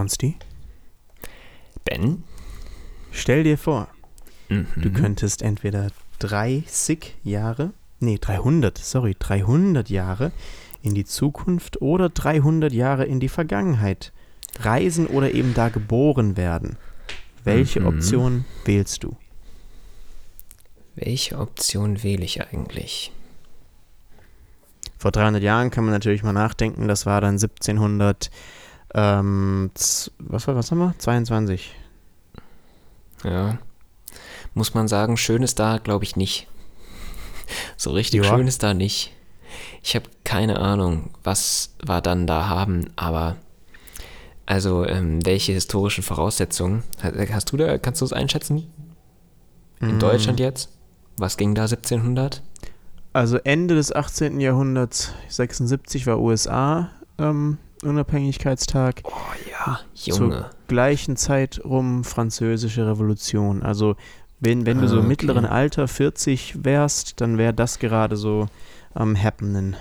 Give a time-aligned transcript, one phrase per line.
[0.00, 0.36] Konsti,
[1.86, 2.22] Ben?
[3.12, 3.88] stell dir vor,
[4.50, 4.66] Mhm.
[4.76, 5.88] du könntest entweder
[6.18, 10.32] 30 Jahre, nee, 300, sorry, 300 Jahre
[10.82, 14.12] in die Zukunft oder 300 Jahre in die Vergangenheit
[14.60, 16.76] reisen oder eben da geboren werden.
[17.44, 17.86] Welche Mhm.
[17.86, 19.16] Option wählst du?
[20.94, 23.12] Welche Option wähle ich eigentlich?
[24.98, 28.30] Vor 300 Jahren kann man natürlich mal nachdenken, das war dann 1700,
[28.96, 29.70] ähm,
[30.18, 30.94] was, war, was haben wir?
[30.98, 31.74] 22.
[33.24, 33.58] Ja.
[34.54, 36.48] Muss man sagen, schön ist da, glaube ich, nicht.
[37.76, 38.36] So richtig Ja.
[38.36, 39.12] schön ist da nicht.
[39.82, 43.36] Ich habe keine Ahnung, was wir dann da haben, aber
[44.46, 47.78] also ähm, welche historischen Voraussetzungen hast, hast du da?
[47.78, 48.66] Kannst du es einschätzen?
[49.80, 50.00] In Mm.
[50.00, 50.70] Deutschland jetzt?
[51.18, 52.42] Was ging da 1700?
[53.12, 54.40] Also Ende des 18.
[54.40, 59.02] Jahrhunderts, 76 war USA ähm, Unabhängigkeitstag.
[59.04, 59.10] Oh
[59.50, 60.50] ja, Junge.
[60.68, 63.62] Gleichen Zeit rum französische Revolution.
[63.62, 63.96] Also
[64.40, 65.06] wenn, wenn du Ah, so okay.
[65.06, 68.48] mittleren Alter 40 wärst, dann wäre das gerade so
[68.94, 69.74] am happening.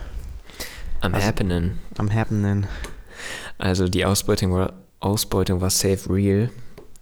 [1.01, 1.71] Am also- Happening.
[1.97, 2.65] Am happening.
[3.57, 6.49] Also die Ausbeutung war, Ausbeutung war safe real.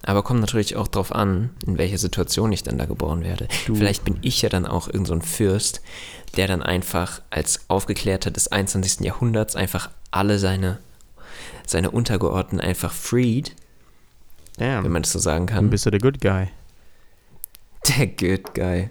[0.05, 3.47] Aber kommt natürlich auch drauf an, in welcher Situation ich dann da geboren werde.
[3.65, 5.81] Du- Vielleicht bin ich ja dann auch irgend so ein Fürst,
[6.35, 9.05] der dann einfach als Aufgeklärter des 21.
[9.05, 10.79] Jahrhunderts einfach alle seine,
[11.69, 13.55] seine Untergeordneten einfach freed,
[14.59, 15.69] Ja, wenn man das so sagen dann kann.
[15.69, 16.47] bist du der Good Guy.
[17.97, 18.89] Der Good Guy.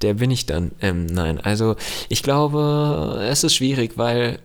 [0.00, 0.72] Der bin ich dann.
[0.80, 1.76] Ähm, nein, also
[2.08, 4.38] ich glaube, es ist schwierig, weil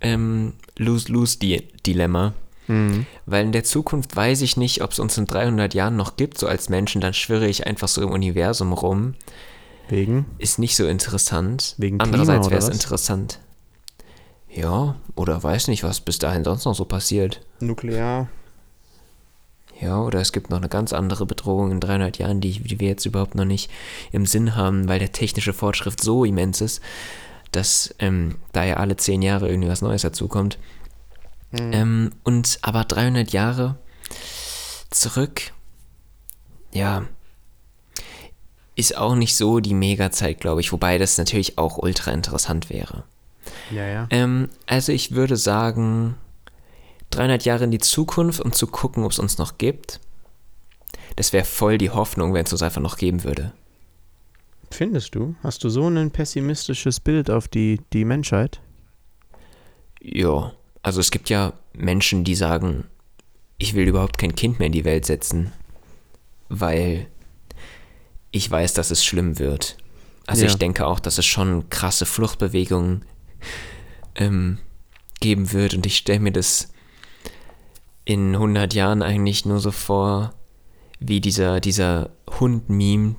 [0.00, 2.32] ähm, Lose-Lose-Dilemma.
[2.66, 3.06] Mhm.
[3.26, 6.38] Weil in der Zukunft weiß ich nicht, ob es uns in 300 Jahren noch gibt,
[6.38, 9.14] so als Menschen, dann schwirre ich einfach so im Universum rum.
[9.88, 10.26] Wegen?
[10.38, 11.74] Ist nicht so interessant.
[11.78, 13.40] Wegen Andererseits wäre es interessant.
[14.52, 17.40] Ja, oder weiß nicht, was bis dahin sonst noch so passiert.
[17.60, 18.28] Nuklear.
[19.80, 22.88] Ja, oder es gibt noch eine ganz andere Bedrohung in 300 Jahren, die, die wir
[22.88, 23.70] jetzt überhaupt noch nicht
[24.12, 26.82] im Sinn haben, weil der technische Fortschritt so immens ist,
[27.52, 30.58] dass ähm, da ja alle 10 Jahre irgendwie was Neues dazukommt.
[31.52, 31.72] Mhm.
[31.72, 33.76] Ähm, und aber 300 Jahre
[34.90, 35.52] zurück,
[36.72, 37.06] ja,
[38.76, 43.04] ist auch nicht so die Mega-Zeit, glaube ich, wobei das natürlich auch ultra interessant wäre.
[43.70, 44.06] Ja, ja.
[44.10, 46.16] Ähm, also ich würde sagen,
[47.10, 50.00] 300 Jahre in die Zukunft, um zu gucken, ob es uns noch gibt.
[51.16, 53.52] Das wäre voll die Hoffnung, wenn es uns einfach noch geben würde.
[54.70, 55.34] Findest du?
[55.42, 58.60] Hast du so ein pessimistisches Bild auf die, die Menschheit?
[60.00, 62.84] Ja, also es gibt ja Menschen, die sagen,
[63.58, 65.52] ich will überhaupt kein Kind mehr in die Welt setzen,
[66.48, 67.06] weil
[68.30, 69.76] ich weiß, dass es schlimm wird.
[70.26, 70.48] Also Ja.
[70.48, 73.04] ich denke auch, dass es schon krasse Fluchtbewegungen
[74.14, 74.58] ähm,
[75.20, 76.72] geben wird und ich stelle mir das
[78.04, 80.34] in 100 Jahren eigentlich nur so vor,
[80.98, 83.14] wie dieser, dieser Hund-Meme,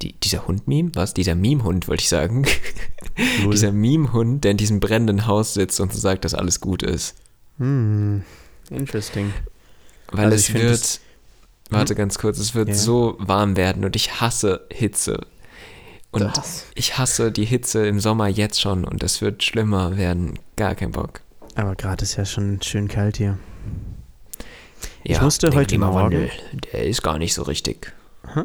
[0.00, 0.90] die, dieser Hund-Meme?
[0.94, 1.14] Was?
[1.14, 2.44] Dieser Meme-Hund, wollte ich sagen.
[3.52, 7.14] Dieser Meme-Hund, der in diesem brennenden Haus sitzt und sagt, dass alles gut ist.
[7.58, 8.22] Hm,
[8.70, 9.32] interesting.
[10.10, 11.00] Weil Also es wird,
[11.70, 12.74] warte ganz kurz, es wird Ja.
[12.74, 15.26] so warm werden und ich hasse Hitze.
[16.12, 16.66] Und Das.
[16.74, 20.38] ich hasse die Hitze im Sommer jetzt schon und es wird schlimmer werden.
[20.56, 21.20] Gar kein Bock.
[21.54, 23.38] Aber gerade ist ja schon schön kalt hier.
[25.04, 26.30] Ich Ja, musste der heute Klimawandel,
[26.72, 27.92] der ist gar nicht so richtig.
[28.34, 28.42] Hä?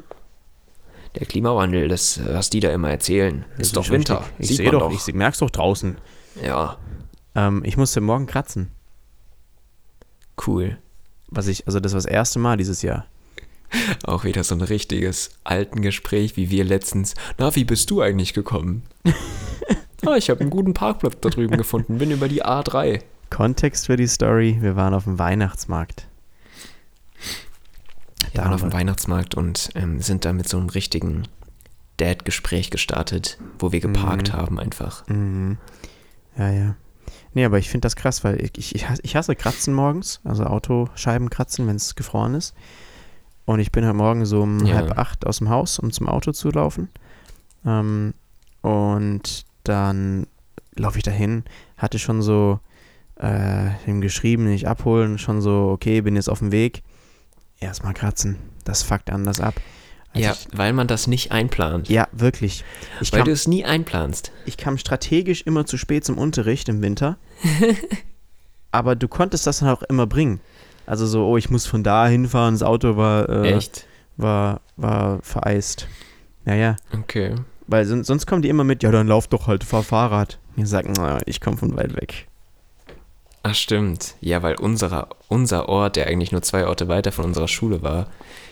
[1.16, 4.20] Der Klimawandel, das, was die da immer erzählen, ist doch Winter.
[4.20, 4.36] Richtig.
[4.40, 5.98] Ich Sieht sehe man doch, ich merk's doch draußen.
[6.44, 6.78] Ja,
[7.36, 8.72] Ähm, ich musste morgen kratzen.
[10.46, 10.78] cool.
[11.30, 13.06] Was ich, also das war das erste Mal dieses Jahr.
[14.06, 17.14] Auch wieder so ein richtiges alten Gespräch, wie wir letztens.
[17.38, 18.84] Na, wie bist du eigentlich gekommen?
[20.06, 23.02] ah, ich habe einen guten Parkplatz da drüben gefunden, bin über die A3.
[23.30, 26.08] Kontext für die Story, wir waren auf dem Weihnachtsmarkt.
[28.34, 31.24] Wir waren auf dem Weihnachtsmarkt und ähm, sind da mit so einem richtigen
[31.98, 34.38] Dad-Gespräch gestartet, wo wir geparkt Mhm.
[34.38, 35.08] haben einfach.
[35.08, 35.58] Mhm.
[36.38, 36.76] Ja, ja.
[37.34, 40.20] Nee, aber ich finde das krass, weil ich, ich, ich hasse- ich hasse Kratzen morgens,
[40.24, 42.54] also Autoscheiben kratzen, wenn es gefroren ist.
[43.48, 44.76] Und ich bin heute Morgen so um Ja.
[44.76, 46.90] halb acht aus dem Haus, um zum Auto zu laufen.
[47.66, 48.14] Ähm,
[48.62, 50.28] und dann
[50.76, 51.46] laufe ich dahin,
[51.78, 52.60] hatte schon so
[53.22, 56.84] äh, ihm geschrieben, nicht abholen, schon so, okay, bin jetzt auf dem Weg.
[57.62, 58.36] Erstmal kratzen.
[58.66, 59.56] Das fuckt anders ab.
[60.14, 61.88] Als ja, ich, weil man das nicht einplant.
[61.88, 62.66] ja, wirklich.
[63.00, 64.34] Ich weil kam, du es nie einplanst.
[64.46, 67.18] ich kam strategisch immer zu spät zum Unterricht im Winter.
[68.72, 70.42] aber du konntest das dann auch immer bringen.
[70.88, 73.86] Also so, oh, ich muss von da hinfahren, das Auto war, äh, Echt?
[74.18, 75.88] war, war vereist.
[76.46, 77.36] Naja, Okay.
[77.68, 80.40] weil son sonst kommen die immer mit, ja, dann lauf doch halt, fahr Fahrrad.
[80.56, 82.26] Mir sagen, na, ich komme von weit weg.
[83.44, 84.16] Ach stimmt.
[84.22, 88.08] Ja, weil unserer, unser Ort, der eigentlich nur zwei Orte weiter von unserer Schule war,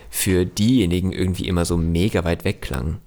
[0.09, 2.97] für diejenigen irgendwie immer so mega weit weg klang.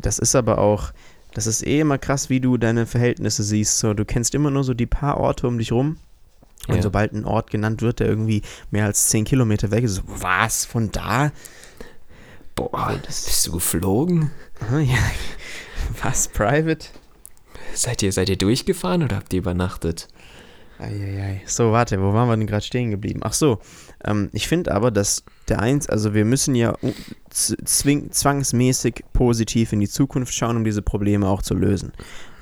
[0.00, 0.92] Das ist aber auch,
[1.34, 3.78] das ist eh immer krass, wie du deine Verhältnisse siehst.
[3.78, 5.96] So, du kennst immer nur so die paar Orte um dich rum.
[6.68, 6.82] Und Ja.
[6.82, 10.64] sobald ein Ort genannt wird, der irgendwie mehr als 10 Kilometer weg ist, so, was,
[10.64, 11.30] von da?
[12.54, 14.30] Boah, bist du geflogen?
[14.72, 14.98] Ja.
[16.02, 16.88] Was, private?
[17.74, 20.08] Seid ihr, seid ihr durchgefahren oder habt ihr übernachtet?
[20.78, 21.42] Eieiei.
[21.46, 23.20] So, warte, wo waren wir denn gerade stehen geblieben?
[23.22, 23.60] Ach so,
[24.04, 26.74] ähm, ich finde aber, dass der Eins, also wir müssen ja
[27.30, 31.92] zwing, zwangsmäßig positiv in die Zukunft schauen, um diese Probleme auch zu lösen.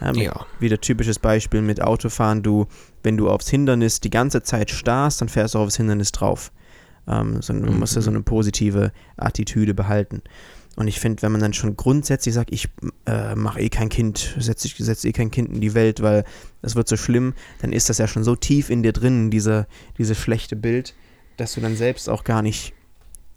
[0.04, 0.46] Ähm, Ja.
[0.60, 2.66] Wieder typisches Beispiel mit Autofahren, du,
[3.02, 6.52] wenn du aufs Hindernis die ganze Zeit starrst, dann fährst du aufs Hindernis drauf.
[7.06, 10.22] Ähm, sondern du musst ja so eine positive Attitüde behalten.
[10.76, 12.68] Und ich finde, wenn man dann schon grundsätzlich sagt, ich
[13.06, 16.24] äh, mache eh kein Kind, setze setz eh kein Kind in die Welt, weil
[16.62, 19.66] es wird so schlimm, dann ist das ja schon so tief in dir drin, diese,
[19.98, 20.94] dieses schlechte Bild,
[21.36, 22.72] dass du dann selbst auch gar nicht,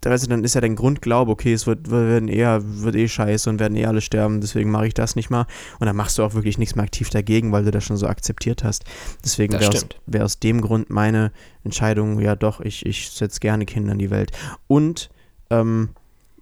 [0.07, 2.95] da weißt du, dann ist ja dein Grundglaube, okay, es wird, wir werden eher, wird
[2.95, 5.45] eh scheiße und werden eh alle sterben, deswegen mache ich das nicht mal.
[5.79, 8.07] Und dann machst du auch wirklich nichts mehr aktiv dagegen, weil du das schon so
[8.07, 8.85] akzeptiert hast.
[9.25, 11.33] Deswegen wäre aus, wär aus dem Grund meine
[11.65, 14.31] Entscheidung, ja doch, ich, ich setze gerne Kinder in die Welt.
[14.67, 15.09] Und
[15.49, 15.89] ähm,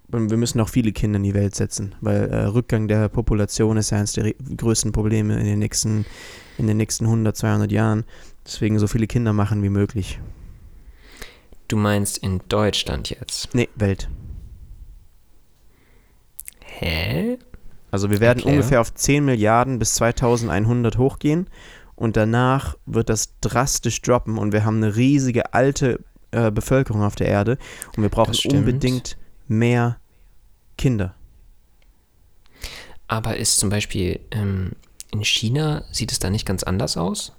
[0.06, 3.90] wir müssen auch viele Kinder in die Welt setzen, weil äh, Rückgang der Population ist
[3.90, 6.06] ja eines der größten Probleme in den nächsten,
[6.56, 8.04] in den nächsten 100, 200 Jahren.
[8.44, 10.20] Deswegen so viele Kinder machen wie möglich.
[11.68, 13.54] Du meinst in Deutschland jetzt?
[13.54, 14.08] Nee, Welt.
[16.64, 17.38] Hä?
[17.90, 18.54] Also wir werden Erklär.
[18.54, 21.48] ungefähr auf 10 Milliarden bis 2100 hochgehen
[21.94, 27.16] und danach wird das drastisch droppen und wir haben eine riesige alte äh, Bevölkerung auf
[27.16, 27.58] der Erde
[27.96, 29.16] und wir brauchen unbedingt
[29.48, 29.98] mehr
[30.76, 31.14] Kinder.
[33.08, 34.72] Aber ist zum Beispiel ähm,
[35.12, 37.35] in China, sieht es da nicht ganz anders aus?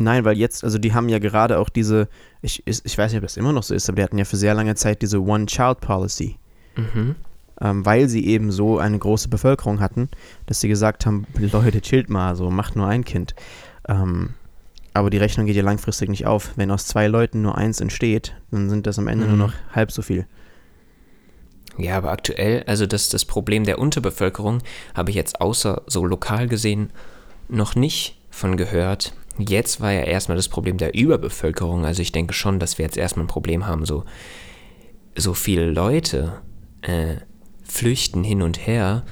[0.00, 2.08] Nein, weil jetzt, also die haben ja gerade auch diese,
[2.42, 4.36] ich, ich weiß nicht, ob das immer noch so ist, aber die hatten ja für
[4.36, 6.36] sehr lange Zeit diese One-Child-Policy,
[6.76, 7.16] Mhm.
[7.60, 10.08] ähm, weil sie eben so eine große Bevölkerung hatten,
[10.46, 13.34] dass sie gesagt haben, Leute, chillt mal, so macht nur ein Kind.
[13.88, 14.30] Ähm,
[14.94, 16.52] aber die Rechnung geht ja langfristig nicht auf.
[16.56, 19.36] Wenn aus zwei Leuten nur eins entsteht, dann sind das am Ende Mhm.
[19.36, 20.26] nur noch halb so viel.
[21.78, 24.58] Ja, aber aktuell, also das, das Problem der Unterbevölkerung
[24.94, 26.90] habe ich jetzt außer so lokal gesehen
[27.48, 29.12] noch nicht von gehört.
[29.40, 31.84] Jetzt war ja erstmal das Problem der Überbevölkerung.
[31.84, 34.04] Also ich denke schon, dass wir jetzt erstmal ein Problem haben, so,
[35.16, 36.40] so viele Leute
[36.82, 37.16] äh,
[37.64, 39.04] flüchten hin und her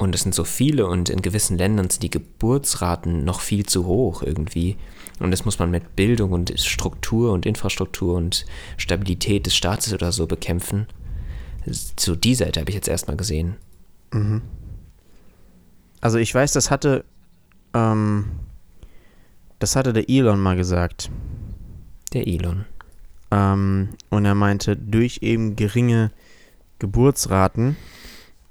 [0.00, 3.84] und es sind so viele und in gewissen Ländern sind die Geburtsraten noch viel zu
[3.84, 4.78] hoch irgendwie.
[5.18, 8.46] Und das muss man mit Bildung und Struktur und Infrastruktur und
[8.78, 10.86] Stabilität des Staates oder so bekämpfen.
[11.66, 13.56] So die Seite habe ich jetzt erstmal gesehen.
[16.00, 17.04] Also ich weiß, das hatte,
[17.74, 18.30] ähm,
[19.60, 21.10] das hatte der Elon mal gesagt.
[22.12, 22.64] Der Elon.
[23.30, 26.10] Ähm, und er meinte, durch eben geringe
[26.80, 27.76] Geburtsraten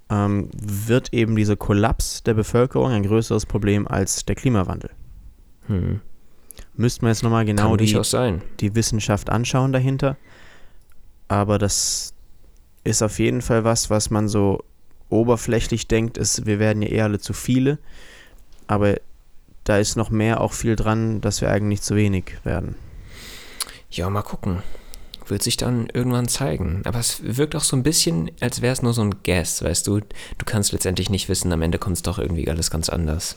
[0.09, 4.91] ähm, wird eben dieser Kollaps der Bevölkerung ein größeres Problem als der Klimawandel.
[5.67, 5.99] Hm.
[6.75, 7.99] Müsste man jetzt nochmal genau die,
[8.59, 10.15] die Wissenschaft anschauen dahinter.
[11.27, 12.13] Aber das
[12.83, 14.63] ist auf jeden Fall was, was man so
[15.09, 17.79] oberflächlich denkt, ist, wir werden ja eh alle zu viele.
[18.67, 18.95] Aber
[19.69, 22.73] da ist noch mehr auch viel dran, dass wir eigentlich zu wenig werden.
[23.91, 24.63] Ja, mal gucken.
[25.27, 26.81] Wird sich dann irgendwann zeigen.
[26.85, 29.85] Aber es wirkt auch so ein bisschen, als wäre es nur so ein Guess, weißt
[29.85, 29.99] du?
[29.99, 33.35] Du kannst letztendlich nicht wissen, am Ende kommt es doch irgendwie alles ganz anders.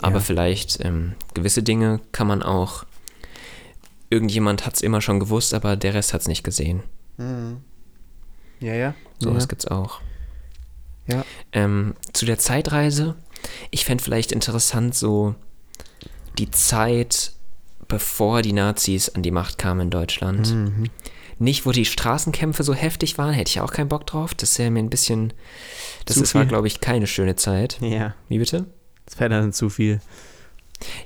[0.00, 0.20] Aber Ja.
[0.20, 2.84] vielleicht ähm, gewisse Dinge kann man auch.
[4.08, 6.82] Irgendjemand hat es immer schon gewusst, aber der Rest hat es nicht gesehen.
[8.60, 8.94] Ja, ja.
[9.18, 9.48] Sowas ja.
[9.48, 10.00] gibt's auch.
[11.06, 11.24] Ja.
[11.52, 13.16] Ähm, zu der Zeitreise,
[13.70, 15.34] ich fände vielleicht interessant, so
[16.38, 17.32] die Zeit,
[17.88, 20.54] bevor die Nazis an die Macht kamen in Deutschland.
[20.54, 20.90] Mhm.
[21.38, 24.34] Nicht, wo die Straßenkämpfe so heftig waren, hätte ich auch keinen Bock drauf.
[24.34, 25.32] Das wäre mir ein bisschen.
[26.04, 27.78] Das Zu ist, war, glaube ich, keine schöne Zeit.
[27.80, 28.66] Ja, Wie bitte?
[29.06, 30.00] das wäre dann zu viel.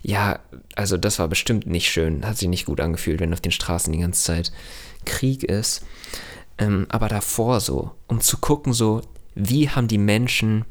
[0.02, 0.38] Ja,
[0.74, 2.24] also das war bestimmt nicht schön.
[2.24, 4.52] Hat sich nicht gut angefühlt, wenn auf den Straßen die ganze Zeit
[5.04, 5.84] Krieg ist.
[6.58, 9.02] Ähm, aber davor so, um zu gucken, so,
[9.34, 10.64] wie haben die Menschen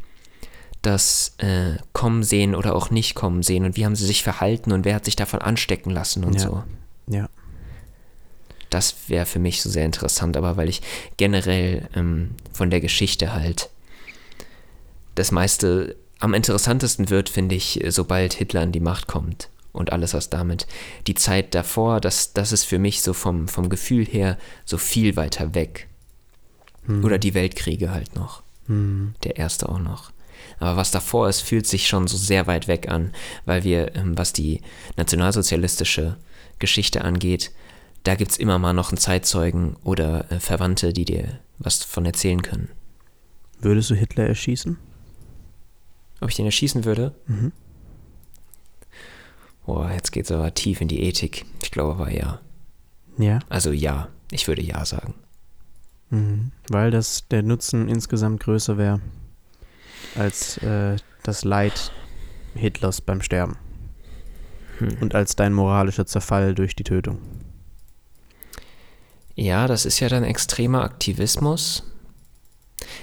[0.85, 4.71] das äh, kommen sehen oder auch nicht kommen sehen und wie haben sie sich verhalten
[4.71, 6.39] und wer hat sich davon anstecken lassen und Ja.
[6.41, 6.63] so.
[7.07, 7.29] Ja.
[8.69, 10.81] Das wäre für mich so sehr interessant, aber weil ich
[11.17, 13.69] generell ähm, von der Geschichte halt
[15.15, 20.13] das meiste am interessantesten wird, finde ich, sobald Hitler an die Macht kommt und alles
[20.13, 20.65] was damit.
[21.07, 25.15] Die Zeit davor, das, das ist für mich so vom, vom Gefühl her so viel
[25.15, 25.87] weiter weg.
[27.03, 28.43] Oder die Weltkriege halt noch.
[28.67, 29.15] Mhm.
[29.23, 30.11] Der erste auch noch.
[30.59, 33.11] Aber was davor ist, fühlt sich schon so sehr weit weg an,
[33.45, 34.61] weil wir, ähm, was die
[34.95, 36.17] nationalsozialistische
[36.59, 37.51] Geschichte angeht,
[38.03, 42.05] da gibt es immer mal noch einen Zeitzeugen oder äh, Verwandte, die dir was von
[42.05, 42.69] erzählen können.
[43.59, 44.77] Würdest du Hitler erschießen?
[46.21, 47.15] Ob ich den erschießen würde?
[47.27, 47.51] Mhm.
[49.65, 51.45] Boah, jetzt geht's aber tief in die Ethik.
[51.63, 52.39] Ich glaube aber ja.
[53.17, 53.39] Ja.
[53.49, 55.15] Also ja, ich würde ja sagen.
[56.11, 56.51] Mhm.
[56.69, 59.01] Weil das der Nutzen insgesamt größer wäre
[60.15, 61.91] als äh, das Leid
[62.55, 63.57] Hitlers beim Sterben.
[64.79, 64.97] Hm.
[65.01, 67.19] Und als dein moralischer Zerfall durch die Tötung.
[69.35, 71.83] Ja, das ist ja dann extremer Aktivismus.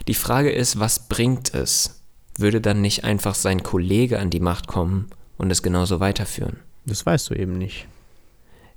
[0.09, 2.03] Die Frage ist, was bringt es?
[2.37, 6.61] Würde dann nicht einfach sein Kollege an die Macht kommen und es genauso weiterführen?
[6.87, 7.87] Das weißt du eben nicht.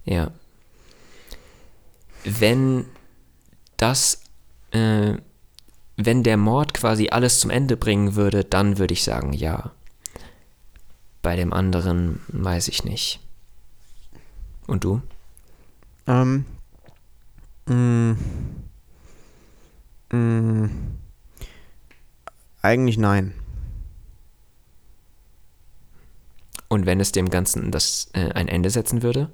[0.03, 0.32] Ja.
[2.24, 2.86] Wenn
[3.77, 4.22] das,
[4.72, 5.13] äh,
[5.98, 9.72] wenn der Mord quasi alles zum Ende bringen würde, dann würde ich sagen ja.
[11.22, 13.20] Bei dem anderen weiß ich nicht.
[14.68, 15.02] Und du?
[16.08, 16.46] Ähm.
[17.68, 18.16] Mh,
[20.12, 20.70] mh,
[22.62, 23.34] eigentlich nein.
[26.68, 29.32] Und wenn es dem Ganzen das äh, ein Ende setzen würde,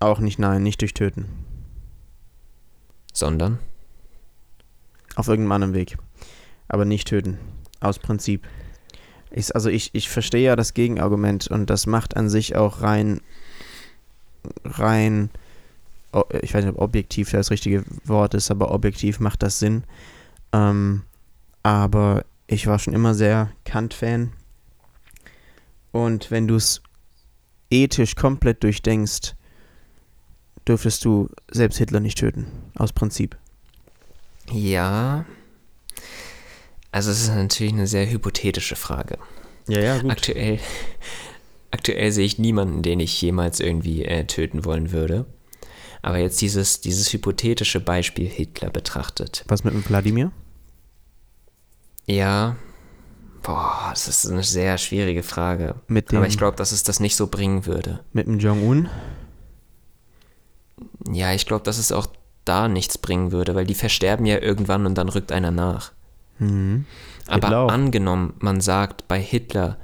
[0.00, 1.26] Auch nicht nein, nicht durch Töten.
[3.12, 3.58] sondern
[5.14, 5.96] Auf irgendeinem anderen Weg.
[6.68, 7.38] Aber nicht töten.
[7.80, 8.46] Aus Prinzip.
[9.30, 13.20] Ich, also ich, ich verstehe ja das Gegenargument und das macht an sich auch rein,
[14.64, 15.30] rein,
[16.42, 19.84] ich weiß nicht, ob objektiv das richtige Wort ist, aber objektiv macht das Sinn.
[20.52, 21.02] Ähm,
[21.62, 24.32] aber ich war schon immer sehr Kant-Fan.
[25.92, 26.82] Und wenn du es
[27.70, 29.34] ethisch komplett durchdenkst,
[30.68, 32.46] dürftest du selbst Hitler nicht töten.
[32.76, 33.36] Aus Prinzip.
[34.50, 35.24] Ja.
[36.90, 39.18] Also es ist natürlich eine sehr hypothetische Frage.
[39.68, 40.58] Ja, ja, Aktuell,
[41.70, 45.24] aktuell sehe ich niemanden, den ich jemals irgendwie äh, töten wollen würde.
[46.02, 49.44] Aber jetzt dieses, dieses hypothetische Beispiel Hitler betrachtet.
[49.48, 50.32] Was mit dem Wladimir?
[52.06, 52.56] Ja,
[53.42, 55.76] boah, das ist eine sehr schwierige Frage.
[55.86, 58.00] Mit dem, Aber ich glaube, dass es das nicht so bringen würde.
[58.12, 58.88] mit dem Jong-un?
[61.10, 62.06] Ja, ich glaube, dass es auch
[62.44, 65.92] da nichts bringen würde, weil die versterben ja irgendwann und dann rückt einer nach.
[66.38, 66.86] Mhm.
[67.26, 69.78] Aber angenommen, man sagt bei Hitler,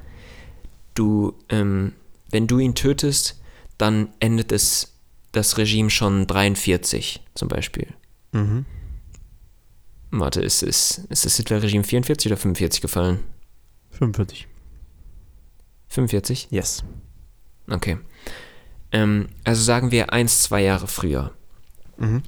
[0.94, 1.92] du, ähm,
[2.30, 3.40] wenn du ihn tötest,
[3.78, 4.94] dann endet es
[5.32, 7.88] das Regime schon 43 zum Beispiel.
[8.32, 8.66] Mhm.
[10.10, 13.20] Warte, ist es, ist das Hitler-Regime 44 oder 45 gefallen?
[13.90, 14.48] 45.
[15.88, 16.48] 45?
[16.50, 16.82] Yes.
[17.68, 17.98] Okay.
[18.90, 21.32] Ähm, also sagen wir eins, zwei Jahre früher.
[21.98, 22.22] Mhm.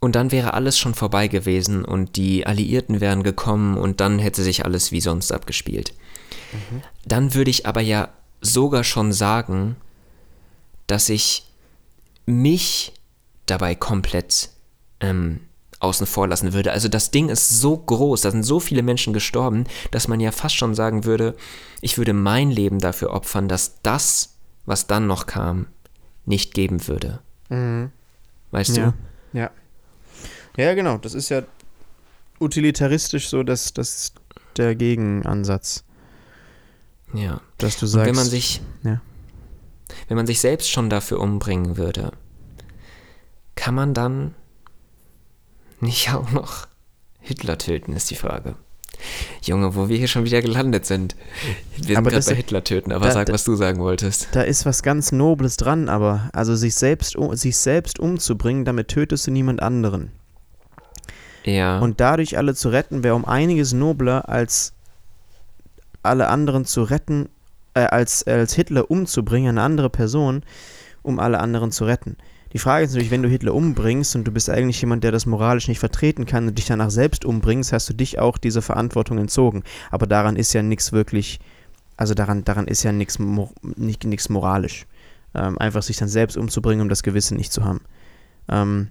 [0.00, 4.42] Und dann wäre alles schon vorbei gewesen und die Alliierten wären gekommen und dann hätte
[4.42, 5.92] sich alles wie sonst abgespielt.
[7.04, 8.08] Dann würde ich aber ja
[8.40, 9.76] sogar schon sagen,
[10.86, 11.46] dass ich
[12.26, 12.92] mich
[13.46, 14.48] dabei komplett
[15.00, 15.40] ähm,
[15.80, 16.72] außen vor lassen würde.
[16.72, 20.32] Also das Ding ist so groß, da sind so viele Menschen gestorben, dass man ja
[20.32, 21.36] fast schon sagen würde,
[21.82, 25.66] ich würde mein Leben dafür opfern, dass das, was dann noch kam,
[26.24, 27.20] nicht geben würde.
[28.50, 28.94] Weißt Ja.
[29.32, 29.38] du?
[29.38, 29.50] Ja.
[30.56, 30.98] Ja, genau.
[30.98, 31.42] Das ist ja
[32.40, 34.12] utilitaristisch so das, das
[34.56, 35.84] der Gegenansatz.
[37.12, 37.40] Ja.
[37.58, 38.06] Dass du Und sagst.
[38.08, 39.00] wenn man sich, Ja.
[40.08, 42.12] wenn man sich selbst schon dafür umbringen würde,
[43.56, 44.34] kann man dann
[45.80, 46.66] nicht auch noch
[47.20, 48.54] Hitler töten, ist die Frage.
[49.42, 51.16] Junge, wo wir hier schon wieder gelandet sind.
[51.76, 54.28] Wir sind gerade bei Hitler töten, aber da- sag, was du sagen wolltest.
[54.32, 59.26] da ist was ganz Nobles dran, aber also sich selbst, sich selbst umzubringen, damit tötest
[59.26, 60.12] du niemand anderen.
[61.44, 61.78] Ja.
[61.78, 64.74] Und dadurch alle zu retten, wäre um einiges nobler, als
[66.02, 67.28] alle anderen zu retten,
[67.74, 70.42] äh, als, als Hitler umzubringen, eine andere Person,
[71.02, 72.16] um alle anderen zu retten.
[72.52, 75.24] Die Frage ist natürlich, wenn du Hitler umbringst und du bist eigentlich jemand, der das
[75.24, 79.18] moralisch nicht vertreten kann und dich danach selbst umbringst, hast du dich auch dieser Verantwortung
[79.18, 79.62] entzogen.
[79.90, 81.38] Aber daran ist ja nichts wirklich,
[81.96, 84.86] also daran, daran ist ja nichts nicht, moralisch.
[85.32, 87.82] Ähm, einfach sich dann selbst umzubringen, um das Gewissen nicht zu haben.
[88.48, 88.88] Ähm,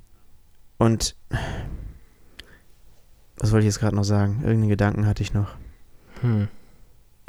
[0.78, 1.18] und
[3.40, 4.40] was wollte ich jetzt gerade noch sagen?
[4.42, 5.50] Irgendeinen Gedanken hatte ich noch.
[6.22, 6.48] hm,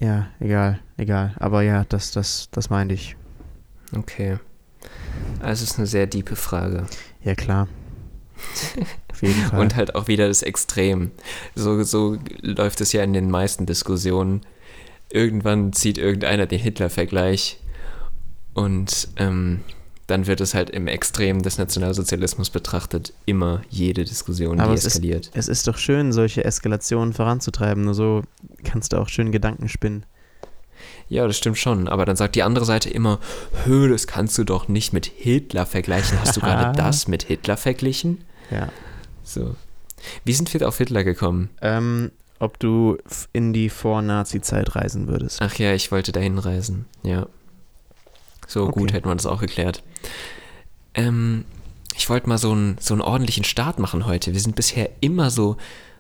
[0.00, 1.34] Ja, egal, egal.
[1.38, 3.16] Aber ja, das, das, das meinte ich.
[3.96, 4.38] okay.
[5.40, 6.86] Also es ist eine sehr diepe Frage.
[7.22, 7.68] Ja, klar.
[9.12, 9.60] Auf jeden Fall.
[9.60, 11.10] Und halt auch wieder das Extrem.
[11.54, 14.40] So, so läuft es ja in den meisten Diskussionen.
[15.10, 17.60] Irgendwann zieht irgendeiner den Hitler-Vergleich
[18.54, 19.60] und ähm,
[20.10, 24.84] dann wird es halt im Extrem des Nationalsozialismus betrachtet immer jede Diskussion, die Aber es
[24.84, 25.30] ist- eskaliert.
[25.34, 27.84] es ist doch schön, solche Eskalationen voranzutreiben.
[27.84, 28.22] Nur so
[28.64, 30.04] kannst du auch schön Gedanken spinnen.
[31.08, 31.88] Ja, das stimmt schon.
[31.88, 33.18] Aber dann sagt die andere Seite immer,
[33.64, 36.18] hö, das kannst du doch nicht mit Hitler vergleichen.
[36.20, 38.18] Hast du gerade das mit Hitler verglichen?
[38.50, 38.68] Ja.
[39.24, 39.54] So.
[40.24, 41.50] Wie sind wir auf Hitler gekommen?
[41.60, 42.96] Ähm, ob du
[43.34, 45.42] in die Vor-Nazi-Zeit reisen würdest.
[45.42, 46.86] Ach ja, ich wollte dahin reisen.
[47.02, 47.26] Ja.
[48.50, 48.80] So Okay.
[48.80, 49.82] gut hätten wir das auch geklärt.
[50.94, 51.44] Ähm,
[51.96, 54.32] ich wollte mal so einen, so einen ordentlichen Start machen heute.
[54.32, 55.56] Wir sind bisher immer so,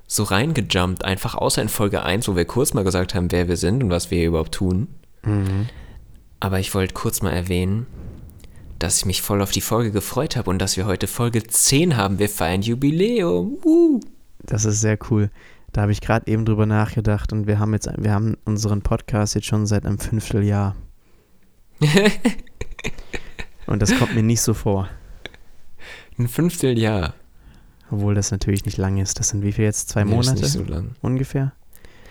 [0.08, 3.56] so reingejumpt, einfach außer in Folge 1, wo wir kurz mal gesagt haben, wer wir
[3.56, 4.88] sind und was wir hier überhaupt tun.
[5.22, 5.68] Mhm.
[6.40, 7.86] Aber ich wollte kurz mal erwähnen,
[8.80, 11.96] dass ich mich voll auf die Folge gefreut habe und dass wir heute Folge 10
[11.96, 12.18] haben.
[12.18, 13.58] Wir feiern Jubiläum.
[13.64, 14.00] Uh.
[14.42, 15.30] Das ist sehr cool.
[15.72, 19.36] Da habe ich gerade eben drüber nachgedacht und wir haben jetzt, wir haben unseren Podcast
[19.36, 20.74] jetzt schon seit einem Fünfteljahr.
[23.66, 24.88] Und das kommt mir nicht so vor.
[26.18, 27.14] Ein Fünfteljahr.
[27.90, 29.18] Obwohl das natürlich nicht lang ist.
[29.18, 29.88] Das sind wie viel jetzt?
[29.88, 30.92] Zwei Nee, ist Monate nicht so lang.
[31.00, 31.52] ungefähr?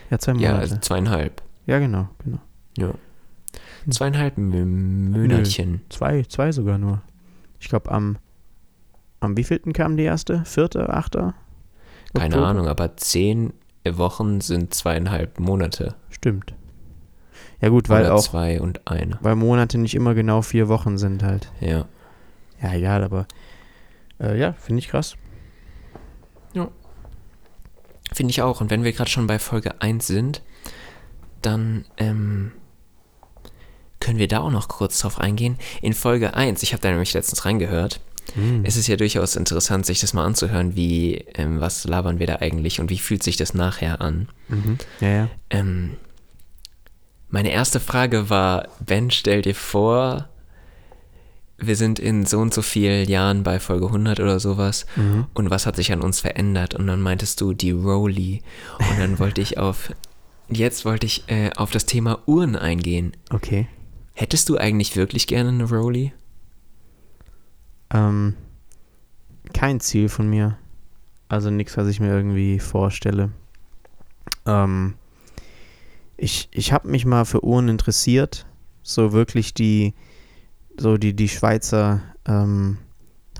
[0.10, 0.60] Ja, zwei Ja, Monate.
[0.60, 1.42] also zweieinhalb.
[1.68, 2.40] Ja, genau, genau.
[2.78, 2.94] Ja.
[3.90, 5.82] Zweieinhalb Mö- Monatchen.
[5.90, 7.02] Zwei, zwei sogar nur.
[7.60, 8.18] Ich glaube, am,
[9.20, 10.44] am wievielten kam die erste?
[10.46, 11.34] Vierte, achter?
[12.14, 12.48] Keine Oktober?
[12.48, 13.54] Ahnung, aber zehn
[13.90, 15.96] Wochen sind zweieinhalb Monate.
[16.10, 16.54] Stimmt.
[17.62, 19.18] Ja gut, weil Oder auch, zwei und eine.
[19.22, 21.52] weil Monate nicht immer genau vier Wochen sind halt.
[21.60, 21.86] Ja.
[22.62, 23.26] Ja, egal, aber
[24.20, 25.16] äh, ja, finde ich krass.
[28.12, 28.60] Finde ich auch.
[28.60, 30.42] Und wenn wir gerade schon bei Folge 1 sind,
[31.44, 32.52] dann ähm,
[34.00, 35.58] können wir da auch noch kurz drauf eingehen.
[35.84, 38.02] In Folge 1, ich habe da nämlich letztens reingehört,
[38.34, 38.64] Hm.
[38.66, 42.38] es ist ja durchaus interessant, sich das mal anzuhören, wie, ähm, was labern wir da
[42.38, 44.28] eigentlich und wie fühlt sich das nachher an.
[44.48, 44.78] Mhm.
[45.02, 45.28] Ja, ja.
[45.52, 45.92] Ähm,
[47.30, 50.28] meine erste Frage war, Ben, stell dir vor,
[51.58, 55.28] wir sind in so und so vielen Jahren bei Folge 100 oder sowas Mhm.
[55.34, 56.74] und was hat sich an uns verändert?
[56.74, 58.42] Und dann meintest du die Rolli
[58.80, 59.92] und dann wollte ich auf,
[60.48, 63.12] jetzt wollte ich äh, auf das Thema Uhren eingehen.
[63.30, 63.68] Okay.
[64.14, 66.14] Hättest du eigentlich wirklich gerne eine Rolli?
[67.94, 68.36] Ähm,
[69.54, 70.58] kein Ziel von mir.
[71.28, 73.32] Also nichts, was ich mir irgendwie vorstelle.
[74.46, 74.96] Ähm,
[76.22, 78.46] ich ich habe mich mal für Uhren interessiert.
[78.82, 79.94] So wirklich die,
[80.78, 82.78] so die, die Schweizer ähm,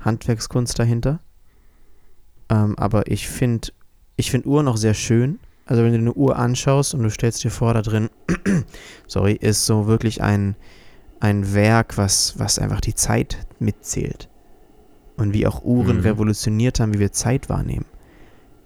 [0.02, 1.20] Handwerkskunst dahinter.
[2.48, 3.68] Ähm, aber ich finde
[4.16, 5.38] ich find Uhren auch sehr schön.
[5.66, 8.10] Also wenn du eine Uhr anschaust und du stellst dir vor, da drin,
[9.06, 10.56] sorry, ist so wirklich ein,
[11.20, 14.28] ein Werk, was, was einfach die Zeit mitzählt.
[15.16, 16.02] Und wie auch Uhren Mhm.
[16.02, 17.86] revolutioniert haben, wie wir Zeit wahrnehmen.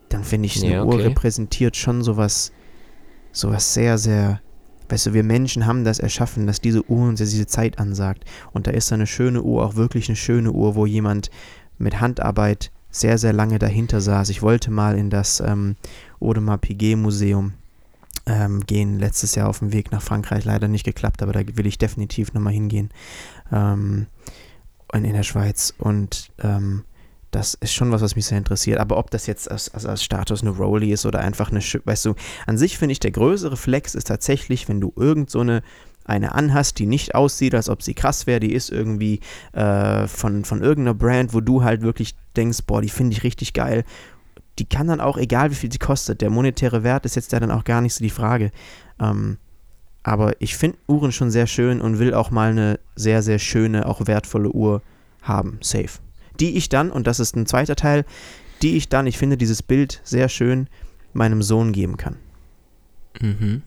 [0.09, 1.09] Dann finde ich, eine Ja, Uhr okay.
[1.09, 2.53] repräsentiert schon sowas,
[3.35, 4.41] sowas sehr, sehr,
[4.89, 8.25] weißt du, wir Menschen haben das erschaffen, dass diese Uhr uns diese Zeit ansagt.
[8.53, 11.31] Und da ist so eine schöne Uhr auch wirklich eine schöne Uhr, wo jemand
[11.77, 14.31] mit Handarbeit sehr, sehr lange dahinter saß.
[14.31, 15.77] Ich wollte mal in das ähm,
[16.21, 17.55] Audemars Piguet Museum
[18.27, 21.67] ähm, gehen, letztes Jahr auf dem Weg nach Frankreich, leider nicht geklappt, aber da will
[21.67, 22.91] ich definitiv nochmal hingehen.
[23.53, 24.07] Ähm,
[24.93, 26.85] in der Schweiz und ähm,
[27.35, 28.79] das ist schon was, was mich sehr interessiert.
[28.79, 32.05] Aber ob das jetzt als, als, als Status eine Rolli ist oder einfach eine, weißt
[32.05, 32.15] du,
[32.47, 35.63] an sich finde ich, der größere Flex ist tatsächlich, wenn du irgend so eine,
[36.05, 39.21] eine anhast, die nicht aussieht, als ob sie krass wäre, die ist irgendwie
[39.53, 43.53] äh, von, von irgendeiner Brand, wo du halt wirklich denkst, boah, die finde ich richtig
[43.53, 43.85] geil.
[44.61, 47.41] Die kann dann auch, egal wie viel sie kostet, der monetäre Wert ist jetzt ja
[47.41, 48.53] dann auch gar nicht so die Frage.
[49.01, 49.39] Ähm,
[50.05, 53.87] aber ich finde Uhren schon sehr schön und will auch mal eine sehr, sehr schöne,
[53.87, 54.83] auch wertvolle Uhr
[55.23, 55.59] haben.
[55.63, 56.04] Safe.
[56.41, 58.05] Die ich dann, und das ist ein zweiter Teil,
[58.63, 60.69] die ich dann, ich finde dieses Bild sehr schön,
[61.13, 62.17] meinem Sohn geben kann.
[63.21, 63.63] Mhm.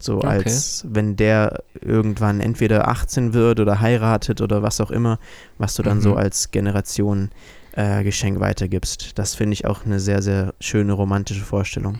[0.00, 0.26] So Okay.
[0.28, 5.18] als wenn der irgendwann entweder 18 wird oder heiratet oder was auch immer,
[5.58, 6.02] was du dann Mhm.
[6.02, 7.30] so als Generation
[7.72, 9.18] äh, Geschenk weitergibst.
[9.18, 11.98] Das finde ich auch eine sehr, sehr schöne romantische Vorstellung.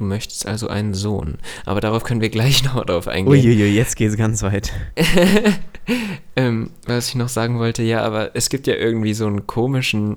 [0.00, 1.36] Du möchtest also einen Sohn.
[1.66, 3.32] Aber darauf können wir gleich noch drauf eingehen.
[3.32, 4.72] Uiuiui, jetzt geht's ganz weit.
[6.36, 10.16] ähm, was ich noch sagen wollte, ja, aber es gibt ja irgendwie so einen komischen.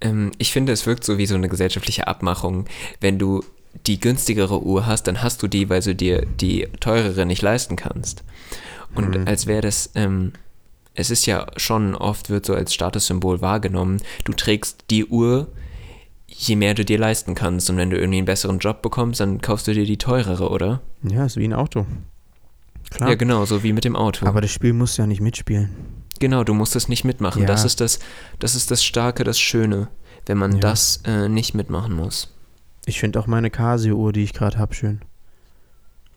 [0.00, 2.66] Ähm, ich finde, es wirkt so wie so eine gesellschaftliche Abmachung.
[3.00, 3.44] Wenn du
[3.88, 7.74] die günstigere Uhr hast, dann hast du die, weil du dir die teurere nicht leisten
[7.74, 8.22] kannst.
[8.94, 9.26] Und Mhm.
[9.26, 10.32] als wäre das, ähm,
[10.94, 15.48] es ist ja schon oft wird so als Statussymbol wahrgenommen, du trägst die Uhr,
[16.34, 17.68] je mehr du dir leisten kannst.
[17.70, 20.80] Und wenn du irgendwie einen besseren Job bekommst, dann kaufst du dir die teurere, oder?
[21.02, 21.86] Ja, ist wie ein Auto.
[22.90, 23.10] Klar.
[23.10, 24.26] Ja, genau, so wie mit dem Auto.
[24.26, 25.70] Aber das Spiel musst du ja nicht mitspielen.
[26.20, 27.42] Genau, du musst es nicht mitmachen.
[27.42, 27.48] Ja.
[27.48, 27.98] Das ist das,
[28.38, 29.88] das ist das Starke, das Schöne,
[30.26, 30.58] wenn man Ja.
[30.60, 32.34] das äh, nicht mitmachen muss.
[32.86, 35.00] Ich finde auch meine Casio-Uhr, die ich gerade habe, schön.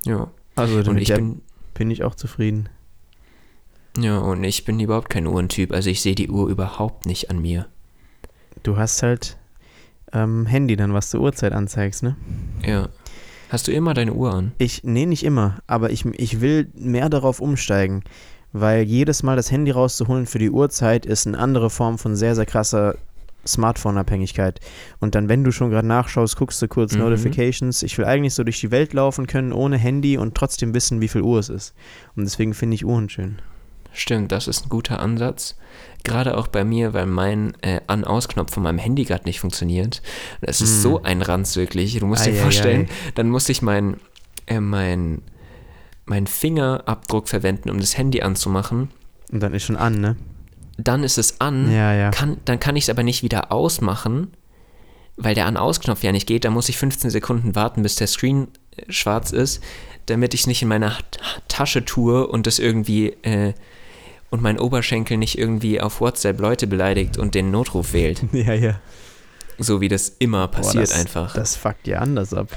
[0.04, 0.30] Ja.
[0.56, 1.42] Also Und damit ich der bin,
[1.74, 2.70] bin ich auch zufrieden.
[3.98, 5.72] ja, und ich bin überhaupt kein Uhrentyp.
[5.72, 7.68] Also ich sehe die Uhr überhaupt nicht an mir.
[8.64, 9.38] Du hast halt
[10.16, 12.16] ähm, Handy dann, was du Uhrzeit anzeigst, ne?
[12.66, 12.90] Ja.
[13.50, 14.54] Hast du immer deine Uhr an?
[14.58, 18.04] Ich, nee, nicht immer, aber ich, ich will mehr darauf umsteigen,
[18.54, 22.34] weil jedes Mal das Handy rauszuholen für die Uhrzeit ist eine andere Form von sehr,
[22.36, 22.96] sehr krasser
[23.46, 24.60] Smartphone-Abhängigkeit.
[25.00, 27.02] Und dann, wenn du schon gerade nachschaust, guckst du kurz Mhm.
[27.02, 27.84] Notifications.
[27.84, 31.08] Ich will eigentlich so durch die Welt laufen können ohne Handy und trotzdem wissen, wie
[31.08, 31.76] viel Uhr es ist.
[32.16, 33.38] Und deswegen finde ich Uhren schön.
[33.96, 35.56] Stimmt, das ist ein guter Ansatz.
[36.04, 40.02] Gerade auch bei mir, weil mein äh, An-Aus-Knopf von meinem Handy gerade nicht funktioniert.
[40.42, 40.82] Das ist Hm.
[40.82, 41.98] so ein Ranz wirklich.
[41.98, 43.12] Du musst dir Ei, ei, vorstellen, ei.
[43.16, 43.98] dann musste ich mein,
[44.46, 45.22] äh, mein,
[46.06, 48.92] mein Fingerabdruck verwenden, um das Handy anzumachen.
[49.32, 50.16] Und dann ist schon an, ne?
[50.78, 51.72] Dann ist es an.
[51.72, 52.12] Ja, ja.
[52.12, 54.34] Kann, dann kann ich es aber nicht wieder ausmachen,
[55.16, 56.44] weil der An-Aus-Knopf ja nicht geht.
[56.46, 59.64] Da muss ich 15 Sekunden warten, bis der Screen äh, schwarz ist,
[60.06, 60.96] damit ich es nicht in meiner
[61.48, 63.54] Tasche tue und das irgendwie äh,
[64.30, 68.24] und mein Oberschenkel nicht irgendwie auf WhatsApp Leute beleidigt und den Notruf wählt.
[68.34, 68.80] Ja, ja.
[69.58, 71.34] So wie das immer Boah, passiert das, einfach.
[71.34, 72.50] Das fuckt ja anders ab.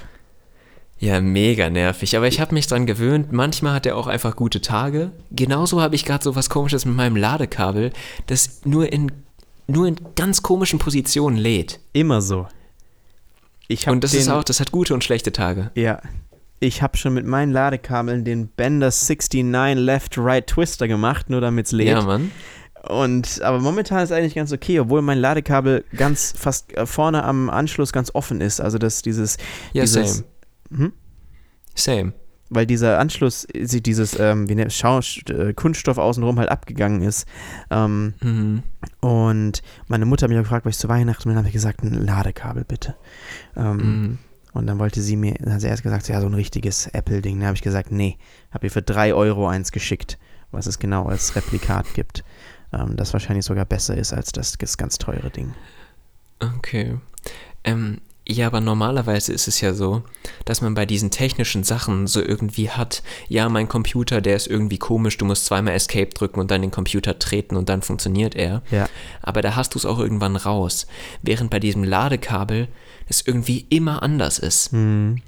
[0.98, 2.16] Ja, mega nervig.
[2.16, 3.30] Aber ich habe mich dran gewöhnt.
[3.30, 5.12] Manchmal hat er auch einfach gute Tage.
[5.30, 7.92] Genauso habe ich gerade so was komisches mit meinem Ladekabel,
[8.26, 9.12] das nur in,
[9.68, 11.78] nur in ganz komischen Positionen lädt.
[11.92, 12.48] Immer so.
[13.86, 15.70] Und das den, ist auch, das hat gute und schlechte Tage.
[15.74, 16.00] Ja.
[16.60, 19.44] Ich habe schon mit meinen Ladekabeln den Bender 69
[19.76, 21.88] Left-Right Twister gemacht, nur damit es lädt.
[21.88, 22.30] Ja, Mann.
[22.88, 27.50] Und, aber momentan ist eigentlich ganz okay, obwohl mein Ladekabel ganz fast äh, vorne am
[27.50, 28.60] Anschluss ganz offen ist.
[28.60, 29.36] Also dass dieses,
[29.72, 30.24] Ja, dieses same.
[30.76, 30.92] Hm?
[31.74, 32.12] Same.
[32.50, 37.26] weil dieser Anschluss, sie- dieses ähm, wie nennt, Schau, äh, Kunststoff außenrum halt abgegangen ist.
[37.70, 38.62] Ähm, Mhm.
[39.00, 41.82] und meine Mutter hat mich auch gefragt, was ich zu Weihnachten dann habe ich gesagt,
[41.82, 42.96] ein Ladekabel bitte.
[43.56, 44.18] Ähm, Mhm.
[44.52, 47.38] Und dann wollte sie mir, dann hat sie erst gesagt, ja, so ein richtiges Apple-Ding.
[47.38, 48.16] Dann habe ich gesagt, nee,
[48.50, 50.18] habe ihr für 3 Euro eins geschickt,
[50.50, 52.24] was es genau als Replikat gibt.
[52.72, 55.54] Ähm, das wahrscheinlich sogar besser ist als das, das ganz teure Ding.
[56.40, 56.98] Okay.
[57.64, 60.02] Ähm, ja, aber normalerweise ist es ja so,
[60.44, 64.76] dass man bei diesen technischen Sachen so irgendwie hat, ja, mein Computer, der ist irgendwie
[64.76, 68.62] komisch, du musst zweimal Escape drücken und dann den Computer treten und dann funktioniert er.
[68.70, 68.86] Ja.
[69.22, 70.86] Aber da hast du es auch irgendwann raus.
[71.22, 72.68] Während bei diesem Ladekabel
[73.08, 74.72] es irgendwie immer anders ist.
[74.72, 75.20] Hm.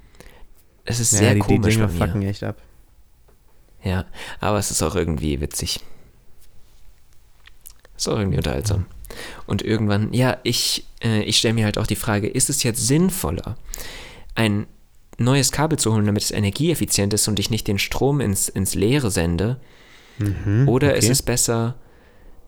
[0.84, 2.06] Es ist Ja, sehr die, die komisch bei mir.
[2.06, 2.56] fucken echt ab.
[3.82, 4.04] Ja,
[4.40, 5.80] aber es ist auch irgendwie witzig.
[7.96, 8.86] Ist auch irgendwie unterhaltsam.
[9.46, 12.86] Und irgendwann, ja, ich, äh, ich stelle mir halt auch die Frage, ist es jetzt
[12.86, 13.56] sinnvoller,
[14.34, 14.66] ein
[15.18, 18.74] neues Kabel zu holen, damit es energieeffizient ist und ich nicht den Strom ins, ins
[18.74, 19.60] Leere sende?
[20.18, 21.12] Mhm, Oder ist okay.
[21.12, 21.76] es besser,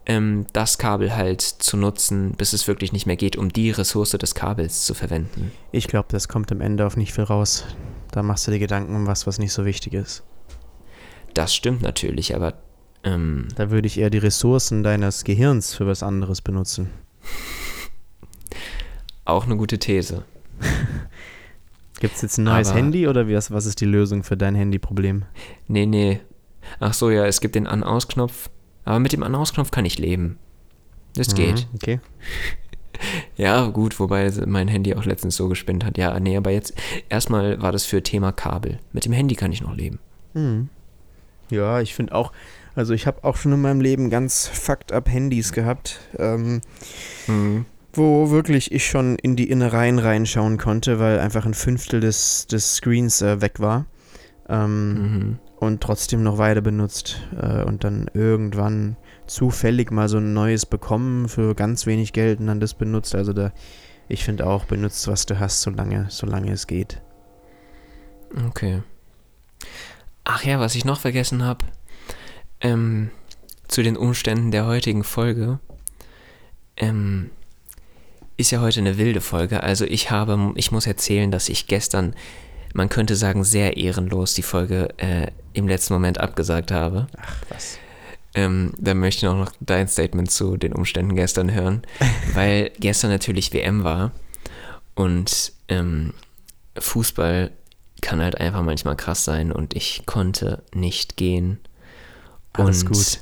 [0.06, 4.10] ähm, das Kabel halt zu nutzen, bis es wirklich nicht mehr geht, um die Ressource
[4.10, 5.52] des Kabels zu verwenden?
[5.70, 7.64] Ich glaube, das kommt am Ende auf nicht viel raus.
[8.10, 10.22] Da machst du dir Gedanken um was, was nicht so wichtig ist.
[11.34, 12.54] Das stimmt natürlich, aber
[13.04, 16.90] ähm, Da würde ich eher die Ressourcen deines Gehirns für was anderes benutzen.
[19.24, 20.24] auch eine gute These.
[22.00, 24.54] Gibt es jetzt ein neues Aber- Handy oder was was ist die Lösung für dein
[24.54, 25.24] Handyproblem?
[25.68, 26.20] Nee, nee.
[26.80, 28.50] Ach so, ja, es gibt den An-Aus-Knopf.
[28.84, 30.38] Aber mit dem An-Aus-Knopf kann ich leben.
[31.14, 31.66] Das geht.
[31.70, 32.00] Mhm, okay.
[33.36, 35.98] Ja, gut, wobei mein Handy auch letztens so gespinnt hat.
[35.98, 36.74] Ja, nee, aber jetzt
[37.08, 38.78] erstmal war das für Thema Kabel.
[38.92, 39.98] Mit dem Handy kann ich noch leben.
[40.34, 40.68] Mhm.
[41.50, 42.32] Ja, ich finde auch,
[42.76, 46.60] also ich habe auch schon in meinem Leben ganz fucked up Handys gehabt, ähm,
[47.94, 52.76] wo wirklich ich schon in die Innereien reinschauen konnte, weil einfach ein Fünftel des, des
[52.76, 53.86] Screens äh, weg war.
[54.48, 55.38] Ähm, Mhm.
[55.62, 58.96] Und trotzdem noch weiter benutzt äh, und dann irgendwann
[59.26, 63.14] zufällig mal so ein neues bekommen für ganz wenig Geld und dann das benutzt.
[63.14, 63.52] Also da,
[64.08, 67.00] ich finde auch, benutzt, was du hast, solange, solange es geht.
[68.48, 68.82] Okay.
[70.24, 71.64] Ach ja, was ich noch vergessen habe,
[72.60, 73.10] ähm,
[73.68, 75.60] zu den Umständen der heutigen Folge,
[76.76, 77.30] ähm,
[78.36, 79.62] ist ja heute eine wilde Folge.
[79.62, 82.16] Also ich habe, ich muss erzählen, dass ich gestern,
[82.72, 87.06] man könnte sagen, sehr ehrenlos die Folge äh, im letzten Moment abgesagt habe.
[87.18, 87.78] Ach, was?
[88.34, 91.82] Ähm, da möchte ich auch noch dein Statement zu den Umständen gestern hören,
[92.34, 94.12] weil gestern natürlich WM war
[94.94, 96.14] und ähm,
[96.78, 97.50] Fußball
[98.00, 101.60] kann halt einfach manchmal krass sein und ich konnte nicht gehen.
[102.52, 103.20] Alles und gut.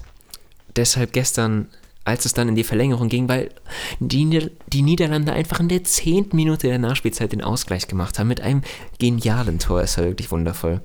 [0.76, 1.68] deshalb gestern,
[2.04, 3.50] als es dann in die Verlängerung ging, weil
[3.98, 8.28] die, Nieder die Niederlande einfach in der zehnten Minute der Nachspielzeit den Ausgleich gemacht haben
[8.28, 8.62] mit einem
[8.98, 10.80] genialen Tor, es war wirklich wundervoll.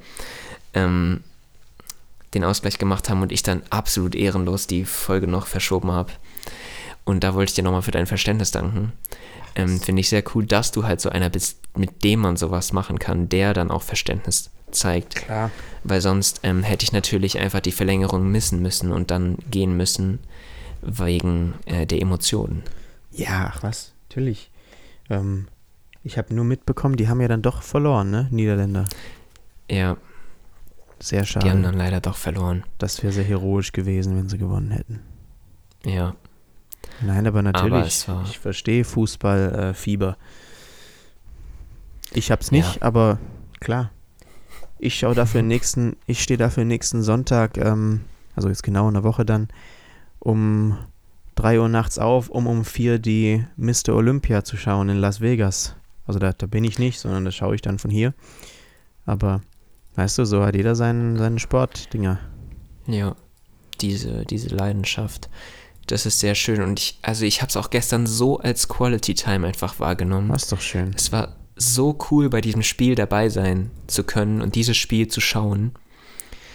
[0.74, 1.24] Ähm,
[2.34, 6.12] den Ausgleich gemacht haben und ich dann absolut ehrenlos die Folge noch verschoben habe.
[7.06, 8.92] Und da wollte ich dir nochmal für dein Verständnis danken.
[9.56, 12.74] Ähm, Finde ich sehr cool, dass du halt so einer bist, mit dem man sowas
[12.74, 15.16] machen kann, der dann auch Verständnis zeigt.
[15.16, 15.50] Klar.
[15.86, 20.20] Weil sonst ähm, hätte ich natürlich einfach die Verlängerung missen müssen und dann gehen müssen
[20.86, 22.64] wegen äh, der Emotionen.
[23.12, 24.52] Ja, ach was, natürlich.
[25.10, 25.48] Ähm,
[26.04, 28.28] Ich habe nur mitbekommen, die haben ja dann doch verloren, ne?
[28.32, 28.86] Niederländer.
[29.70, 29.98] Ja,
[31.00, 31.62] Sehr die haben schade.
[31.64, 32.64] dann leider doch verloren.
[32.78, 35.02] Das wäre sehr heroisch gewesen, wenn sie gewonnen hätten.
[35.84, 36.16] Ja,
[37.02, 38.08] Nein, aber natürlich.
[38.08, 39.70] war- ich verstehe Fußballfieber.
[39.70, 40.18] Äh, Fieber.
[42.14, 42.82] ich hab's nicht, Ja.
[42.84, 43.20] aber
[43.60, 43.92] klar.
[44.80, 48.02] Ich schaue dafür nächsten, ich stehe dafür nächsten Sonntag, ähm,
[48.36, 49.48] also jetzt genau in der Woche dann,
[50.26, 50.78] um
[51.36, 53.90] 3 Uhr nachts auf, um um 4 die Mr.
[53.90, 55.76] Olympia zu schauen in Las Vegas.
[56.08, 58.14] Also da, da bin ich nicht, sondern das schaue ich dann von hier.
[59.06, 59.42] Aber
[59.96, 62.20] weißt du, so hat jeder seinen, seinen Sportdinger.
[62.88, 63.16] ja,
[63.82, 65.30] diese, diese Leidenschaft.
[65.86, 69.14] Das ist sehr schön und ich, also ich habe es auch gestern so als Quality
[69.14, 70.30] Time einfach wahrgenommen.
[70.30, 70.92] Das ist doch schön.
[70.96, 75.22] Es war so cool, bei diesem Spiel dabei sein zu können und dieses Spiel zu
[75.22, 75.74] schauen.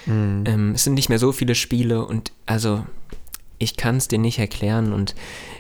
[0.07, 0.45] Mhm.
[0.47, 2.85] Ähm, es sind nicht mehr so viele Spiele und also
[3.61, 5.15] ich kann es dir nicht erklären und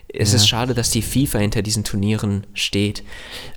[0.08, 0.36] es Ja.
[0.36, 3.04] ist schade, dass die FIFA hinter diesen Turnieren steht,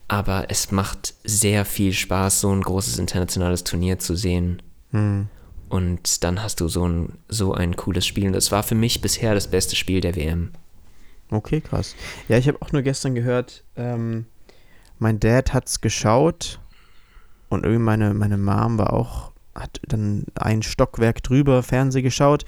[0.08, 5.28] aber es macht sehr viel Spaß, so ein großes internationales Turnier zu sehen Mhm.
[5.70, 9.02] und dann hast du so ein, so ein cooles Spiel und das war für mich
[9.02, 10.52] bisher das beste Spiel der WM.
[11.32, 11.96] Okay, krass.
[12.28, 14.26] Ja, ich habe auch nur gestern gehört, ähm,
[15.00, 16.60] mein Dad hat's geschaut
[17.50, 22.46] und irgendwie meine, meine Mom war auch, hat dann ein Stockwerk drüber Fernseh geschaut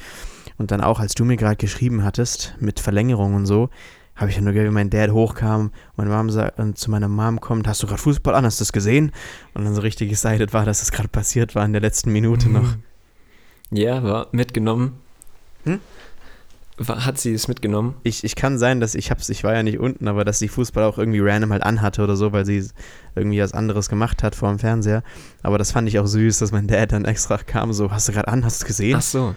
[0.58, 3.70] und dann auch, als du mir gerade geschrieben hattest, mit Verlängerung und so,
[4.16, 6.90] habe ich dann nur gehört, wie mein Dad hochkam und meine Mom sa- und zu
[6.90, 9.12] meiner Mom kommt, hast du gerade Fußball an, hast du das gesehen?
[9.54, 12.50] Und dann so richtig excited war, dass es gerade passiert war in der letzten Minute
[12.50, 12.76] noch.
[13.72, 15.00] Ja, war mitgenommen.
[15.66, 15.80] Hm?
[16.88, 17.96] Hat sie es mitgenommen?
[18.04, 20.50] Ich, ich kann sein, dass ich hab's, ich war ja nicht unten, aber dass sie
[20.50, 22.68] Fußball auch irgendwie random halt anhatte oder so, weil sie
[23.16, 25.02] irgendwie was anderes gemacht hat vor dem Fernseher.
[25.42, 28.12] Aber das fand ich auch süß, dass mein Dad dann extra kam, so, hast du
[28.12, 28.98] gerade an, hast du gesehen?
[28.98, 29.36] Ach so.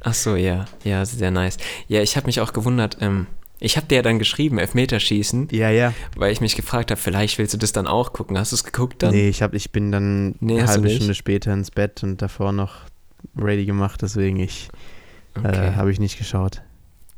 [0.00, 0.64] Ach so, ja.
[0.82, 1.58] Ja, sehr nice.
[1.86, 3.28] Ja, ich habe mich auch gewundert, ähm,
[3.60, 5.94] ich habe dir ja dann geschrieben, Elfmeterschießen, Ja, ja.
[6.16, 8.36] weil ich mich gefragt habe, vielleicht willst du das dann auch gucken.
[8.36, 9.12] Hast du es geguckt dann?
[9.12, 10.90] Nee, ich, hab, ich bin dann Nee, eine halbe?
[10.90, 12.72] Stunde später ins Bett und davor noch
[13.40, 14.68] ready gemacht, deswegen ich
[15.36, 15.68] Okay.
[15.68, 16.62] äh, habe ich nicht geschaut.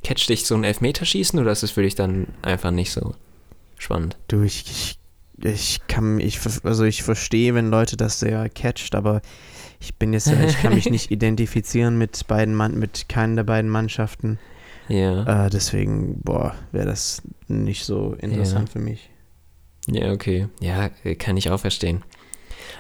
[0.05, 3.15] Catcht dich so ein Elfmeterschießen oder ist es für dich dann einfach nicht so
[3.79, 4.17] spannend?
[4.29, 4.99] Du, ich, ich,
[5.45, 9.21] ich kann, ich, also ich verstehe, wenn Leute das sehr catcht, aber
[9.81, 13.71] ich bin jetzt, ich kann mich nicht identifizieren mit beiden Mann, mit keinen der beiden
[13.71, 14.39] Mannschaften.
[14.89, 15.47] Ja.
[15.47, 18.73] Äh, deswegen, boah, wäre das nicht so interessant Ja.
[18.73, 19.11] für mich.
[19.89, 20.49] Ja, okay.
[20.61, 22.03] Ja, äh, kann ich auch verstehen.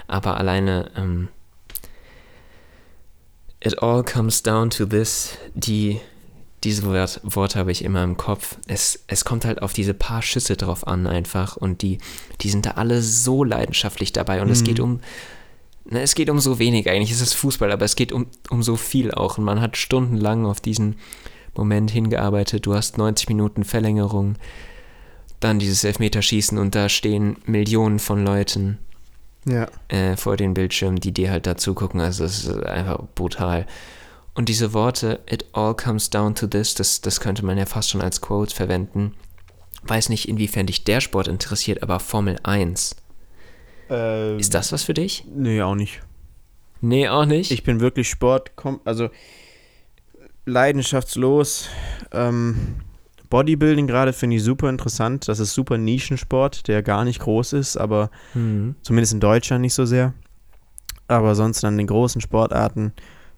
[0.06, 1.28] Aber alleine, ähm,
[3.66, 6.00] it all comes down to this, die,
[6.62, 8.56] diese Wort, Worte habe ich immer im Kopf.
[8.68, 11.98] Es, es kommt halt auf diese paar Schüsse drauf an einfach und die,
[12.40, 14.64] die sind da alle so leidenschaftlich dabei und es Mhm.
[14.64, 15.00] geht um,
[15.84, 18.62] na, es geht um so wenig eigentlich, es ist Fußball, aber es geht um, um
[18.62, 20.96] so viel auch und man hat stundenlang auf diesen
[21.54, 24.36] Moment hingearbeitet, du hast 90 Minuten Verlängerung,
[25.40, 28.78] dann dieses Elfmeterschießen und da stehen Millionen von Leuten
[29.46, 29.68] Ja.
[29.88, 32.00] äh, vor den Bildschirmen, die dir halt dazu gucken.
[32.00, 33.66] Also es ist einfach brutal.
[34.34, 37.90] Und diese Worte, it all comes down to this, das, das könnte man ja fast
[37.90, 39.14] schon als Quote verwenden.
[39.84, 42.96] Weiß nicht, inwiefern dich der Sport interessiert, aber Formel 1.
[43.88, 45.24] Äh, Ist das was für dich?
[45.32, 46.02] Nee, auch nicht.
[46.80, 47.50] Nee, auch nicht.
[47.52, 48.50] Ich bin wirklich Sport,
[48.84, 49.08] also
[50.44, 51.68] leidenschaftslos.
[52.12, 52.76] Ähm,
[53.28, 55.28] Bodybuilding gerade finde ich super interessant.
[55.28, 58.74] Das ist super Nischensport, der gar nicht groß ist, aber hm.
[58.82, 60.14] zumindest in Deutschland nicht so sehr.
[61.08, 62.92] Aber sonst an den großen Sportarten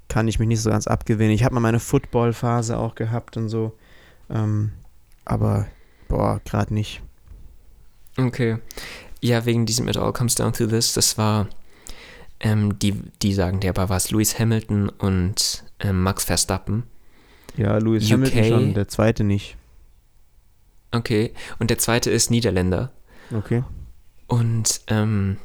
[0.09, 1.33] kann ich mich nicht so ganz abgewinnen.
[1.33, 3.73] Ich habe mal meine Football-Phase auch gehabt und so.
[4.31, 4.73] Ähm,
[5.25, 5.67] aber,
[6.09, 7.03] boah, gerade nicht.
[8.17, 8.59] Okay.
[9.21, 11.49] Ja, wegen diesem It All Comes Down to This, das war,
[12.41, 16.85] ähm, die, die sagen dir aber was, Lewis Hamilton und ähm, Max Verstappen.
[17.57, 18.13] Ja, Lewis UK.
[18.13, 19.57] Hamilton schon, der zweite nicht.
[20.91, 21.33] Okay.
[21.59, 22.93] Und der zweite ist Niederländer.
[23.35, 23.63] Okay.
[24.27, 25.39] Und ähm,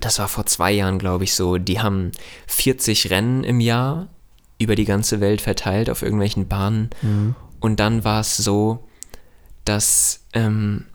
[0.00, 1.58] das war vor zwei Jahren, glaube ich, so.
[1.58, 2.12] Die haben
[2.46, 4.08] 40 Rennen im Jahr
[4.58, 6.90] über die ganze Welt verteilt auf irgendwelchen Bahnen.
[7.02, 7.34] Mhm.
[7.60, 8.88] Und dann war es so,
[9.64, 10.86] dass ähm,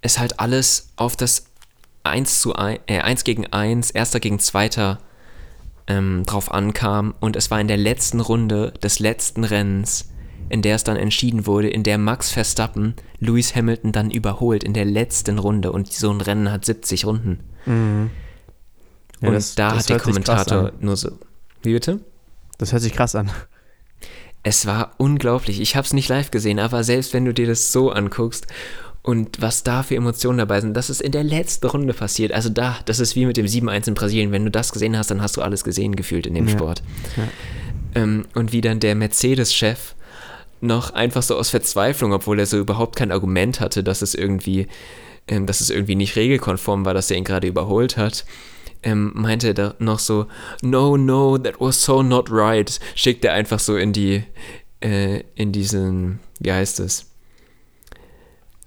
[0.00, 1.46] es halt alles auf das
[2.04, 4.98] 1 zu 1, äh, 1 gegen 1, erster gegen zweiter
[5.86, 7.14] ähm, drauf ankam.
[7.20, 10.08] Und es war in der letzten Runde des letzten Rennens,
[10.50, 14.74] in der es dann entschieden wurde, in der Max Verstappen Lewis Hamilton dann überholt in
[14.74, 15.72] der letzten Runde.
[15.72, 17.40] Und so ein Rennen hat 70 Runden.
[17.66, 18.10] Mhm.
[19.20, 21.10] Ja, und das- da das hat der Kommentator nur so.
[21.62, 22.00] Wie bitte?
[22.58, 23.30] Das hört sich krass an.
[24.44, 25.60] Es war unglaublich.
[25.60, 28.46] Ich habe es nicht live gesehen, aber selbst wenn du dir das so anguckst
[29.02, 32.32] und was da für Emotionen dabei sind, das ist in der letzten Runde passiert.
[32.32, 34.30] Also da, das ist wie mit dem 7-1 in Brasilien.
[34.32, 36.52] Wenn du das gesehen hast, dann hast du alles gesehen gefühlt in dem Ja.
[36.54, 36.82] Sport.
[37.16, 38.02] Ja.
[38.02, 39.94] Ähm, und wie dann der Mercedes-Chef
[40.60, 44.66] noch einfach so aus Verzweiflung, obwohl er so überhaupt kein Argument hatte, dass es irgendwie
[45.28, 48.24] ähm, dass es irgendwie nicht regelkonform war, dass er ihn gerade überholt hat,
[48.82, 50.26] ähm, meinte er noch so,
[50.62, 52.78] no, no, that was so not right.
[52.94, 54.24] Schickt er einfach so in die,
[54.80, 57.06] äh, in diesen, wie heißt es?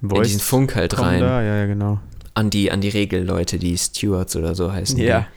[0.02, 1.22] Voice in diesen Funk halt rein.
[1.22, 2.00] Da, ja, ja, genau.
[2.34, 5.00] An die, an die Regelleute, die Stewards oder so heißen.
[5.26, 5.28] die.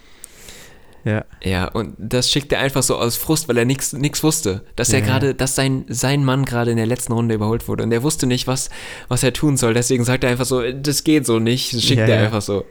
[1.05, 1.25] Ja.
[1.43, 1.69] Ja.
[1.69, 4.65] Und das schickt er einfach so aus Frust, weil er nichts wusste.
[4.77, 5.05] Dass er Ja.
[5.05, 8.27] gerade, dass sein, sein Mann gerade in der letzten Runde überholt wurde und er wusste
[8.27, 8.71] nicht, was,
[9.09, 9.75] was er tun soll.
[9.75, 11.71] Deswegen sagt er einfach so, das geht so nicht.
[11.81, 12.25] Schickt Ja, er ja.
[12.25, 12.65] einfach so.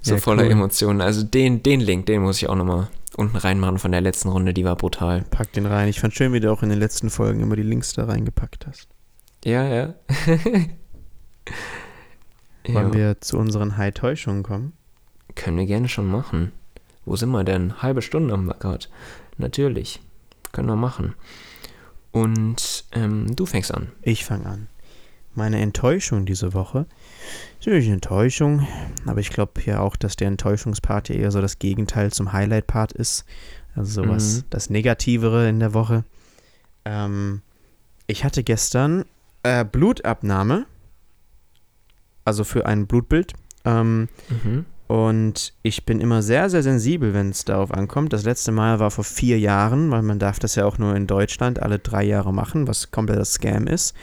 [0.00, 0.52] So voller cool.
[0.52, 1.00] Emotionen.
[1.00, 4.54] Also den, den Link, den muss ich auch nochmal unten reinmachen von der letzten Runde,
[4.54, 5.24] die war brutal.
[5.30, 5.88] Pack den rein.
[5.88, 8.66] Ich fand schön, wie du auch in den letzten Folgen immer die Links da reingepackt
[8.66, 8.88] hast.
[9.44, 9.94] Ja, ja.
[12.68, 14.72] Wollen wir zu unseren High-Täuschungen kommen?
[15.34, 16.52] Können wir gerne schon machen.
[17.06, 17.80] Wo sind wir denn?
[17.82, 18.86] Halbe Stunde wir gerade.
[19.38, 20.02] Natürlich.
[20.52, 21.14] Können wir machen.
[22.12, 23.92] Und ähm, du fängst an.
[24.02, 24.68] Ich fange an.
[25.34, 26.86] Meine Enttäuschung diese Woche
[27.60, 28.66] ist natürlich eine Enttäuschung,
[29.04, 32.92] aber ich glaube ja auch, dass der Enttäuschungspart ja eher so das Gegenteil zum Highlight-Part
[32.92, 33.26] ist.
[33.74, 34.42] Also sowas, Mhm.
[34.48, 36.04] das Negativere in der Woche.
[36.86, 37.42] Ähm,
[38.06, 39.04] ich hatte gestern
[39.42, 40.64] äh, Blutabnahme,
[42.24, 43.34] also für ein Blutbild.
[43.66, 44.64] Ähm, Mhm.
[44.88, 48.12] Und ich bin immer sehr, sehr sensibel, wenn es darauf ankommt.
[48.12, 51.06] Das letzte Mal war vor vier Jahren, weil man darf das ja auch nur in
[51.08, 53.94] Deutschland alle drei Jahre machen, was kompletter Scam ist.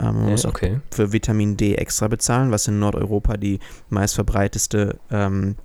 [0.00, 0.80] Ähm, man Ja, muss auch okay.
[0.90, 3.58] für Vitamin D extra bezahlen, was in Nordeuropa die
[3.90, 5.56] meistverbreiteste ähm,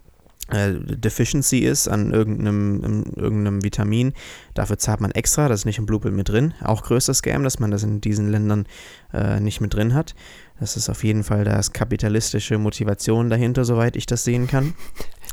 [0.49, 4.13] äh, Deficiency ist an irgendeinem, in irgendeinem Vitamin.
[4.53, 6.53] Dafür zahlt man extra, das ist nicht im Blutbild mit drin.
[6.62, 8.65] Auch größter Scam, dass man das in diesen Ländern
[9.13, 10.15] äh, nicht mit drin hat.
[10.60, 14.73] Das ist auf jeden Fall das kapitalistische Motivation dahinter, soweit ich das sehen kann.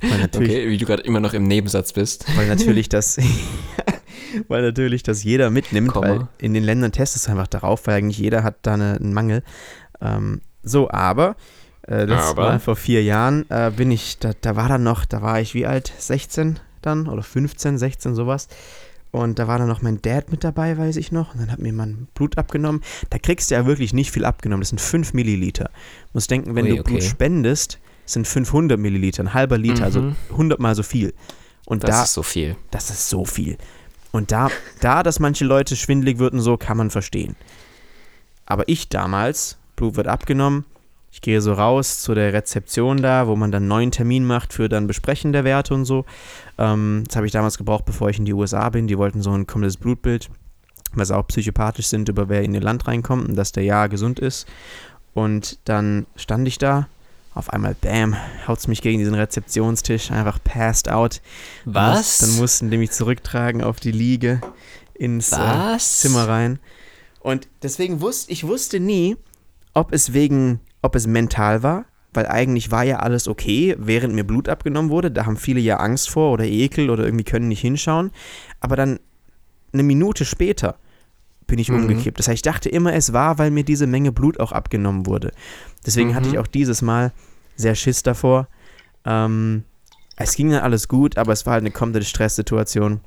[0.02, 2.26] Weil natürlich, Okay, wie du gerade immer noch im Nebensatz bist.
[2.36, 3.16] weil natürlich das,
[4.48, 6.08] weil natürlich das jeder mitnimmt, Komma.
[6.08, 9.14] weil in den Ländern testet es einfach darauf, weil eigentlich jeder hat da eine, einen
[9.14, 9.42] Mangel.
[10.00, 11.36] Ähm, so, aber
[11.86, 12.42] äh, das Aber?
[12.44, 15.54] war vor vier Jahren, äh, bin ich, da, da war dann noch, da war ich
[15.54, 15.92] wie alt?
[15.98, 18.48] 16 dann oder 15, 16, sowas.
[19.10, 21.34] Und da war dann noch mein Dad mit dabei, weiß ich noch.
[21.34, 22.82] Und dann hat mir mein Blut abgenommen.
[23.10, 24.62] Da kriegst du ja wirklich nicht viel abgenommen.
[24.62, 25.66] Das sind 5 Milliliter.
[25.66, 27.08] Du musst denken, wenn Ui, du Blut okay.
[27.08, 30.16] spendest, sind 500 Milliliter, ein halber Liter, also Mhm.
[30.30, 31.14] 100 mal so viel.
[31.64, 32.56] Und Das da, ist so viel.
[32.72, 33.56] das ist so viel.
[34.10, 34.48] Und da,
[34.80, 37.36] da, dass manche Leute schwindelig würden, so kann man verstehen.
[38.46, 40.64] Aber ich damals, Blut wird abgenommen,
[41.14, 44.52] ich gehe so raus zu der Rezeption da, wo man dann einen neuen Termin macht
[44.52, 46.04] für dann Besprechen der Werte und so.
[46.58, 48.88] Ähm, das habe ich damals gebraucht, bevor ich in die USA bin.
[48.88, 50.28] Die wollten so ein komplettes Blutbild,
[50.92, 53.86] weil sie auch psychopathisch sind, über wer in ihr Land reinkommt und dass der ja
[53.86, 54.46] gesund ist.
[55.14, 56.88] Und dann stand ich da,
[57.32, 58.16] auf einmal, bam,
[58.48, 61.20] haut's mich gegen diesen Rezeptionstisch, einfach passed out.
[61.64, 64.40] Muss- Dann mussten die mich zurücktragen auf die Liege
[64.94, 66.00] ins äh, Was?
[66.00, 66.58] Zimmer rein.
[67.20, 69.16] Und deswegen wusste ich wusste nie,
[69.74, 74.24] ob es wegen, ob es mental war, weil eigentlich war ja alles okay, während mir
[74.24, 75.10] Blut abgenommen wurde.
[75.10, 78.10] Da haben viele ja Angst vor oder Ekel oder irgendwie können nicht hinschauen.
[78.60, 79.00] Aber dann
[79.72, 80.76] eine Minute später
[81.46, 81.76] bin ich Mhm.
[81.80, 82.18] umgekippt.
[82.18, 85.32] Das heißt, ich dachte immer, es war, weil mir diese Menge Blut auch abgenommen wurde.
[85.84, 86.34] Deswegen hatte Mhm.
[86.34, 87.12] ich auch dieses Mal
[87.56, 88.46] sehr Schiss davor.
[89.04, 89.64] Ähm,
[90.16, 93.00] es ging dann alles gut, aber es war halt eine komplette Stresssituation,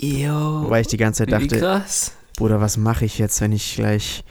[0.00, 0.64] Yo.
[0.70, 2.12] weil ich die ganze Zeit dachte, krass.
[2.36, 4.24] Bruder, was mache ich jetzt, wenn ich gleich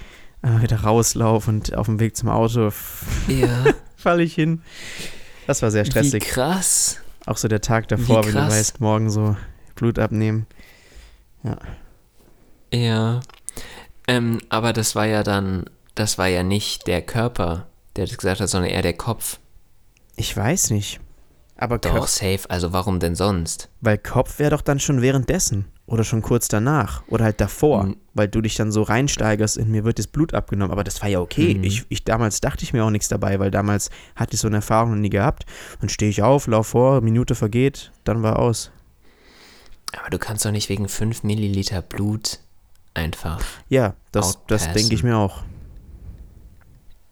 [0.44, 2.72] wieder rauslaufe und auf dem Weg zum Auto
[3.28, 3.64] Ja.
[3.96, 4.62] falle ich hin.
[5.48, 6.24] Das war sehr Wie stressig.
[6.26, 6.98] krass.
[7.26, 9.36] Auch so der Tag davor, Wie wenn du weißt, morgen so
[9.76, 10.46] Blut abnehmen.
[12.72, 13.20] Ja.
[14.08, 18.42] Ähm, aber das war ja dann, das war ja nicht der Körper, der das gesagt
[18.42, 19.40] hat, sondern eher der Kopf.
[20.16, 21.00] Ich weiß nicht.
[21.56, 22.42] Aber Doch, Kopf, safe.
[22.50, 23.70] Also warum denn sonst?
[23.80, 25.66] weil Kopf wäre doch dann schon währenddessen.
[25.86, 27.04] Oder schon kurz danach.
[27.08, 27.84] Oder halt davor.
[27.84, 27.98] Mhm.
[28.14, 30.72] Weil du dich dann so reinsteigerst, in mir wird das Blut abgenommen.
[30.72, 31.56] Aber das war ja okay.
[31.56, 31.64] Mhm.
[31.64, 34.58] Ich, ich, damals dachte ich mir auch nichts dabei, weil damals hatte ich so eine
[34.58, 35.46] Erfahrung noch nie gehabt.
[35.82, 38.72] Dann stehe ich auf, lauf vor, Minute vergeht, dann war aus.
[39.98, 42.40] Aber du kannst doch nicht wegen 5 Milliliter Blut
[42.94, 43.42] einfach.
[43.70, 45.44] Ja, das, das denke ich mir auch.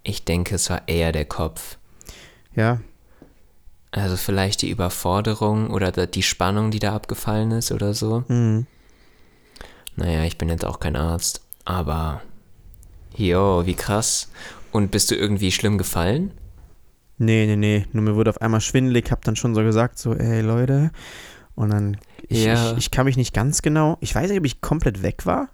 [0.04, 1.78] Ich denke, es war eher der Kopf.
[2.56, 2.80] Ja,
[3.92, 8.24] Also vielleicht die Überforderung oder die Spannung, die da abgefallen ist oder so.
[8.28, 8.66] mhm.
[9.98, 12.22] Naja, ich bin jetzt auch kein Arzt, aber.
[13.16, 14.30] Jo, wie krass.
[14.72, 16.32] Und bist du irgendwie schlimm gefallen?
[17.18, 17.86] nee, nee, nee.
[17.92, 20.92] Nur mir wurde auf einmal schwindelig, hab dann schon so gesagt, so, ey Leute.
[21.54, 21.98] Und dann,
[22.30, 22.72] ich, Ja.
[22.72, 25.50] ich, ich kann mich nicht ganz genau, ich weiß nicht, ob ich komplett weg war.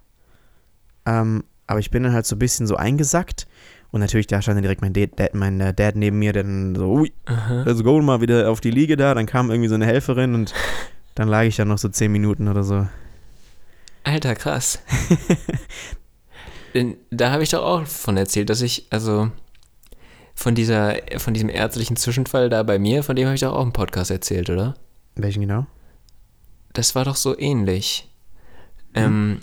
[1.04, 3.46] Ähm, aber ich bin dann halt so ein bisschen so eingesackt.
[3.90, 6.74] Und natürlich, da stand dann direkt mein Dad, mein äh, Dad neben mir, der dann
[6.74, 7.62] so, ui, Aha.
[7.64, 9.14] let's go, mal wieder auf die Liege da.
[9.14, 10.52] Dann kam irgendwie so eine Helferin und
[11.14, 12.86] dann lag ich dann noch so zehn Minuten oder so.
[14.04, 14.80] Alter, krass.
[17.10, 19.30] Da habe ich doch auch von erzählt, dass ich, also
[20.34, 23.62] von dieser, von diesem ärztlichen Zwischenfall da bei mir, von dem habe ich doch auch
[23.62, 24.74] im Podcast erzählt, oder?
[25.16, 25.66] Welchen genau?
[26.74, 28.08] Das war doch so ähnlich.
[28.94, 29.04] Hm.
[29.04, 29.40] Ähm,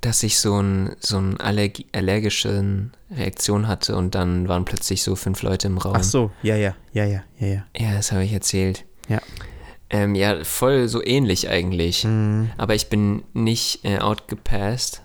[0.00, 5.14] dass ich so ein, so ein Allergi allergischen Reaktion hatte und dann waren plötzlich so
[5.16, 5.94] fünf Leute im Raum.
[5.96, 7.64] Ach so, ja, ja, ja, ja, ja, ja.
[7.76, 8.84] Ja, das habe ich erzählt.
[9.08, 9.20] Ja.
[9.90, 12.04] Ähm, ja, voll so ähnlich eigentlich.
[12.04, 12.50] Mhm.
[12.56, 15.02] Aber ich bin nicht äh, outgepasst.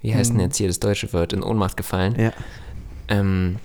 [0.00, 0.42] Wie heißt denn Mhm.
[0.44, 1.32] jetzt hier das deutsche Wort?
[1.34, 2.18] In Ohnmacht gefallen.
[2.18, 2.32] Ja.
[3.08, 3.58] Ähm,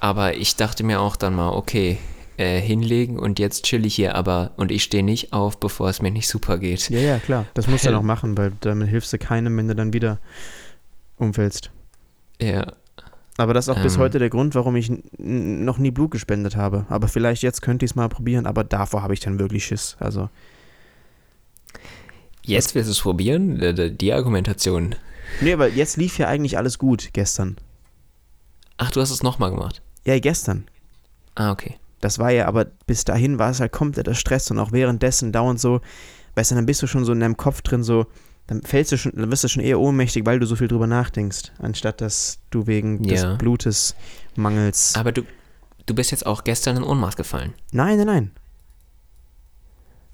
[0.00, 1.98] aber ich dachte mir auch dann mal, okay,
[2.42, 6.02] äh, hinlegen und jetzt chill ich hier, aber und ich stehe nicht auf, bevor es
[6.02, 6.90] mir nicht super geht.
[6.90, 7.46] Ja, ja, klar.
[7.54, 10.18] Das musst du Weil- noch machen, weil damit hilfst du keinem, wenn du dann wieder
[11.16, 11.70] umfällst.
[12.40, 12.72] Ja,
[13.38, 14.00] Aber das ist auch bis Ähm.
[14.00, 16.84] heute der Grund, warum ich noch nie Blut gespendet habe.
[16.90, 19.96] Aber vielleicht jetzt könnte ich es mal probieren, aber davor habe ich dann wirklich Schiss.
[20.00, 20.28] Also,
[22.44, 23.96] jetzt willst du es probieren?
[23.98, 24.94] Die Argumentation.
[25.40, 27.56] nee, aber jetzt lief ja eigentlich alles gut gestern.
[28.76, 29.80] Ach, du hast es nochmal gemacht.
[30.04, 30.64] Ja, gestern.
[31.34, 31.76] Ah, okay.
[32.02, 35.58] Das war ja, aber bis dahin war es halt kompletter Stress und auch währenddessen dauernd
[35.60, 35.80] so,
[36.34, 38.06] weißt du, dann bist du schon so in deinem Kopf drin, so,
[38.48, 40.86] dann fällst du schon, dann wirst du schon eher ohnmächtig, weil du so viel drüber
[40.88, 43.14] nachdenkst, anstatt dass du wegen Ja.
[43.30, 43.94] des Blutes
[44.34, 44.94] mangels.
[44.96, 45.22] Aber du,
[45.86, 47.54] du bist jetzt auch gestern in Ohnmacht gefallen.
[47.70, 48.30] Nein, nein, nein.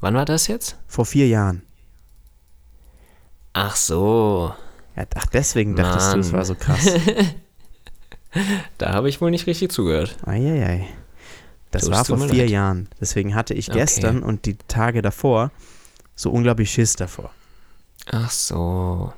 [0.01, 0.77] Wann war das jetzt?
[0.87, 1.63] Vor vier Jahren.
[3.55, 4.53] Ach so.
[4.95, 6.39] Ja, ach, deswegen dachtest du, es Mann.
[6.39, 6.87] war so krass.
[8.77, 10.17] Da habe ich wohl nicht richtig zugehört.
[10.27, 10.87] Eieiei.
[11.71, 12.51] Das Tut- war vor vier leid.
[12.51, 12.89] Jahren.
[13.01, 13.79] Deswegen hatte ich Okay.
[13.81, 15.51] gestern und die Tage davor
[16.15, 17.31] so unglaublich Schiss davor.
[18.11, 19.13] Ach so.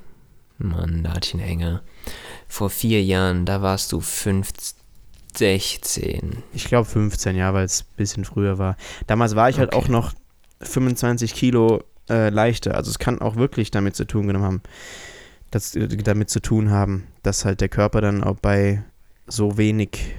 [0.57, 1.65] Mann, da hatte ich.
[2.47, 4.77] Vor vier Jahren, da warst du 15,
[5.35, 6.43] 16.
[6.53, 8.75] Ich glaube 15 Jahre, weil es ein bisschen früher war.
[9.07, 9.83] Damals war ich halt Okay.
[9.85, 10.13] auch noch
[10.61, 12.75] 25 Kilo äh, leichter.
[12.75, 14.61] Also es kann auch wirklich damit zu tun genommen haben,
[15.51, 18.83] das, äh, damit zu tun haben, dass halt der Körper dann auch bei
[19.27, 20.13] so wenig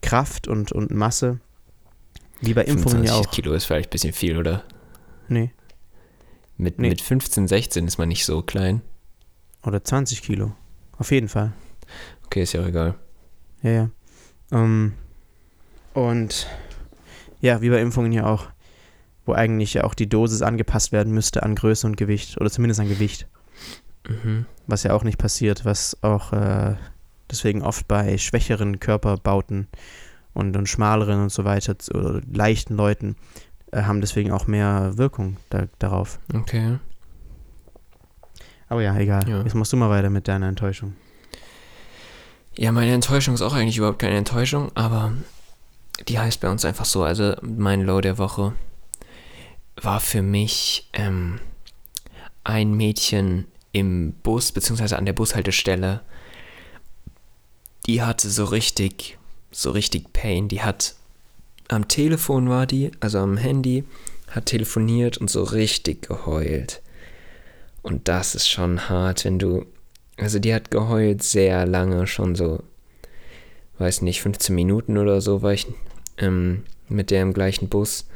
[0.00, 1.40] Kraft und, und Masse,
[2.40, 3.30] wie bei Impfungen ja 25 auch.
[3.30, 4.64] Kilo ist vielleicht ein bisschen viel, oder?
[5.28, 5.50] Nee,
[6.56, 6.88] Mit, Nee.
[6.88, 8.82] mit 15, 16 ist man nicht so klein.
[9.64, 10.52] oder 20 Kilo.
[10.98, 11.52] Auf jeden Fall.
[12.26, 12.94] Okay, ist ja auch egal.
[13.62, 13.90] Ja, ja.
[14.52, 14.94] Ähm,
[15.94, 16.46] und
[17.40, 18.46] ja, wie bei Impfungen ja auch,
[19.26, 22.80] wo eigentlich ja auch die Dosis angepasst werden müsste an Größe und Gewicht oder zumindest
[22.80, 23.26] an Gewicht,
[24.08, 24.46] Mhm.
[24.66, 26.76] was ja auch nicht passiert, was auch äh,
[27.30, 29.68] deswegen oft bei schwächeren Körperbauten
[30.38, 33.16] und, und schmaleren und so weiter oder leichten Leuten
[33.72, 36.20] äh, haben deswegen auch mehr Wirkung da, darauf.
[36.32, 36.78] Okay.
[38.68, 39.28] Aber ja, egal.
[39.28, 39.42] Ja.
[39.42, 40.94] Jetzt machst du mal weiter mit deiner Enttäuschung.
[42.54, 45.12] Ja, meine Enttäuschung ist auch eigentlich überhaupt keine Enttäuschung, aber
[46.06, 47.02] die heißt bei uns einfach so.
[47.02, 48.52] Also mein Low der Woche
[49.80, 51.40] war für mich ähm,
[52.44, 56.00] ein Mädchen im Bus, beziehungsweise an der Bushaltestelle.
[57.86, 59.17] Die hatte so richtig,
[59.58, 60.48] so richtig Pain.
[60.48, 60.94] Die hat
[61.68, 63.84] am Telefon war die, also am Handy,
[64.28, 66.80] hat telefoniert und so richtig geheult.
[67.82, 69.66] Und das ist schon hart, wenn du
[70.18, 72.62] also die hat geheult sehr lange, schon so,
[73.78, 75.66] weiß nicht, 15 Minuten oder so war ich
[76.18, 78.08] ähm, mit der im gleichen Bus.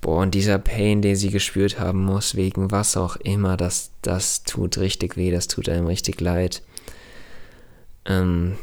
[0.00, 4.44] Boah, und dieser Pain, den sie gespürt haben muss, wegen was auch immer, das, das
[4.44, 6.62] tut richtig weh, das tut einem richtig leid.
[8.04, 8.56] Ähm,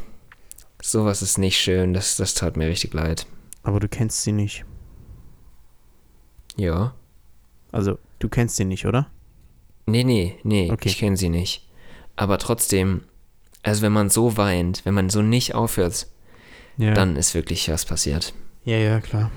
[0.84, 3.26] sowas ist nicht schön, das, das tat mir richtig leid.
[3.64, 4.66] Aber du kennst sie nicht.
[6.56, 6.94] Ja.
[7.72, 9.08] Also, du kennst sie nicht, oder?
[9.86, 10.90] Nee, nee, nee, Okay.
[10.90, 11.68] ich kenne sie nicht.
[12.16, 13.04] Aber trotzdem,
[13.64, 16.08] also wenn man so weint, wenn man so nicht aufhört,
[16.78, 16.94] Ja.
[16.94, 18.34] dann ist wirklich was passiert.
[18.66, 19.32] Ja, ja, klar.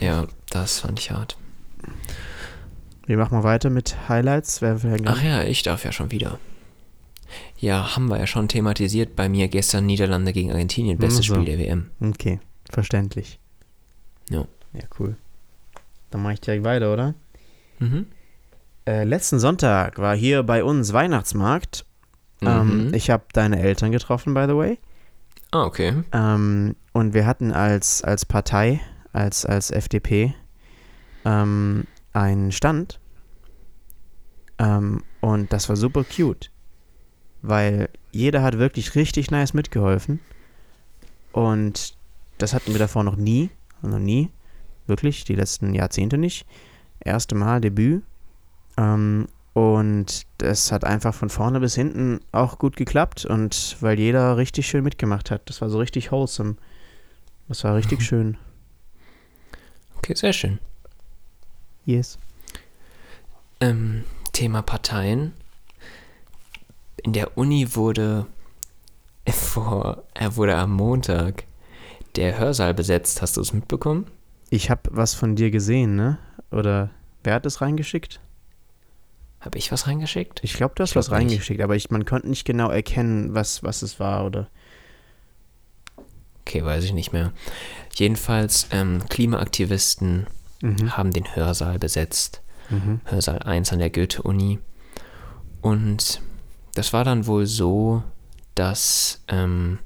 [0.00, 1.36] Ja, das fand ich hart.
[3.06, 4.62] Wir machen mal weiter mit Highlights.
[4.62, 6.38] Ach ja, ich darf ja schon wieder.
[7.58, 11.34] Ja, haben wir ja schon thematisiert bei mir gestern Niederlande gegen Argentinien, bestes Ach so.
[11.34, 11.90] Spiel der WM.
[12.00, 13.38] Okay, verständlich.
[14.28, 14.46] Ja.
[14.72, 15.16] Ja, cool.
[16.10, 17.14] Dann mache ich direkt weiter, oder?
[17.78, 18.06] Mhm.
[18.86, 21.86] Äh, letzten Sonntag war hier bei uns Weihnachtsmarkt.
[22.42, 22.94] Ähm, Mhm.
[22.94, 24.78] ich habe deine Eltern getroffen, by the way.
[25.52, 26.02] ah, okay.
[26.12, 28.80] Ähm, und wir hatten als, als Partei,
[29.12, 30.34] als, als FDP,
[31.24, 32.98] ähm, einen Stand.
[34.58, 36.50] Ähm, und das war super cute.
[37.46, 40.18] Weil jeder hat wirklich richtig nice mitgeholfen.
[41.30, 41.94] Und
[42.38, 43.50] das hatten wir davor noch nie.
[43.82, 44.30] Noch nie.
[44.86, 46.46] Wirklich, die letzten Jahrzehnte nicht.
[47.00, 48.02] Erste Mal Debüt.
[48.78, 53.26] Ähm, und das hat einfach von vorne bis hinten auch gut geklappt.
[53.26, 55.42] Und weil jeder richtig schön mitgemacht hat.
[55.50, 56.56] Das war so richtig wholesome.
[57.48, 58.38] Das war richtig schön.
[59.98, 60.58] Okay, sehr schön.
[61.84, 62.18] Yes.
[63.60, 65.34] Ähm, Thema Parteien.
[67.04, 68.26] In der Uni wurde
[69.28, 71.44] vor, er wurde am Montag
[72.16, 73.20] der Hörsaal besetzt.
[73.22, 74.06] Hast du es mitbekommen?
[74.50, 76.18] Ich habe was von dir gesehen, ne?
[76.50, 76.90] Oder
[77.22, 78.20] wer hat es reingeschickt?
[79.40, 80.40] Habe ich was reingeschickt?
[80.42, 83.62] Ich glaube, du hast glaub was reingeschickt, aber ich, man konnte nicht genau erkennen, was,
[83.62, 84.48] was es war, oder?
[86.40, 87.32] Okay, weiß ich nicht mehr.
[87.94, 90.26] Jedenfalls, ähm, Klimaaktivisten
[90.62, 90.96] Mhm.
[90.96, 92.40] haben den Hörsaal besetzt.
[92.70, 93.00] Mhm.
[93.04, 94.60] Hörsaal 1 an der Goethe-Uni.
[95.60, 96.22] Und
[96.74, 98.02] das war dann wohl so,
[98.54, 99.78] dass ähm,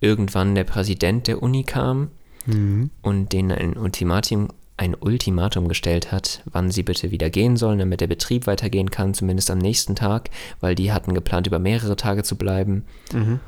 [0.00, 2.10] irgendwann der Präsident der Uni kam
[2.46, 2.90] Mhm.
[3.02, 8.00] und denen ein Ultimatum, ein Ultimatum gestellt hat, wann sie bitte wieder gehen sollen, damit
[8.00, 10.30] der Betrieb weitergehen kann, zumindest am nächsten Tag,
[10.60, 12.84] weil die hatten geplant, über mehrere Tage zu bleiben.
[13.12, 13.40] Mhm.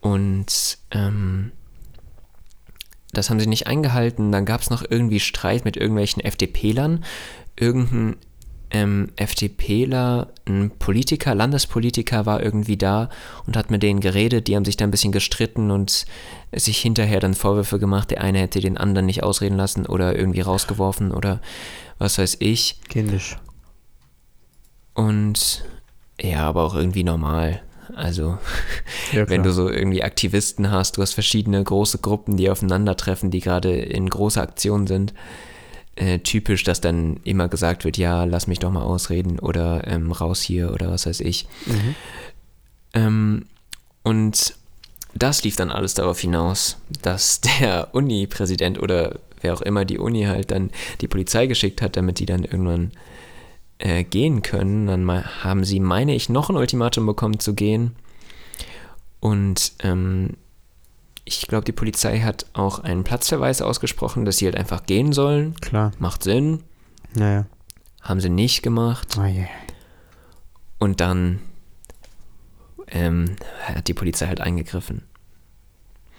[0.00, 1.52] Und ähm,
[3.12, 4.32] das haben sie nicht eingehalten.
[4.32, 7.04] Dann gab es noch irgendwie Streit mit irgendwelchen FDPlern.
[7.56, 8.16] Irgendein
[8.70, 13.08] ähm, FDPler, ein Politiker, Landespolitiker war irgendwie da
[13.46, 14.48] und hat mit denen geredet.
[14.48, 16.06] Die haben sich da ein bisschen gestritten und
[16.52, 18.10] sich hinterher dann Vorwürfe gemacht.
[18.10, 21.40] Der eine hätte den anderen nicht ausreden lassen oder irgendwie rausgeworfen oder
[21.98, 22.80] was weiß ich.
[22.88, 23.36] Kindisch.
[24.94, 25.64] Und
[26.20, 27.62] ja, aber auch irgendwie normal.
[27.94, 28.38] Also
[29.12, 33.40] Ja, wenn du so irgendwie Aktivisten hast, du hast verschiedene große Gruppen, die aufeinandertreffen, die
[33.40, 35.14] gerade in großer Aktion sind.
[35.96, 40.10] Äh, typisch, dass dann immer gesagt wird, ja, lass mich doch mal ausreden oder ähm,
[40.10, 41.46] raus hier oder was weiß ich.
[41.66, 41.94] Mhm.
[42.94, 43.46] Ähm,
[44.02, 44.56] und
[45.14, 50.24] das lief dann alles darauf hinaus, dass der Uni-Präsident oder wer auch immer die Uni
[50.24, 50.70] halt dann
[51.00, 52.90] die Polizei geschickt hat, damit die dann irgendwann
[53.78, 54.86] äh, gehen können.
[54.86, 57.94] Dann mal, haben sie, meine ich, noch ein Ultimatum bekommen zu gehen.
[59.20, 60.30] Und ähm,
[61.24, 65.54] ich glaube, die Polizei hat auch einen Platzverweis ausgesprochen, dass sie halt einfach gehen sollen.
[65.56, 65.92] Klar.
[65.98, 66.62] Macht Sinn.
[67.14, 67.46] Naja.
[68.02, 69.16] Haben sie nicht gemacht.
[69.18, 69.48] Oh yeah.
[70.78, 71.40] Und dann
[72.88, 75.02] ähm, hat die Polizei halt eingegriffen.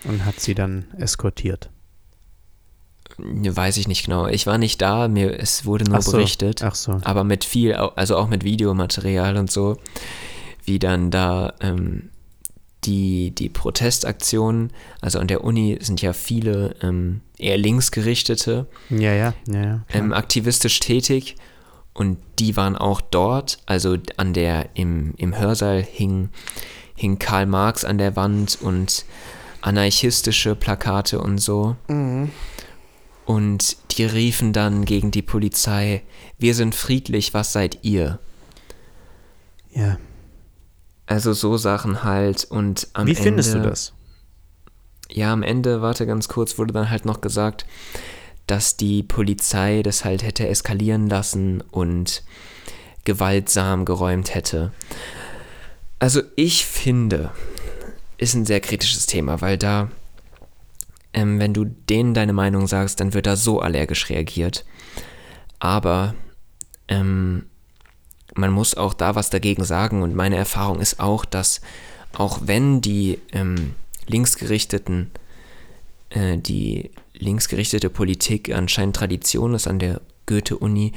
[0.05, 1.69] Und hat sie dann eskortiert.
[3.17, 4.27] Weiß ich nicht genau.
[4.27, 6.13] Ich war nicht da, mir es wurde nur Ach so.
[6.13, 6.63] berichtet.
[6.63, 6.99] Ach so.
[7.03, 9.77] Aber mit viel, also auch mit Videomaterial und so,
[10.63, 12.09] wie dann da ähm,
[12.85, 14.71] die, die Protestaktionen,
[15.01, 20.79] also an der Uni sind ja viele ähm, eher linksgerichtete, Ja, ja, ja, ähm, aktivistisch
[20.79, 21.35] tätig
[21.93, 26.29] und die waren auch dort, also an der, im, im Hörsaal hing,
[26.95, 29.05] hing Karl Marx an der Wand und
[29.61, 31.75] anarchistische Plakate und so.
[33.25, 36.03] Und die riefen dann gegen die Polizei,
[36.37, 38.19] wir sind friedlich, was seid ihr?
[39.75, 39.97] ja.
[41.07, 43.93] Also so Sachen halt und am Wie Ende, findest du das?
[45.09, 47.65] Ja, am Ende, warte ganz kurz, wurde dann halt noch gesagt,
[48.47, 52.23] dass die Polizei das halt hätte eskalieren lassen und
[53.03, 54.71] gewaltsam geräumt hätte.
[55.99, 57.31] Also ich finde,
[58.17, 59.89] ist ein sehr kritisches Thema, weil da,
[61.13, 64.65] ähm, wenn du denen deine Meinung sagst, dann wird da so allergisch reagiert.
[65.59, 66.15] Aber
[66.87, 67.45] ähm,
[68.35, 71.61] man muss auch da was dagegen sagen und meine Erfahrung ist auch, dass
[72.13, 73.73] auch wenn die ähm,
[74.07, 75.11] linksgerichteten,
[76.09, 80.93] äh, die linksgerichtete Politik anscheinend Tradition ist an der Goethe-Uni,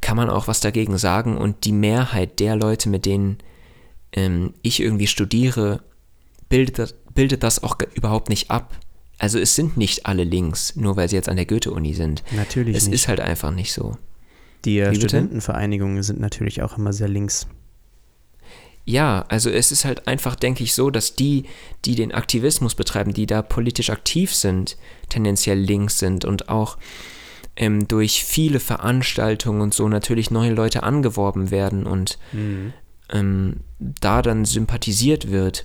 [0.00, 3.38] kann man auch was dagegen sagen und die Mehrheit der Leute, mit denen
[4.12, 5.82] ähm, ich irgendwie studiere,
[6.48, 8.74] bildet das, bildet das auch überhaupt nicht ab.
[9.18, 12.22] Also es sind nicht alle links, nur weil sie jetzt an der Goethe-Uni sind.
[12.32, 12.94] Natürlich Es nicht.
[12.94, 13.96] ist halt einfach nicht so.
[14.64, 14.94] Die Wie?
[14.96, 17.46] Studentenvereinigungen sind natürlich auch immer sehr links.
[18.86, 21.44] Ja, also es ist halt einfach, denke ich, so, dass die,
[21.86, 24.76] die den Aktivismus betreiben, die da politisch aktiv sind,
[25.08, 26.76] tendenziell links sind und auch
[27.56, 32.18] ähm, durch viele Veranstaltungen und so natürlich neue Leute angeworben werden und
[33.10, 35.64] ähm, da dann sympathisiert wird.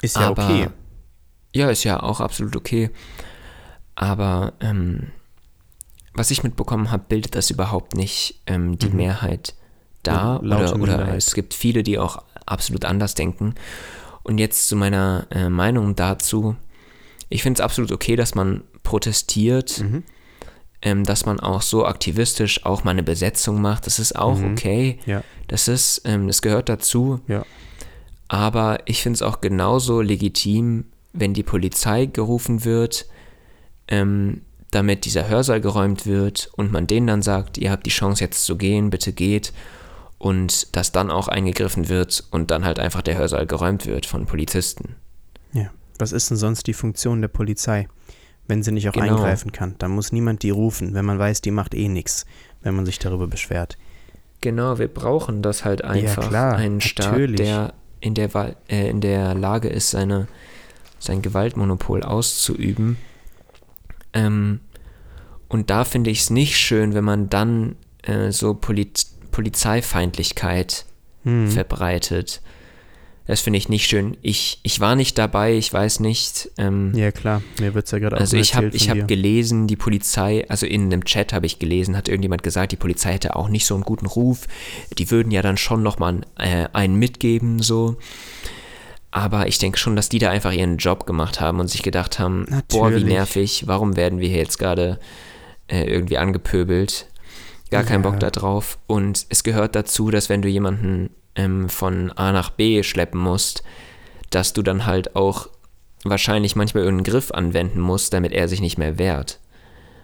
[0.00, 0.68] Ist ja Aber- okay.
[1.54, 2.90] Ja, ist ja auch absolut okay.
[3.94, 5.08] Aber ähm,
[6.16, 8.96] was ich mitbekommen habe, bildet das überhaupt nicht ähm, die Mhm.
[8.96, 9.54] Mehrheit
[10.02, 10.40] da.
[10.42, 13.54] Laute Oder, oder es gibt viele, die auch absolut anders denken.
[14.22, 16.56] Und jetzt zu meiner äh, Meinung dazu.
[17.28, 20.02] Ich finde es absolut okay, dass man protestiert, Mhm.
[20.82, 23.86] ähm, dass man auch so aktivistisch auch mal eine Besetzung macht.
[23.86, 24.52] Das ist auch Mhm.
[24.52, 24.98] okay.
[25.06, 27.20] Ja, Das ist, ähm, das gehört dazu.
[27.28, 27.44] ja.
[28.28, 33.06] Aber ich finde es auch genauso legitim, wenn die Polizei gerufen wird,
[33.86, 34.42] ähm,
[34.76, 38.44] damit dieser Hörsaal geräumt wird und man denen dann sagt, ihr habt die Chance jetzt
[38.44, 39.52] zu gehen, bitte geht.
[40.18, 44.26] Und dass dann auch eingegriffen wird und dann halt einfach der Hörsaal geräumt wird von
[44.26, 44.96] Polizisten.
[45.52, 45.70] Ja.
[45.98, 47.88] Was ist denn sonst die Funktion der Polizei,
[48.46, 49.16] wenn sie nicht auch Genau.
[49.16, 49.74] eingreifen kann?
[49.78, 52.24] Da muss niemand die rufen, wenn man weiß, die macht eh nichts,
[52.62, 53.76] wenn man sich darüber beschwert.
[54.42, 56.28] Genau, wir brauchen das halt einfach.
[56.28, 57.36] klar, einen Staat, natürlich.
[57.36, 60.28] der in der, äh, in der Lage ist, seine,
[60.98, 62.98] sein Gewaltmonopol auszuüben.
[64.12, 64.60] Ähm,
[65.48, 70.86] und da finde ich es nicht schön, wenn man dann äh, so Poliz Polizeifeindlichkeit
[71.24, 71.50] hm.
[71.50, 72.40] verbreitet.
[73.26, 74.16] Das finde ich nicht schön.
[74.22, 76.48] Ich, ich war nicht dabei, ich weiß nicht.
[76.58, 79.76] Ähm, ja, klar, mir wird es ja gerade auch Also ich habe hab gelesen, die
[79.76, 83.48] Polizei, also in einem Chat habe ich gelesen, hat irgendjemand gesagt, die Polizei hätte auch
[83.48, 84.46] nicht so einen guten Ruf.
[84.96, 87.96] Die würden ja dann schon nochmal äh, einen mitgeben, so.
[89.10, 92.18] Aber ich denke schon, dass die da einfach ihren Job gemacht haben und sich gedacht
[92.18, 92.66] haben, Natürlich.
[92.68, 95.00] boah, wie nervig, warum werden wir hier jetzt gerade
[95.68, 97.06] äh, irgendwie angepöbelt?
[97.70, 98.10] Gar keinen ja.
[98.10, 98.78] Bock da drauf.
[98.86, 103.62] Und es gehört dazu, dass wenn du jemanden ähm, von A nach B schleppen musst,
[104.30, 105.48] dass du dann halt auch
[106.04, 109.40] wahrscheinlich manchmal irgendeinen Griff anwenden musst, damit er sich nicht mehr wehrt.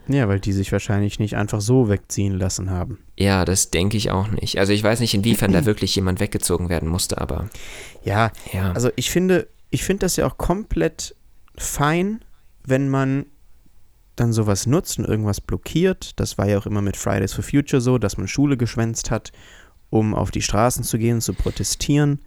[0.09, 2.99] Ja, weil die sich wahrscheinlich nicht einfach so wegziehen lassen haben.
[3.17, 4.59] Ja, das denke ich auch nicht.
[4.59, 7.49] Also ich weiß nicht, inwiefern da wirklich jemand weggezogen werden musste, aber.
[8.03, 8.73] Ja, ja.
[8.73, 11.15] also ich finde, ich finde das ja auch komplett
[11.57, 12.25] fein,
[12.65, 13.27] wenn man
[14.17, 16.19] dann sowas nutzt und irgendwas blockiert.
[16.21, 19.33] Das war ja auch immer mit Fridays for Future so, dass man Schule geschwänzt hat,
[19.91, 22.21] um auf die Straßen zu gehen, zu protestieren.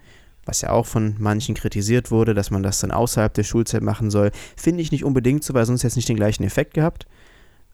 [0.45, 4.11] Was ja auch von manchen kritisiert wurde, dass man das dann außerhalb der Schulzeit machen
[4.11, 4.31] soll.
[4.55, 7.07] Finde ich nicht unbedingt so, weil sonst hätte es nicht den gleichen Effekt gehabt.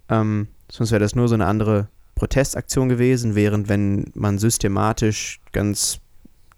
[0.07, 5.99] Ähm, sonst wäre das nur so eine andere Protestaktion gewesen, während wenn man systematisch ganz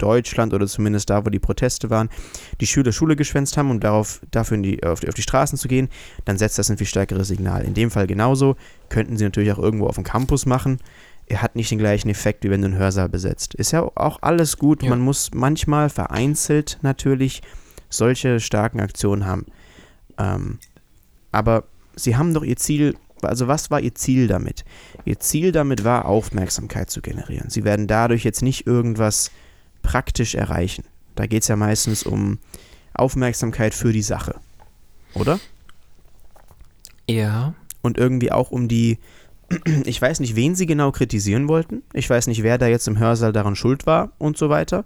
[0.03, 2.09] Deutschland oder zumindest da, wo die Proteste waren,
[2.59, 5.69] die Schüler Schule geschwänzt haben, um darauf, dafür die, auf, die, auf die Straßen zu
[5.69, 5.87] gehen,
[6.25, 7.63] dann setzt das ein viel stärkeres Signal.
[7.63, 8.57] In dem Fall genauso.
[8.89, 10.79] Könnten sie natürlich auch irgendwo auf dem Campus machen.
[11.27, 13.55] Er hat nicht den gleichen Effekt, wie wenn du einen Hörsaal besetzt.
[13.55, 14.83] Ist ja auch alles gut.
[14.83, 14.89] Ja.
[14.89, 17.41] Man muss manchmal vereinzelt natürlich
[17.89, 19.45] solche starken Aktionen haben.
[20.17, 20.59] Ähm,
[21.31, 21.63] aber
[21.95, 22.95] sie haben doch ihr Ziel
[23.25, 24.63] also was war ihr Ziel damit?
[25.05, 27.49] Ihr Ziel damit war, Aufmerksamkeit zu generieren.
[27.49, 29.31] Sie werden dadurch jetzt nicht irgendwas
[29.83, 30.85] praktisch erreichen.
[31.15, 32.39] Da geht es ja meistens um
[32.95, 34.35] Aufmerksamkeit für die Sache.
[35.13, 35.39] Oder?
[37.07, 37.53] Ja.
[37.81, 38.97] Und irgendwie auch um die,
[39.85, 41.83] ich weiß nicht, wen sie genau kritisieren wollten.
[41.93, 44.85] Ich weiß nicht, wer da jetzt im Hörsaal daran schuld war und so weiter.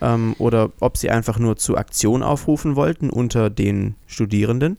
[0.00, 4.78] Ähm, oder ob sie einfach nur zu Aktion aufrufen wollten unter den Studierenden.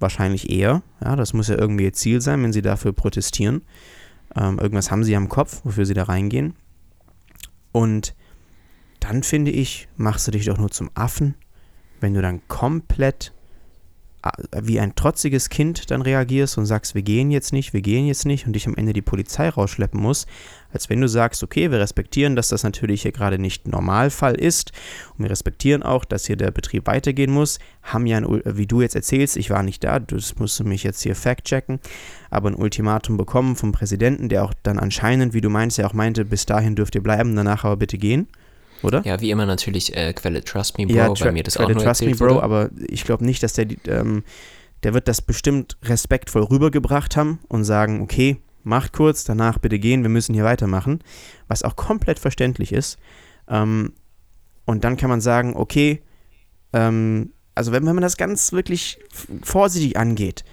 [0.00, 0.82] Wahrscheinlich eher.
[1.02, 3.62] Ja, das muss ja irgendwie ihr Ziel sein, wenn sie dafür protestieren.
[4.34, 6.54] Ähm, irgendwas haben sie am Kopf, wofür sie da reingehen.
[7.72, 8.14] Und
[9.04, 11.34] dann finde ich, machst du dich doch nur zum Affen,
[12.00, 13.32] wenn du dann komplett
[14.58, 18.24] wie ein trotziges Kind dann reagierst und sagst, wir gehen jetzt nicht, wir gehen jetzt
[18.24, 20.26] nicht und dich am Ende die Polizei rausschleppen muss,
[20.72, 24.72] als wenn du sagst, okay, wir respektieren, dass das natürlich hier gerade nicht Normalfall ist
[25.18, 28.80] und wir respektieren auch, dass hier der Betrieb weitergehen muss, haben ja, ein, wie du
[28.80, 31.78] jetzt erzählst, ich war nicht da, das musst du mich jetzt hier fact-checken,
[32.30, 35.92] aber ein Ultimatum bekommen vom Präsidenten, der auch dann anscheinend, wie du meinst, ja auch
[35.92, 38.28] meinte, bis dahin dürft ihr bleiben, danach aber bitte gehen
[38.84, 39.02] oder?
[39.04, 41.74] Ja, wie immer natürlich äh, Quelle Trust Me Bro, ja, bei mir das Quelle auch
[41.74, 42.42] nur Trust Me Bro, wurde.
[42.42, 44.22] aber ich glaube nicht, dass der, ähm,
[44.82, 50.02] der wird das bestimmt respektvoll rübergebracht haben und sagen, okay, macht kurz, danach bitte gehen,
[50.02, 51.00] wir müssen hier weitermachen,
[51.48, 52.98] was auch komplett verständlich ist.
[53.48, 53.92] Ähm,
[54.64, 56.02] und dann kann man sagen, okay,
[56.72, 58.98] ähm, also wenn, wenn man das ganz wirklich
[59.42, 60.44] vorsichtig angeht,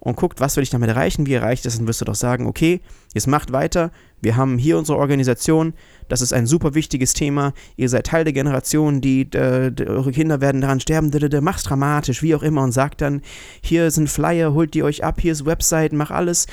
[0.00, 2.46] und guckt, was will ich damit erreichen, wie erreicht das, dann wirst du doch sagen,
[2.46, 2.80] okay,
[3.14, 3.92] jetzt macht weiter,
[4.22, 5.74] wir haben hier unsere Organisation,
[6.08, 10.40] das ist ein super wichtiges Thema, ihr seid Teil der Generation, die, äh, eure Kinder
[10.40, 11.10] werden daran sterben,
[11.42, 13.20] mach's dramatisch, wie auch immer und sagt dann,
[13.62, 16.46] hier sind Flyer, holt die euch ab, hier ist Website, mach alles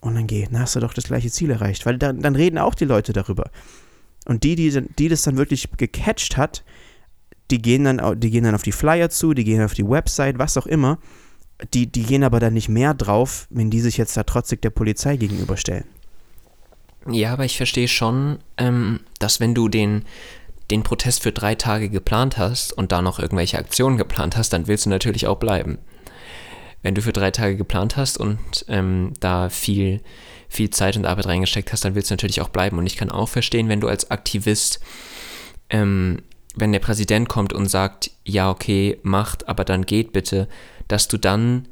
[0.00, 2.58] und dann geh, dann hast du doch das gleiche Ziel erreicht, weil dann, dann reden
[2.58, 3.50] auch die Leute darüber.
[4.26, 6.64] Und die, die, die das dann wirklich gecatcht hat,
[7.50, 10.38] die gehen dann, die gehen dann auf die Flyer zu, die gehen auf die Website,
[10.38, 10.98] was auch immer
[11.74, 14.70] die, die gehen aber dann nicht mehr drauf, wenn die sich jetzt da trotzig der
[14.70, 15.84] Polizei gegenüberstellen.
[17.08, 20.04] Ja, aber ich verstehe schon, ähm, dass wenn du den,
[20.70, 24.68] den Protest für drei Tage geplant hast und da noch irgendwelche Aktionen geplant hast, dann
[24.68, 25.78] willst du natürlich auch bleiben.
[26.82, 28.38] Wenn du für drei Tage geplant hast und
[28.68, 30.00] ähm, da viel,
[30.48, 32.78] viel Zeit und Arbeit reingesteckt hast, dann willst du natürlich auch bleiben.
[32.78, 34.80] Und ich kann auch verstehen, wenn du als Aktivist,
[35.70, 36.22] ähm,
[36.54, 40.48] wenn der Präsident kommt und sagt, ja, okay, macht, aber dann geht bitte,
[40.92, 41.68] dass du dann,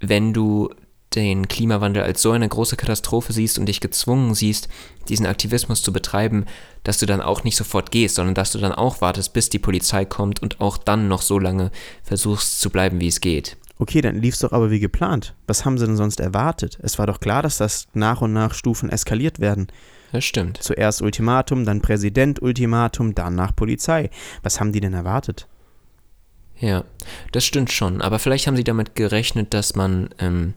[0.00, 0.70] wenn du
[1.14, 4.68] den Klimawandel als so eine große Katastrophe siehst und dich gezwungen siehst,
[5.08, 6.46] diesen Aktivismus zu betreiben,
[6.82, 9.60] dass du dann auch nicht sofort gehst, sondern dass du dann auch wartest, bis die
[9.60, 11.70] Polizei kommt und auch dann noch so lange
[12.02, 13.56] versuchst zu bleiben, wie es geht.
[13.78, 15.34] Okay, dann lief es doch aber wie geplant.
[15.46, 16.76] Was haben sie denn sonst erwartet?
[16.82, 19.68] Es war doch klar, dass das nach und nach Stufen eskaliert werden.
[20.10, 20.60] Das stimmt.
[20.60, 24.10] Zuerst Ultimatum, dann Präsident Ultimatum, danach Polizei.
[24.42, 25.46] Was haben die denn erwartet?
[26.58, 26.84] Ja,
[27.32, 28.00] das stimmt schon.
[28.00, 30.54] Aber vielleicht haben sie damit gerechnet, dass man ähm,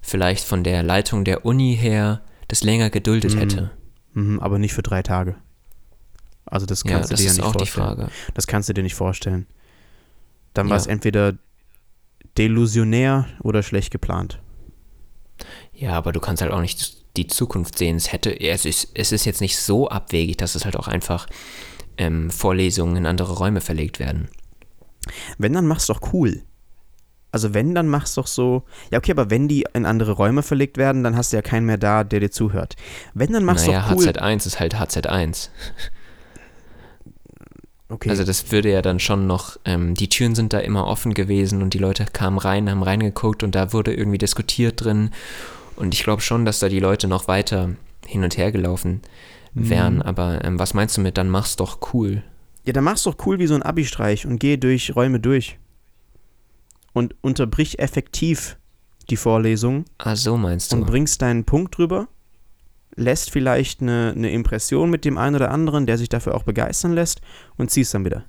[0.00, 3.38] vielleicht von der Leitung der Uni her das länger geduldet mhm.
[3.38, 3.70] hätte.
[4.14, 5.34] Mhm, aber nicht für drei Tage.
[6.46, 7.96] Also das Ja, kannst das du dir ist ja nicht auch die vorstellen.
[7.98, 8.10] Frage.
[8.34, 9.46] Das kannst du dir nicht vorstellen.
[10.54, 10.80] Dann war Ja.
[10.82, 11.34] es entweder
[12.38, 14.40] delusionär oder schlecht geplant.
[15.72, 17.96] Ja, aber du kannst halt auch nicht die Zukunft sehen.
[17.96, 21.26] Es hätte, es ist, es ist jetzt nicht so abwegig, dass es halt auch einfach
[21.96, 24.28] ähm, Vorlesungen in andere Räume verlegt werden.
[25.38, 26.42] Wenn, dann mach's doch cool.
[27.32, 28.62] Also wenn, dann mach's doch so.
[28.92, 31.66] Ja, okay, aber wenn die in andere Räume verlegt werden, dann hast du ja keinen
[31.66, 32.76] mehr da, der dir zuhört.
[33.12, 34.04] Wenn, dann mach's naja, doch cool.
[34.04, 35.48] HZ1 ist halt HZ1.
[37.90, 38.08] Okay.
[38.08, 41.62] Also das würde ja dann schon noch, ähm, die Türen sind da immer offen gewesen
[41.62, 45.10] und die Leute kamen rein, haben reingeguckt und da wurde irgendwie diskutiert drin.
[45.76, 47.70] Und ich glaube schon, dass da die Leute noch weiter
[48.06, 49.02] hin und her gelaufen
[49.52, 49.96] wären.
[49.96, 50.02] Mhm.
[50.02, 52.22] Aber ähm, was meinst du mit, dann mach's doch cool?
[52.66, 55.58] Ja, dann mach's doch cool wie so ein Abi-Streich und geh durch Räume durch.
[56.92, 58.56] Und unterbrich effektiv
[59.10, 60.76] die Vorlesung Ah, so meinst du.
[60.76, 62.08] und bringst deinen Punkt drüber,
[62.96, 66.92] lässt vielleicht eine, eine Impression mit dem einen oder anderen, der sich dafür auch begeistern
[66.92, 67.20] lässt
[67.56, 68.24] und ziehst dann wieder.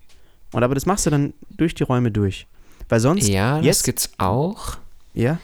[0.52, 2.48] Und aber das machst du dann durch die Räume durch.
[2.90, 4.78] Weil sonst, ja, das jetzt- gibt's auch.
[5.14, 5.38] ja,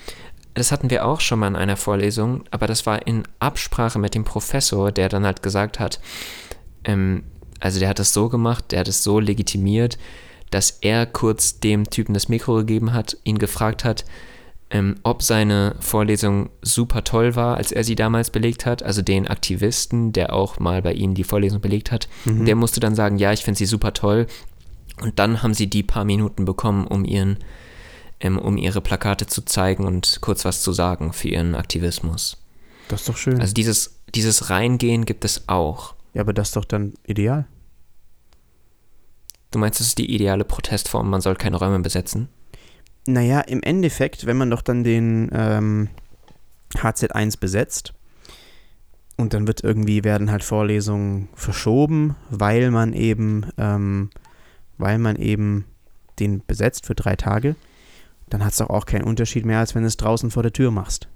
[0.54, 4.16] Das hatten wir auch schon mal in einer Vorlesung, aber das war in Absprache mit
[4.16, 6.02] dem Professor, der dann halt gesagt hat,
[6.84, 7.24] ähm,
[7.62, 9.98] also der hat das so gemacht, der hat es so legitimiert,
[10.50, 14.04] dass er kurz dem Typen das Mikro gegeben hat, ihn gefragt hat,
[14.70, 19.28] ähm, ob seine Vorlesung super toll war, als er sie damals belegt hat, also den
[19.28, 22.10] Aktivisten, der auch mal bei ihnen die Vorlesung belegt hat.
[22.26, 22.46] Mhm.
[22.46, 24.28] Der musste dann sagen, ja, ich finde sie super toll.
[25.02, 27.38] Und dann haben sie die paar Minuten bekommen, um ihren
[28.22, 32.38] ähm, um ihre Plakate zu zeigen und kurz was zu sagen für ihren Aktivismus.
[32.88, 33.42] das ist doch schön.
[33.42, 35.96] Also dieses, dieses Reingehen gibt es auch.
[36.14, 37.46] Ja, aber das ist doch dann ideal.
[39.52, 42.30] Du meinst, das ist die ideale Protestform, man soll keine Räume besetzen?
[43.06, 45.90] Naja, im Endeffekt, wenn man doch dann den ähm,
[46.76, 47.94] HZ1 besetzt
[49.18, 54.10] und dann wird irgendwie, werden halt Vorlesungen verschoben, weil man eben, ähm,
[54.78, 55.66] weil man eben
[56.20, 57.56] den besetzt für drei Tage,
[58.30, 60.54] dann hat es doch auch keinen Unterschied mehr, als wenn du es draußen vor der
[60.54, 61.10] Tür machst.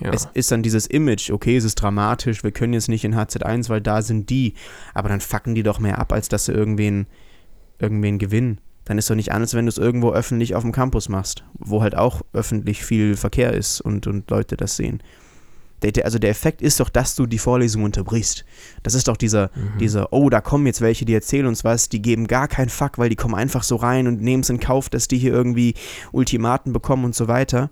[0.00, 0.10] Ja.
[0.12, 3.68] Es ist dann dieses Image, okay, es ist dramatisch, wir können jetzt nicht in HZ1,
[3.68, 4.54] weil da sind die,
[4.94, 7.06] aber dann fucken die doch mehr ab, als dass sie irgendwen,
[7.78, 8.60] irgendwen gewinnen.
[8.84, 11.82] Dann ist doch nicht anders, wenn du es irgendwo öffentlich auf dem Campus machst, wo
[11.82, 15.02] halt auch öffentlich viel Verkehr ist und, und Leute das sehen.
[15.82, 18.44] Der, der, also der Effekt ist doch, dass du die Vorlesung unterbrichst.
[18.82, 19.78] Das ist doch dieser, Mhm.
[19.78, 22.96] dieser, oh, da kommen jetzt welche, die erzählen uns was, die geben gar keinen Fuck,
[22.98, 25.74] weil die kommen einfach so rein und nehmen es in Kauf, dass die hier irgendwie
[26.12, 27.70] Ultimaten bekommen und so weiter.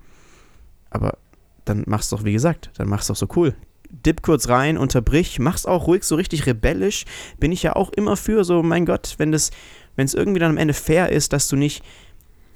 [0.91, 1.16] Aber
[1.65, 3.55] dann mach's doch, wie gesagt, dann mach's doch so cool.
[3.91, 7.05] Dip kurz rein, unterbrich, mach's auch ruhig, so richtig rebellisch.
[7.39, 9.51] Bin ich ja auch immer für, so, mein Gott, wenn das,
[9.97, 11.85] wenn es irgendwie dann am Ende fair ist, dass du nicht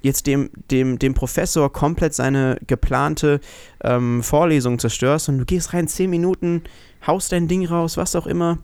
[0.03, 3.41] jetzt dem, dem, dem Professor komplett seine geplante
[3.83, 6.63] ähm, Vorlesung zerstörst und du gehst rein, zehn Minuten,
[7.07, 8.59] haust dein Ding raus, was auch immer.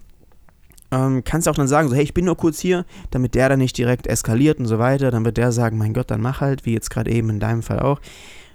[0.91, 3.59] Ähm, kannst auch dann sagen, so, hey, ich bin nur kurz hier, damit der dann
[3.59, 5.11] nicht direkt eskaliert und so weiter.
[5.11, 7.63] Dann wird der sagen, mein Gott, dann mach halt, wie jetzt gerade eben in deinem
[7.63, 8.01] Fall auch.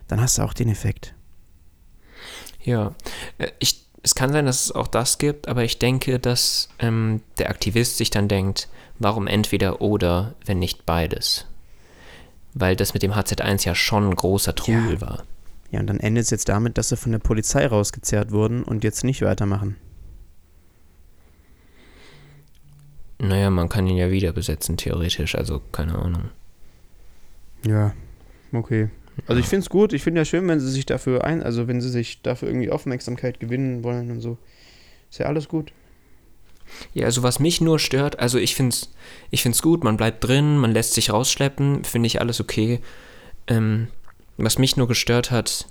[0.08, 1.16] Dann hast du auch den Effekt.
[2.64, 2.93] Ja,
[3.38, 7.22] Äh, ich, es kann sein, dass es auch das gibt, aber ich denke, dass ähm,
[7.38, 11.45] der Aktivist sich dann denkt, warum entweder oder, wenn nicht beides?
[12.53, 15.01] Weil das mit dem HZ1 ja schon ein großer Trubel Ja.
[15.01, 15.24] war.
[15.72, 18.84] Ja, und dann endet es jetzt damit, dass sie von der Polizei rausgezerrt wurden und
[18.84, 19.76] jetzt nicht weitermachen.
[23.20, 26.30] Naja, man kann ihn ja wieder besetzen, theoretisch, also keine Ahnung.
[27.66, 27.93] Ja,
[28.53, 28.89] okay.
[29.28, 31.67] Also ich finde es gut, ich finde ja schön, wenn sie sich dafür ein, also
[31.67, 34.38] wenn sie sich dafür irgendwie Aufmerksamkeit gewinnen wollen und so.
[35.09, 35.72] Ist ja alles gut.
[36.93, 38.91] Ja, also was mich nur stört, also ich finde es
[39.32, 42.80] ich find's gut, man bleibt drin, man lässt sich rausschleppen, finde ich alles okay.
[43.47, 43.88] Ähm,
[44.38, 45.65] was mich nur gestört hat,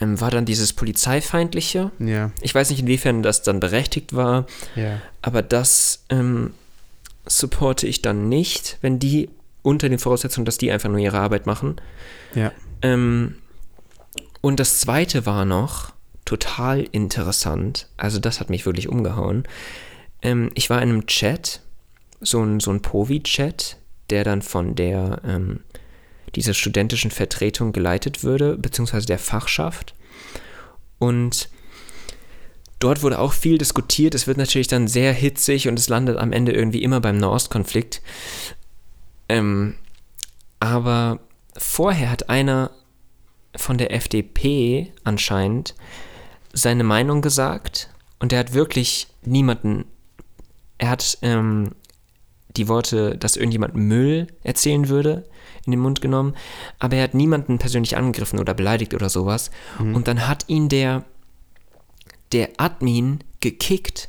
[0.00, 1.90] ähm, war dann dieses Polizeifeindliche.
[1.98, 5.00] Ja, Ich weiß nicht, inwiefern das dann berechtigt war, ja.
[5.22, 6.52] aber das ähm,
[7.26, 9.30] supporte ich dann nicht, wenn die
[9.62, 11.76] unter den Voraussetzungen, dass die einfach nur ihre Arbeit machen.
[12.36, 12.52] Ja.
[12.82, 13.36] Ähm,
[14.40, 15.92] und das zweite war noch
[16.24, 17.88] total interessant.
[17.96, 19.44] Also das hat mich wirklich umgehauen.
[20.22, 21.62] Ähm, ich war in einem Chat,
[22.20, 23.78] so ein, so ein Povi-Chat,
[24.10, 25.60] der dann von der ähm,
[26.34, 29.94] dieser studentischen Vertretung geleitet würde, beziehungsweise der Fachschaft.
[30.98, 31.48] Und
[32.78, 34.14] dort wurde auch viel diskutiert.
[34.14, 38.02] Es wird natürlich dann sehr hitzig und es landet am Ende irgendwie immer beim Nahostkonflikt.
[39.28, 39.74] Ähm,
[40.60, 41.20] aber
[41.58, 42.70] vorher hat einer
[43.54, 45.74] von der FDP anscheinend
[46.52, 49.84] seine Meinung gesagt und er hat wirklich niemanden,
[50.78, 51.72] er hat ähm,
[52.56, 55.28] die Worte, dass irgendjemand Müll erzählen würde,
[55.64, 56.34] in den Mund genommen,
[56.78, 59.50] aber er hat niemanden persönlich angegriffen oder beleidigt oder sowas.
[59.78, 61.04] Und dann hat ihn der,
[62.32, 64.08] der Admin gekickt,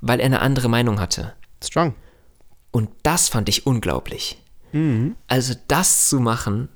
[0.00, 1.34] weil er eine andere Meinung hatte.
[1.62, 1.94] Strong.
[2.72, 4.39] Und das fand ich unglaublich.
[4.72, 5.16] Mhm.
[5.26, 6.68] Also das zu machen,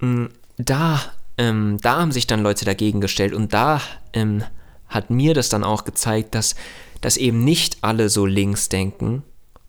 [0.00, 1.00] mh, da,
[1.36, 3.80] ähm, da haben sich dann Leute dagegen gestellt und da
[4.12, 4.42] ähm,
[4.88, 6.54] hat mir das dann auch gezeigt, dass,
[7.00, 9.22] dass eben nicht alle so links denken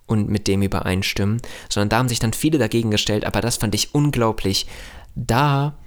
[0.07, 3.75] und mit dem übereinstimmen, sondern da haben sich dann viele dagegen gestellt, aber das fand
[3.75, 4.65] ich unglaublich.
[5.15, 5.77] Da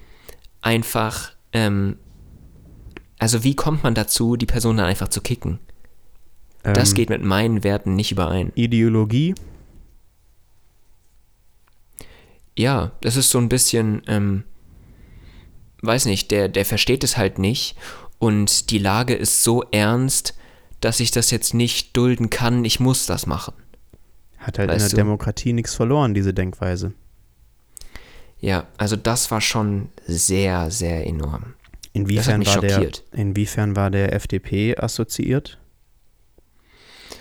[0.61, 1.97] einfach, ähm,
[3.19, 5.59] also wie kommt man dazu, die Person dann einfach zu kicken?
[6.63, 8.53] Das Ähm, geht mit meinen Werten nicht überein.
[8.55, 9.35] Ideologie.
[12.57, 14.45] Ja, das ist so ein bisschen, ähm,
[15.83, 17.77] weiß nicht, der, der versteht es halt nicht
[18.19, 20.35] und die Lage ist so ernst,
[20.81, 23.55] dass ich das jetzt nicht dulden kann, ich muss das machen.
[24.39, 24.97] Hat halt in Weißt der du?
[24.97, 26.93] Demokratie nichts verloren, diese Denkweise.
[28.41, 31.55] Ja, also das war schon sehr, sehr enorm.
[31.93, 33.05] Inwiefern, war der, schockiert.
[33.13, 35.59] inwiefern war der FDP assoziiert?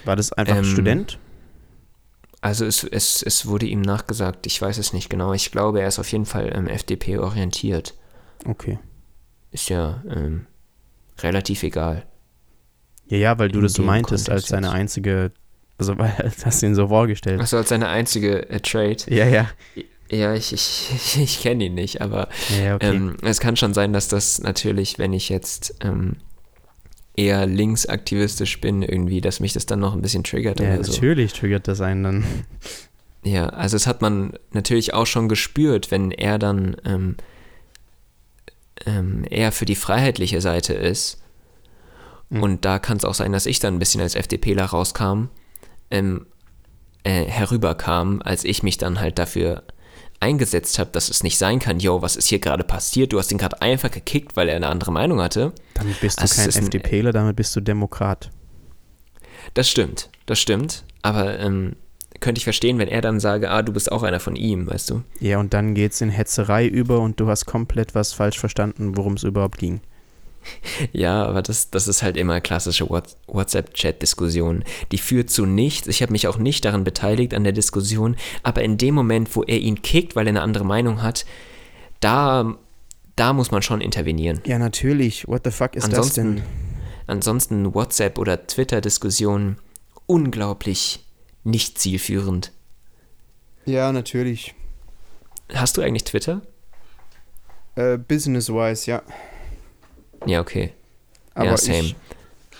[0.06, 1.20] War das einfach Ähm, Student?
[2.42, 5.88] Also es, es, es wurde ihm nachgesagt, ich weiß es nicht genau, ich glaube, er
[5.88, 7.94] ist auf jeden Fall ähm, FDP orientiert.
[8.46, 8.80] Okay.
[9.52, 10.48] Ist ja ähm,
[11.20, 12.08] relativ egal.
[13.06, 14.76] Ja, ja, weil du in das so meintest, als Kontext seine jetzt.
[14.76, 15.32] einzige,
[15.78, 17.40] also weil hast du ihn so vorgestellt.
[17.40, 18.98] Achso, als seine einzige äh, Trade.
[19.08, 19.48] Ja, ja.
[20.10, 22.28] Ja, ich, ich, ich kenne ihn nicht, aber
[22.62, 22.96] ja, okay.
[22.96, 26.18] Ähm, es kann schon sein, dass das natürlich, wenn ich jetzt ähm,
[27.16, 30.94] eher linksaktivistisch bin, irgendwie, dass mich das dann noch ein bisschen triggert ja, oder so.
[30.94, 32.24] natürlich triggert das einen dann.
[33.24, 37.18] Ja, also das hat man natürlich auch schon gespürt, wenn er dann ähm,
[38.86, 41.22] ähm, eher für die freiheitliche Seite ist.
[42.30, 42.44] Mhm.
[42.44, 45.26] Und da kann es auch sein, dass ich dann ein bisschen als FDPler rauskam,
[45.92, 46.26] ähm,
[47.04, 49.64] äh, herüberkam, als ich mich dann halt dafür
[50.22, 53.12] eingesetzt habe, dass es nicht sein kann, yo, was ist hier gerade passiert?
[53.12, 55.52] Du hast ihn gerade einfach gekickt, weil er eine andere Meinung hatte.
[55.74, 58.30] Damit bist du Also es kein ein- FDPler, damit bist du Demokrat.
[59.54, 60.86] Das stimmt, das stimmt.
[61.02, 61.76] Aber ähm,
[62.20, 64.92] könnte ich verstehen, wenn er dann sage, ah, du bist auch einer von ihm, weißt
[64.92, 65.02] du?
[65.20, 69.14] Ja, und dann geht's in Hetzerei über und du hast komplett was falsch verstanden, worum
[69.14, 69.82] es überhaupt ging.
[70.92, 74.64] Ja, aber das, das ist halt immer klassische What- WhatsApp-Chat-Diskussion.
[74.92, 75.88] Die führt zu nichts.
[75.88, 79.44] Ich habe mich auch nicht daran beteiligt an der Diskussion, aber in dem Moment, wo
[79.44, 81.26] er ihn kickt, weil er eine andere Meinung hat,
[82.00, 82.56] da,
[83.16, 84.42] da muss man schon intervenieren.
[84.46, 85.28] Ja, natürlich.
[85.28, 86.52] What the fuck ist Ansonsten, das denn?
[87.08, 89.58] ansonsten WhatsApp- oder Twitter-Diskussionen
[90.08, 91.06] unglaublich
[91.44, 92.52] nicht zielführend.
[93.66, 94.56] Ja, natürlich.
[95.54, 96.42] Hast du eigentlich Twitter?
[97.76, 99.02] Äh, Business-wise, ja.
[100.26, 100.72] Ja, okay.
[101.34, 101.80] Aber ja, same.
[101.80, 101.96] ich,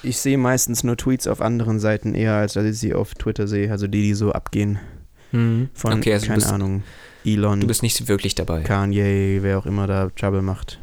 [0.04, 3.48] ich sehe meistens nur Tweets auf anderen Seiten eher, als dass ich sie auf Twitter
[3.48, 3.72] sehe.
[3.72, 4.80] Also die, die so abgehen.
[5.32, 5.70] Hm.
[5.74, 6.84] Von, okay, also keine bist, Ahnung,
[7.24, 8.62] Elon, du bist nicht wirklich dabei.
[8.64, 10.80] Kanye, wer auch immer da Trouble macht.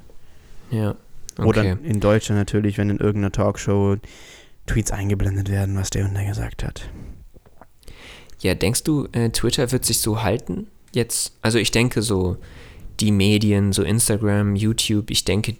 [0.70, 0.96] Ja.
[1.36, 1.46] Okay.
[1.46, 3.96] Oder in Deutschland natürlich, wenn in irgendeiner Talkshow
[4.66, 6.88] Tweets eingeblendet werden, was der und der gesagt hat.
[8.40, 10.68] Ja, denkst du, äh, Twitter wird sich so halten?
[10.92, 12.38] Jetzt, also ich denke so,
[13.00, 15.56] die Medien, so Instagram, YouTube, ich denke,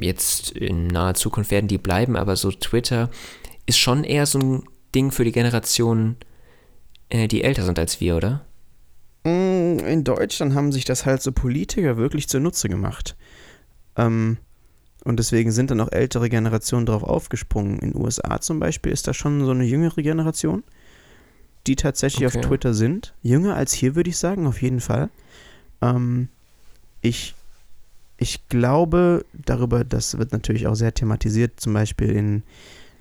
[0.00, 3.10] jetzt in naher Zukunft werden die bleiben, aber so Twitter
[3.66, 4.62] ist schon eher so ein
[4.94, 6.16] Ding für die Generation,
[7.08, 8.44] äh, die älter sind als wir, oder?
[9.24, 13.16] Mm, In Deutschland haben sich das halt so Politiker wirklich zunutze gemacht.
[13.96, 14.38] Ähm,
[15.04, 17.78] und deswegen sind dann auch ältere Generationen drauf aufgesprungen.
[17.78, 20.64] In den USA zum Beispiel ist da schon so eine jüngere Generation,
[21.66, 22.38] die tatsächlich Okay.
[22.38, 23.14] auf Twitter sind.
[23.22, 25.10] Jünger als hier, würde ich sagen, auf jeden Fall.
[25.82, 26.28] Ähm,
[27.04, 27.34] ich,
[28.16, 32.42] ich glaube darüber, das wird natürlich auch sehr thematisiert, zum Beispiel in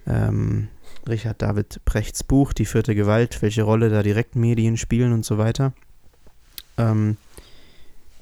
[0.05, 0.67] ähm,
[1.07, 5.73] Richard David Brechts Buch Die vierte Gewalt, welche Rolle da Direktmedien spielen und so weiter.
[6.77, 7.15] Ähm,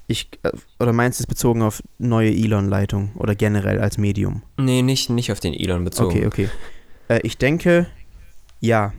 [0.06, 4.42] ich, äh, oder meinst du es bezogen auf neue Elon-Leitung oder generell als Medium?
[4.56, 6.10] Nee, nicht, nicht auf den Elon bezogen.
[6.10, 6.48] Okay, okay.
[7.08, 7.88] Äh, ich denke,
[8.60, 8.92] ja.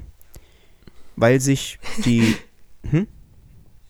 [1.15, 2.36] Weil sich die.
[2.89, 3.07] Hm?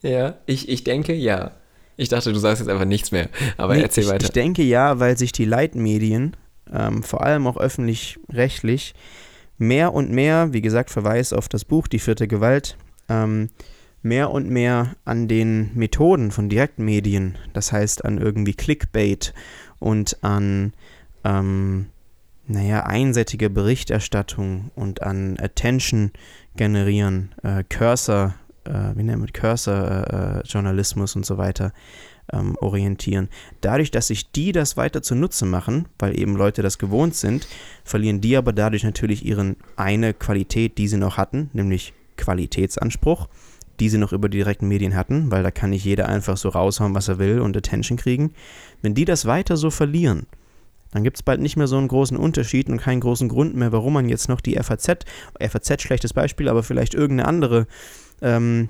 [0.03, 1.53] Ja, ich, ich denke, ja.
[1.97, 4.25] Ich dachte, du sagst jetzt einfach nichts mehr, aber Nee, erzähl ich, weiter.
[4.25, 6.35] Ich denke ja, weil sich die Leitmedien,
[6.71, 8.93] ähm, vor allem auch öffentlich-rechtlich,
[9.57, 12.77] mehr und mehr, wie gesagt, Verweis auf das Buch Die vierte Gewalt,
[13.09, 13.49] ähm,
[14.01, 19.33] mehr und mehr an den Methoden von Direktmedien, das heißt an irgendwie Clickbait
[19.79, 20.73] und an,
[21.23, 21.87] ähm,
[22.47, 26.11] naja, einseitige Berichterstattung und an Attention
[26.55, 28.35] generieren, äh, Cursor,
[28.65, 31.73] äh, wie nennt man Cursor-Journalismus und so weiter
[32.31, 33.29] ähm, orientieren.
[33.61, 37.47] Dadurch, dass sich die das weiter zunutze machen, weil eben Leute das gewohnt sind,
[37.83, 43.27] verlieren die aber dadurch natürlich ihren eine Qualität, die sie noch hatten, nämlich Qualitätsanspruch,
[43.79, 46.49] die sie noch über die direkten Medien hatten, weil da kann nicht jeder einfach so
[46.49, 48.33] raushauen, was er will und Attention kriegen.
[48.81, 50.27] Wenn die das weiter so verlieren,
[50.91, 53.71] Dann gibt es bald nicht mehr so einen großen Unterschied und keinen großen Grund mehr,
[53.71, 55.05] warum man jetzt noch die FAZ,
[55.39, 57.65] FAZ schlechtes Beispiel, aber vielleicht irgendeine andere
[58.23, 58.69] ähm,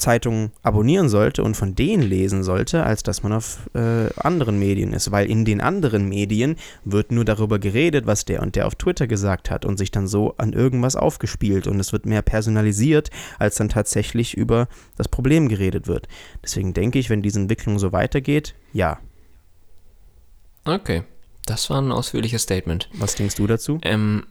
[0.00, 4.92] Zeitung abonnieren sollte und von denen lesen sollte, als dass man auf äh, anderen Medien
[4.92, 5.10] ist.
[5.10, 9.06] Weil in den anderen Medien wird nur darüber geredet, was der und der auf Twitter
[9.06, 13.56] gesagt hat und sich dann so an irgendwas aufgespielt und es wird mehr personalisiert, als
[13.56, 16.08] dann tatsächlich über das Problem geredet wird.
[16.42, 18.98] Deswegen denke ich, wenn diese Entwicklung so weitergeht, ja.
[20.64, 21.04] Okay,
[21.46, 22.88] das war ein ausführliches Statement.
[22.94, 23.78] Was denkst du dazu?
[23.82, 24.26] Ähm,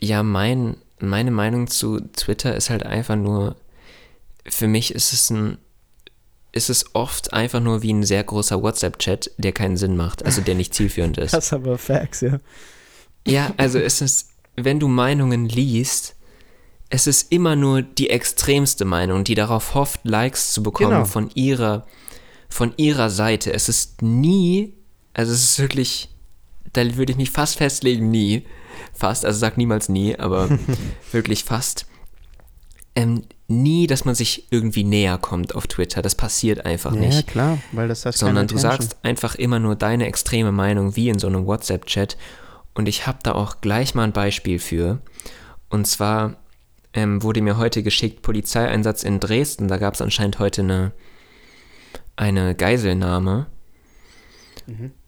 [0.00, 3.56] ja, mein, meine Meinung zu Twitter ist halt einfach nur,
[4.46, 5.58] für mich ist es ein,
[6.52, 10.40] ist es oft einfach nur wie ein sehr großer WhatsApp-Chat, der keinen Sinn macht, also
[10.40, 11.32] der nicht zielführend ist.
[11.34, 12.38] Das ist aber Facts, ja.
[13.26, 16.14] Ja, also es ist, wenn du Meinungen liest,
[16.90, 21.04] es ist immer nur die extremste Meinung, die darauf hofft, Likes zu bekommen Genau.
[21.06, 21.86] von ihrer,
[22.48, 23.52] von ihrer Seite.
[23.52, 24.74] Es ist nie,
[25.14, 26.10] also es ist wirklich,
[26.72, 28.44] da würde ich mich fast festlegen, nie.
[28.92, 30.56] Fast, also sag niemals nie, aber
[31.12, 31.86] wirklich fast.
[32.94, 36.02] Ähm, nie, dass man sich irgendwie näher kommt auf Twitter.
[36.02, 39.76] Das passiert einfach Ja, nicht klar, weil das hat sondern du sagst einfach immer nur
[39.76, 42.16] deine extreme Meinung wie in so einem WhatsApp-Chat.
[42.74, 45.00] Und ich habe da auch gleich mal ein Beispiel für.
[45.68, 46.36] Und zwar
[46.94, 49.68] ähm, wurde mir heute geschickt Polizeieinsatz in Dresden.
[49.68, 50.92] Da gab es anscheinend heute eine,
[52.16, 53.46] eine Geiselnahme.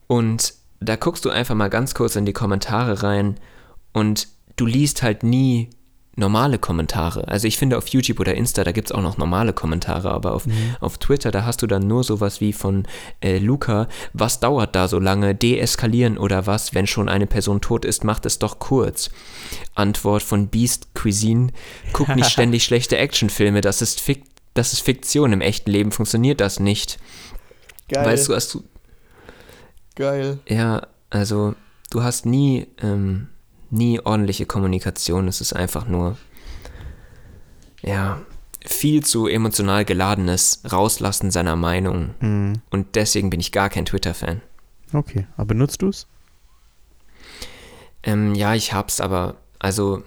[0.06, 3.36] Und da guckst du einfach mal ganz kurz in die Kommentare rein
[3.92, 5.70] und du liest halt nie
[6.16, 7.28] normale Kommentare.
[7.28, 10.34] Also ich finde auf YouTube oder Insta, da gibt es auch noch normale Kommentare, aber
[10.34, 10.44] auf,
[10.80, 12.88] auf Twitter, da hast du dann nur sowas wie von
[13.20, 15.34] äh, Luca, was dauert da so lange?
[15.34, 16.74] Deeskalieren oder was?
[16.74, 19.10] Wenn schon eine Person tot ist, macht es doch kurz.
[19.74, 21.52] Antwort von Beast Cuisine,
[21.92, 26.40] guck nicht ständig schlechte Actionfilme, das ist, Fik das ist Fiktion, im echten Leben funktioniert
[26.40, 26.98] das nicht.
[27.88, 28.64] Geil, Weißt du, hast du,
[29.94, 30.38] geil.
[30.48, 31.54] ja, also
[31.90, 33.28] du hast nie, ähm,
[33.70, 35.28] nie ordentliche Kommunikation.
[35.28, 36.16] Es ist einfach nur,
[37.82, 38.20] ja,
[38.64, 42.14] viel zu emotional geladenes Rauslassen seiner Meinung.
[42.20, 42.54] Mhm.
[42.70, 44.42] Und deswegen bin ich gar kein Twitter-Fan.
[44.92, 46.06] Okay, aber benutzt du es?
[48.02, 50.02] Ähm, ja, ich hab's, aber also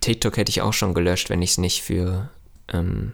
[0.00, 2.30] TikTok hätte ich auch schon gelöscht, wenn ich es nicht für
[2.72, 3.12] ähm,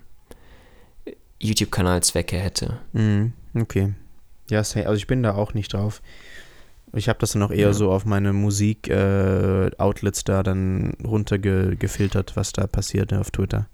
[1.41, 2.79] YouTube-Kanalzwecke hätte.
[2.93, 3.33] Mhm.
[3.55, 3.95] Okay.
[4.51, 6.03] Ja, also ich bin da auch nicht drauf.
[6.95, 7.72] Ich habe das dann auch eher Ja.
[7.72, 13.66] so auf meine Musik-Outlets da dann runtergefiltert, was da passiert auf Twitter.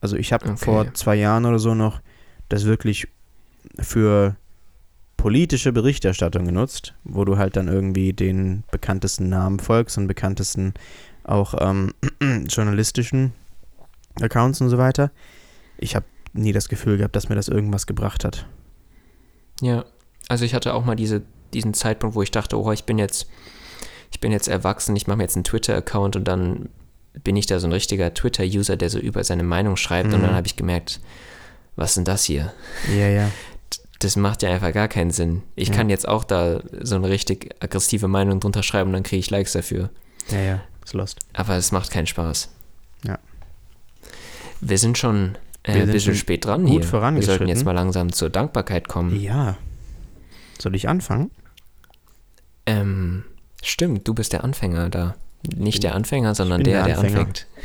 [0.00, 0.56] Also ich habe Okay.
[0.64, 2.00] vor zwei Jahren oder so noch
[2.48, 3.08] das wirklich
[3.80, 4.36] für
[5.16, 10.74] politische Berichterstattung genutzt, wo du halt dann irgendwie den bekanntesten Namen folgst und bekanntesten
[11.24, 11.92] auch ähm,
[12.48, 13.32] journalistischen
[14.20, 15.10] Accounts und so weiter.
[15.76, 18.46] Ich habe nie das Gefühl gehabt, dass mir das irgendwas gebracht hat.
[19.60, 19.84] Ja,
[20.28, 21.22] also ich hatte auch mal diese,
[21.54, 23.28] diesen Zeitpunkt, wo ich dachte, oh, ich bin jetzt,
[24.10, 26.68] ich bin jetzt erwachsen, ich mache mir jetzt einen Twitter-Account und dann
[27.24, 30.26] bin ich da so ein richtiger Twitter-User, der so über seine Meinung schreibt und Mhm.
[30.26, 31.00] dann habe ich gemerkt,
[31.76, 32.52] was ist denn das hier?
[32.96, 33.30] Ja, ja.
[34.00, 35.42] Das macht ja einfach gar keinen Sinn.
[35.56, 35.74] Ich Ja.
[35.74, 39.30] kann jetzt auch da so eine richtig aggressive Meinung drunter schreiben und dann kriege ich
[39.30, 39.90] Likes dafür.
[40.30, 40.60] Ja, ja.
[40.84, 41.18] Ist lost.
[41.32, 42.50] Aber es macht keinen Spaß.
[43.04, 43.18] Ja.
[44.60, 46.80] Wir sind schon äh, Wir ein bisschen spät dran gut hier.
[46.82, 47.38] Wir vorangeschritten.
[47.38, 49.20] sollten jetzt mal langsam zur Dankbarkeit kommen.
[49.20, 49.56] Ja.
[50.60, 51.30] Soll ich anfangen?
[52.66, 53.24] Ähm,
[53.62, 55.14] stimmt, du bist der Anfänger da.
[55.56, 57.46] Nicht der Anfänger, sondern der, der der, anfängt.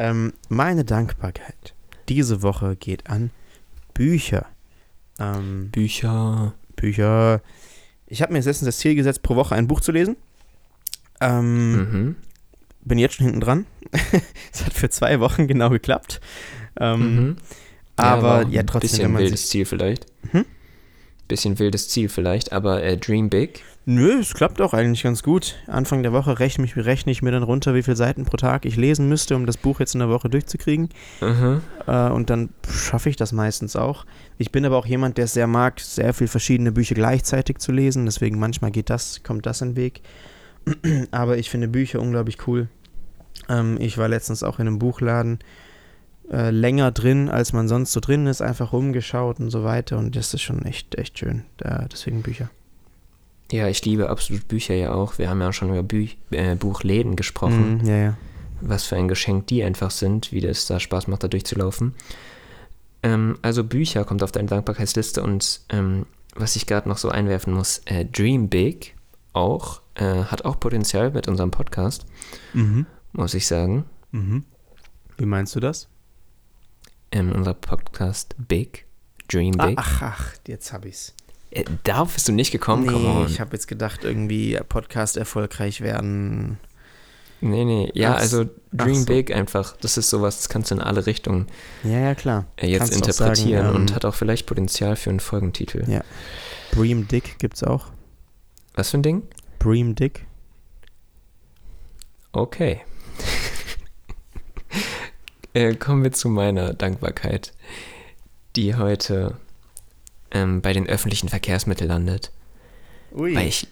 [0.00, 1.74] Ähm, meine Dankbarkeit
[2.08, 3.30] diese Woche geht an
[3.94, 4.46] Bücher.
[5.18, 6.54] Ähm, Bücher.
[6.76, 7.42] Bücher.
[8.06, 10.14] Ich habe mir jetzt letztens das Ziel gesetzt, pro Woche ein Buch zu lesen.
[11.20, 12.16] Ähm, Mhm.
[12.82, 13.66] Bin jetzt schon hinten dran.
[14.52, 16.20] Es hat für zwei Wochen genau geklappt.
[16.78, 17.36] Ähm, Mhm.
[17.96, 19.50] Aber war auch ja, ein trotzdem, Bisschen wenn man wildes sich.
[19.50, 20.06] Ziel vielleicht.
[20.30, 20.44] Hm?
[21.28, 23.62] Bisschen wildes Ziel vielleicht, aber äh, Dream Big.
[23.84, 25.56] Nö, es klappt auch eigentlich ganz gut.
[25.66, 28.66] Anfang der Woche rechne ich, rechne ich mir dann runter, wie viele Seiten pro Tag
[28.66, 30.90] ich lesen müsste, um das Buch jetzt in der Woche durchzukriegen.
[31.20, 31.62] Mhm.
[31.86, 34.04] Äh, und dann schaffe ich das meistens auch.
[34.36, 37.72] Ich bin aber auch jemand, der es sehr mag, sehr viel verschiedene Bücher gleichzeitig zu
[37.72, 38.04] lesen.
[38.04, 40.02] Deswegen manchmal geht das, kommt das in den Weg.
[41.10, 42.68] aber ich finde Bücher unglaublich cool.
[43.48, 45.38] Ähm, ich war letztens auch in einem Buchladen
[46.30, 49.98] äh, länger drin, als man sonst so drin ist, einfach rumgeschaut und so weiter.
[49.98, 51.44] Und das ist schon echt, echt schön.
[51.56, 52.50] Da, deswegen Bücher.
[53.50, 55.18] Ja, ich liebe absolut Bücher ja auch.
[55.18, 57.78] Wir haben ja auch schon über Bü äh, Buchläden gesprochen.
[57.78, 58.16] Mhm, ja, ja.
[58.60, 61.94] was für ein Geschenk die einfach sind, wie das da Spaß macht, da durchzulaufen.
[63.02, 66.04] Ähm, also Bücher kommt auf deine Dankbarkeitsliste und ähm,
[66.34, 68.94] was ich gerade noch so einwerfen muss, äh, Dream Big
[69.32, 72.04] auch, äh, hat auch Potenzial mit unserem Podcast,
[72.52, 72.86] Mhm.
[73.12, 73.84] muss ich sagen.
[74.12, 74.44] Mhm.
[75.16, 75.88] Wie meinst du das?
[77.12, 78.86] Ähm, unser Podcast Big,
[79.28, 79.78] Dream Ah, Big.
[79.78, 81.14] ach, ach, jetzt hab ich's.
[81.50, 82.86] Äh, darauf bist du nicht gekommen?
[82.86, 86.58] Nee, ich habe jetzt gedacht, irgendwie Podcast erfolgreich werden.
[87.40, 89.06] Nee, nee, ja, Ach, also Dream so.
[89.06, 89.76] Big einfach.
[89.76, 91.46] Das ist sowas, das kannst du in alle Richtungen
[91.84, 92.46] Ja, ja, klar.
[92.56, 95.88] äh, jetzt Kannst interpretieren sagen, und ähm, hat auch vielleicht Potenzial für einen Folgentitel.
[95.88, 96.02] Ja.
[96.72, 97.86] Bream Dick gibt's auch.
[98.74, 99.22] Was für ein Ding?
[99.60, 100.26] Bream Dick.
[102.32, 102.82] Okay.
[105.54, 107.52] Äh, kommen wir zu meiner Dankbarkeit,
[108.56, 109.36] die heute
[110.30, 112.32] ähm, bei den öffentlichen Verkehrsmitteln landet.
[113.12, 113.34] Ui.
[113.34, 113.68] Weil ich,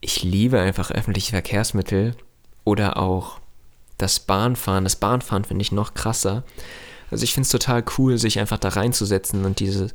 [0.00, 2.14] ich liebe einfach öffentliche Verkehrsmittel
[2.64, 3.40] oder auch
[3.98, 4.84] das Bahnfahren.
[4.84, 6.44] Das Bahnfahren finde ich noch krasser.
[7.10, 9.88] Also ich finde es total cool, sich einfach da reinzusetzen und diese,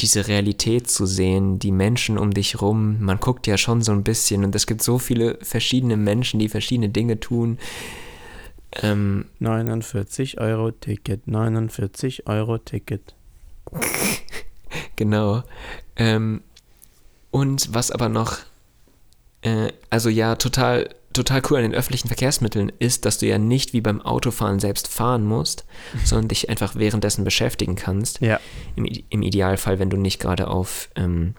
[0.00, 3.00] diese Realität zu sehen, die Menschen um dich rum.
[3.00, 6.48] Man guckt ja schon so ein bisschen und es gibt so viele verschiedene Menschen, die
[6.48, 7.58] verschiedene Dinge tun.
[8.82, 13.14] Ähm, 49 Euro Ticket, 49 Euro Ticket.
[14.96, 15.42] Genau.
[15.96, 16.42] Ähm,
[17.30, 18.38] und was aber noch,
[19.42, 23.72] äh, also ja, total, total cool an den öffentlichen Verkehrsmitteln ist, dass du ja nicht
[23.72, 25.64] wie beim Autofahren selbst fahren musst,
[26.04, 28.20] sondern dich einfach währenddessen beschäftigen kannst.
[28.20, 28.40] Ja.
[28.76, 31.34] Im, im Idealfall, wenn du nicht gerade auf, ähm,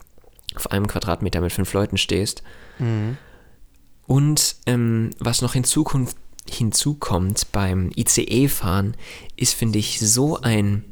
[0.56, 2.44] auf einem Quadratmeter mit fünf Leuten stehst.
[2.80, 3.18] Mhm.
[4.08, 6.16] Und ähm, was noch in Zukunft
[6.50, 8.96] hinzukommt beim ICE-Fahren,
[9.36, 10.84] ist, finde ich, so ein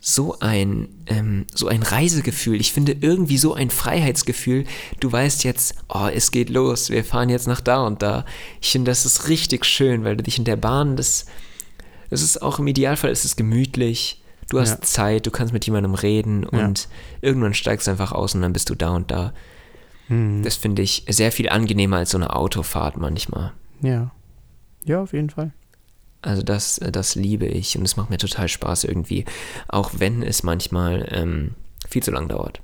[0.00, 2.60] so ein ähm, so ein Reisegefühl.
[2.60, 4.64] Ich finde irgendwie so ein Freiheitsgefühl.
[5.00, 6.88] Du weißt jetzt, oh, es geht los.
[6.90, 8.24] Wir fahren jetzt nach da und da.
[8.60, 11.26] Ich finde, das ist richtig schön, weil du dich in der Bahn das
[12.10, 14.22] das ist auch im Idealfall ist es gemütlich.
[14.50, 14.80] Du hast Ja.
[14.82, 16.64] Zeit, du kannst mit jemandem reden Ja.
[16.64, 16.88] und
[17.20, 19.34] irgendwann steigst du einfach aus und dann bist du da und da.
[20.08, 20.42] Mhm.
[20.44, 23.52] Das finde ich sehr viel angenehmer als so eine Autofahrt manchmal.
[23.82, 24.10] Ja.
[24.88, 25.52] Ja, auf jeden Fall.
[26.22, 29.24] Also das, äh, das liebe ich und es macht mir total Spaß irgendwie,
[29.68, 31.54] auch wenn es manchmal ähm,
[31.88, 32.60] viel zu lang dauert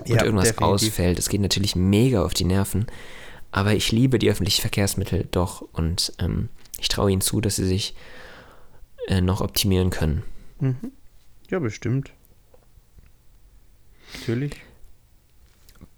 [0.00, 0.62] und Ja, irgendwas definitiv.
[0.88, 1.18] ausfällt.
[1.18, 2.86] Es geht natürlich mega auf die Nerven,
[3.52, 6.48] aber ich liebe die öffentlichen Verkehrsmittel doch und ähm,
[6.78, 7.94] ich traue ihnen zu, dass sie sich
[9.08, 10.22] äh, noch optimieren können.
[10.60, 10.92] Mhm.
[11.50, 12.12] Ja, bestimmt.
[14.14, 14.52] Natürlich.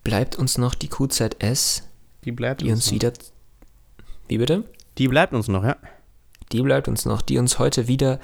[0.02, 1.84] Bleibt uns noch die QZS,
[2.24, 2.94] Die bleibt die uns noch.
[2.94, 3.12] wieder...
[4.28, 4.64] Wie bitte?
[4.98, 5.76] Die bleibt uns noch, ja.
[6.52, 8.20] Die bleibt uns noch, die uns heute wieder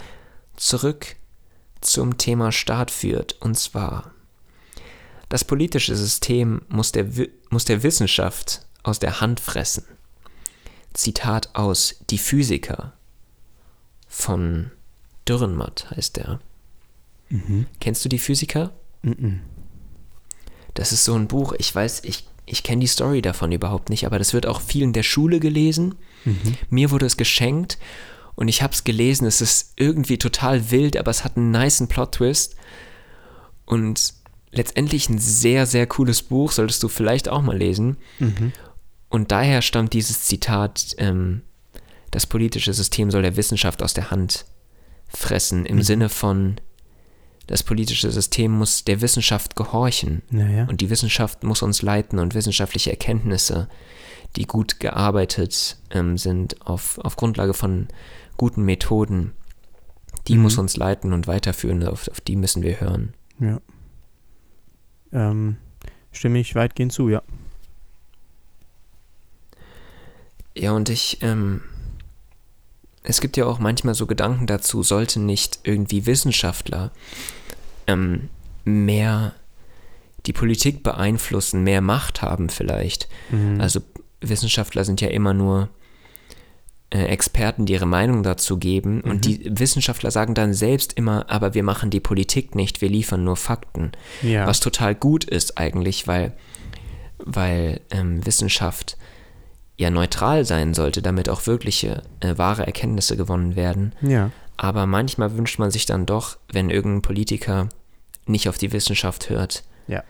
[0.57, 1.17] zurück
[1.81, 3.41] zum Thema Staat führt.
[3.41, 4.13] Und zwar,
[5.29, 7.07] das politische System muss der,
[7.51, 9.85] muss der Wissenschaft aus der Hand fressen.
[10.93, 12.93] Zitat aus Die Physiker
[14.09, 14.71] von
[15.29, 16.41] Dürrenmatt heißt der.
[17.81, 18.73] Kennst du die Physiker?
[19.03, 19.41] Mhm.
[20.75, 24.07] Das ist so ein Buch, ich weiß, ich, ich kenne die Story davon überhaupt nicht,
[24.07, 25.95] aber das wird auch viel in der Schule gelesen.
[26.71, 27.79] Mir wurde es geschenkt
[28.35, 29.27] und ich habe es gelesen.
[29.27, 32.57] Es ist irgendwie total wild, aber es hat einen niceen Plot-Twist.
[33.65, 34.15] Und
[34.51, 37.97] letztendlich ein sehr, sehr cooles Buch, solltest du vielleicht auch mal lesen.
[38.19, 38.53] Mhm.
[39.09, 41.43] Und daher stammt dieses Zitat, ähm,
[42.11, 44.47] das politische System soll der Wissenschaft aus der Hand
[45.09, 46.61] fressen, im Sinne von,
[47.49, 50.23] das politische System muss der Wissenschaft gehorchen.
[50.31, 50.67] Naja.
[50.69, 53.69] Und die Wissenschaft muss uns leiten und wissenschaftliche Erkenntnisse,
[54.37, 57.89] die gut gearbeitet ähm, sind auf, auf Grundlage von
[58.37, 59.33] guten Methoden,
[60.29, 60.43] die Mhm.
[60.43, 63.15] muss uns leiten und weiterführen, auf, auf die müssen wir hören.
[63.41, 63.61] Ja.
[65.13, 65.57] Ähm,
[66.13, 67.23] stimme ich weitgehend zu, ja.
[70.55, 71.63] Ja, und ich, ähm,
[73.03, 76.91] es gibt ja auch manchmal so Gedanken dazu, sollten nicht irgendwie Wissenschaftler
[77.87, 78.29] ähm,
[78.65, 79.35] mehr
[80.27, 83.09] die Politik beeinflussen, mehr Macht haben vielleicht.
[83.31, 83.61] Mhm.
[83.61, 83.81] Also
[84.21, 85.71] Wissenschaftler sind ja immer nur
[86.91, 89.03] äh, Experten, die ihre Meinung dazu geben.
[89.05, 89.11] Mhm.
[89.11, 93.25] Und die Wissenschaftler sagen dann selbst immer, aber wir machen die Politik nicht, wir liefern
[93.25, 93.93] nur Fakten.
[94.23, 94.47] ja.
[94.47, 96.33] Was total gut ist eigentlich, weil,
[97.19, 98.97] weil ähm, Wissenschaft
[99.79, 103.95] ja neutral sein sollte, damit auch wirkliche äh, wahre Erkenntnisse gewonnen werden.
[104.03, 104.31] ja.
[104.61, 107.69] Aber manchmal wünscht man sich dann doch, wenn irgendein Politiker
[108.27, 110.03] nicht auf die Wissenschaft hört, Ja.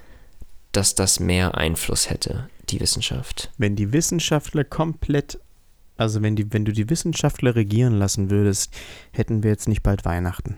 [0.72, 3.50] dass das mehr Einfluss hätte, die Wissenschaft.
[3.58, 5.38] Wenn die Wissenschaftler komplett,
[5.98, 8.72] also wenn, die, wenn du die Wissenschaftler regieren lassen würdest,
[9.12, 10.56] hätten wir jetzt nicht bald Weihnachten.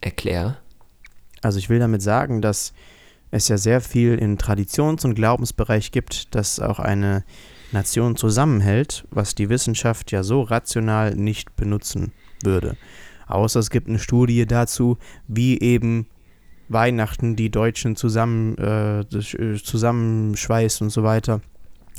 [0.00, 0.58] Erklär.
[1.42, 2.72] Also ich will damit sagen, dass
[3.30, 7.24] es ja sehr viel im Traditions- und Glaubensbereich gibt, dass auch eine
[7.72, 12.12] Nation zusammenhält, was die Wissenschaft ja so rational nicht benutzen
[12.42, 12.76] würde.
[13.26, 14.98] Außer es gibt eine Studie dazu,
[15.28, 16.06] wie eben
[16.68, 21.40] Weihnachten die Deutschen zusammen, äh, das, äh, zusammenschweißt und so weiter.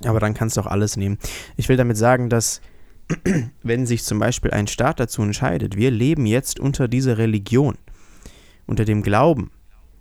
[0.03, 1.18] Aber dann kannst du auch alles nehmen.
[1.58, 2.62] Ich will damit sagen, dass
[3.64, 7.78] wenn sich zum Beispiel ein Staat dazu entscheidet, wir leben jetzt unter dieser Religion,
[8.66, 9.52] unter dem Glauben,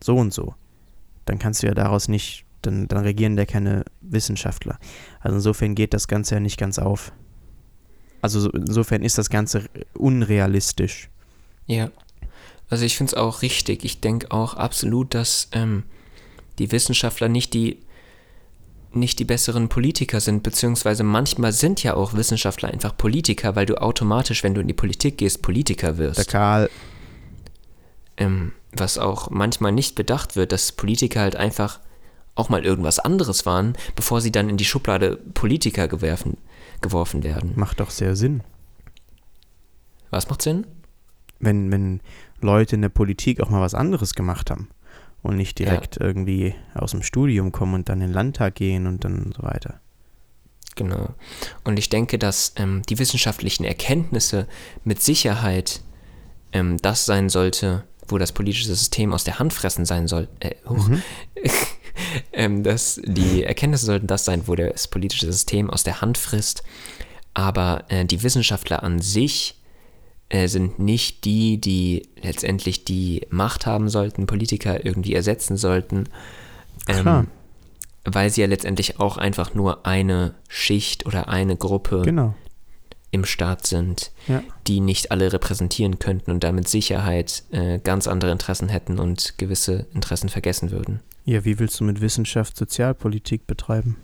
[0.03, 0.55] so und so,
[1.31, 4.79] dann kannst du ja daraus nicht, dann, dann regieren da keine Wissenschaftler.
[5.21, 7.13] Also insofern geht das Ganze ja nicht ganz auf.
[8.21, 11.09] Also so, insofern ist das Ganze unrealistisch.
[11.67, 11.91] Ja.
[12.69, 13.85] Also ich finde es auch richtig.
[13.85, 15.85] Ich denke auch absolut, dass ähm,
[16.59, 17.79] die Wissenschaftler nicht die
[18.93, 23.81] nicht die besseren Politiker sind, beziehungsweise manchmal sind ja auch Wissenschaftler einfach Politiker, weil du
[23.81, 26.19] automatisch, wenn du in die Politik gehst, Politiker wirst.
[26.19, 26.71] Der Karl,
[28.17, 31.81] ähm, was auch manchmal nicht bedacht wird, dass Politiker halt einfach
[32.35, 36.39] auch mal irgendwas anderes waren, bevor sie dann in die Schublade Politiker gewerfen,
[36.81, 37.53] geworfen werden.
[37.57, 38.43] macht doch sehr Sinn.
[40.11, 40.67] Was macht Sinn?
[41.41, 42.01] wenn, wenn
[42.41, 44.69] Leute in der Politik auch mal was anderes gemacht haben
[45.23, 49.05] und nicht direkt irgendwie aus dem Studium kommen und dann in den Landtag gehen und
[49.05, 49.81] dann so weiter.
[50.77, 51.15] Genau.
[51.65, 54.47] Und ich denke, dass ähm, die wissenschaftlichen Erkenntnisse
[54.85, 55.83] mit Sicherheit
[56.53, 60.29] ähm, das sein sollte, wo das politische System aus der Hand fressen sein soll.
[60.41, 60.89] Äh, huch.
[60.89, 61.03] Mhm.
[62.33, 66.63] ähm, dass die Erkenntnisse sollten das sein, wo das politische System aus der Hand frisst.
[67.35, 69.57] Aber äh, die Wissenschaftler an sich
[70.29, 76.09] äh, sind nicht die, die letztendlich die Macht haben sollten, Politiker irgendwie ersetzen sollten.
[76.87, 77.21] Klar.
[77.21, 77.29] Ähm,
[78.05, 82.35] weil sie ja letztendlich auch einfach nur eine Schicht oder eine Gruppe Genau.
[83.13, 84.43] Im Staat sind, Ja.
[84.67, 89.87] die nicht alle repräsentieren könnten und damit Sicherheit äh, ganz andere Interessen hätten und gewisse
[89.95, 91.01] Interessen vergessen würden.
[91.25, 93.97] Ja, wie willst du mit Wissenschaft Sozialpolitik betreiben?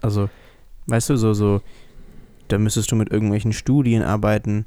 [0.00, 0.28] Also,
[0.86, 1.60] weißt du, so, so,
[2.48, 4.66] da müsstest du mit irgendwelchen Studien arbeiten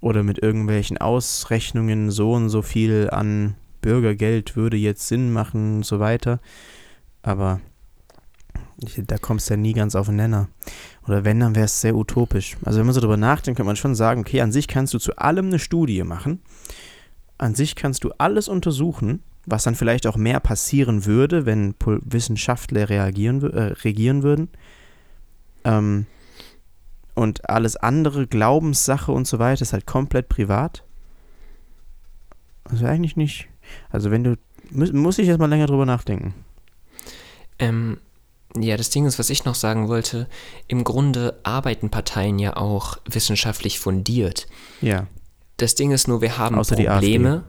[0.00, 5.86] oder mit irgendwelchen Ausrechnungen, so und so viel an Bürgergeld würde jetzt Sinn machen und
[5.86, 6.40] so weiter.
[7.22, 7.60] Aber
[8.82, 10.48] ich, da kommst du ja nie ganz auf den Nenner.
[11.06, 12.56] Oder wenn, dann wäre es sehr utopisch.
[12.64, 14.98] Also wenn man so drüber nachdenkt, könnte man schon sagen, okay, an sich kannst du
[14.98, 16.40] zu allem eine Studie machen.
[17.38, 22.88] An sich kannst du alles untersuchen, was dann vielleicht auch mehr passieren würde, wenn Wissenschaftler
[22.88, 24.48] reagieren, äh, regieren würden.
[25.64, 26.06] Ähm,
[27.14, 30.84] und alles andere, Glaubenssache und so weiter, ist halt komplett privat.
[32.64, 33.48] Also eigentlich nicht.
[33.90, 34.36] Also wenn du,
[34.70, 36.34] muss ich jetzt mal länger drüber nachdenken.
[37.58, 37.98] Ähm,
[38.56, 40.28] ja, das Ding ist, was ich noch sagen wollte,
[40.66, 44.46] im Grunde arbeiten Parteien ja auch wissenschaftlich fundiert.
[44.80, 45.06] Ja,
[45.56, 47.44] Das Ding ist nur, wir haben Außer Probleme.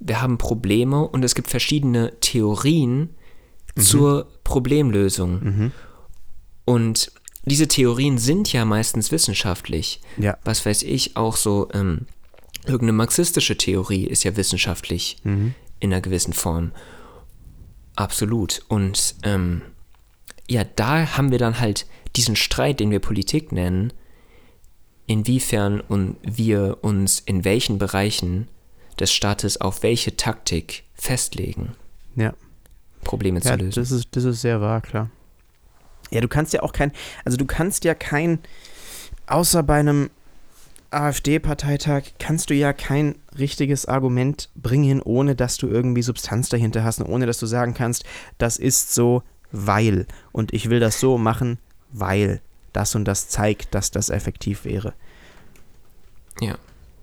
[0.00, 3.14] Wir haben Probleme und es gibt verschiedene Theorien
[3.76, 5.40] zur Problemlösung.
[5.42, 5.72] mhm.
[6.64, 7.12] Und
[7.44, 10.00] diese Theorien sind ja meistens wissenschaftlich.
[10.18, 12.06] ja, Was weiß ich, auch so ähm,
[12.64, 15.54] irgendeine marxistische Theorie ist ja wissenschaftlich mhm.
[15.80, 16.72] in einer gewissen Form.
[17.96, 18.62] Absolut.
[18.68, 19.62] Und ähm,
[20.48, 23.92] ja, da haben wir dann halt diesen Streit, den wir Politik nennen,
[25.06, 28.48] inwiefern und wir uns in welchen Bereichen
[28.98, 31.74] des Staates auf welche Taktik festlegen,
[32.16, 32.34] ja.
[33.04, 33.80] Probleme Ja, zu lösen.
[33.80, 35.08] das ist, das ist sehr wahr, klar.
[36.10, 36.92] Ja, du kannst ja auch kein,
[37.24, 38.40] also du kannst ja kein,
[39.26, 40.10] außer bei einem
[40.90, 47.00] AfD-Parteitag, kannst du ja kein richtiges Argument bringen, ohne dass du irgendwie Substanz dahinter hast
[47.00, 48.04] und ohne dass du sagen kannst,
[48.38, 49.22] das ist so,
[49.52, 50.06] weil.
[50.32, 51.58] Und ich will das so machen,
[51.90, 52.40] weil
[52.72, 54.92] das und das zeigt, dass das effektiv wäre.
[56.40, 56.56] Ja,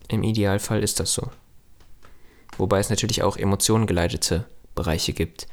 [0.07, 1.29] im Idealfall ist das so.
[2.57, 4.45] Wobei es natürlich auch emotionengeleitete
[4.75, 5.47] Bereiche gibt,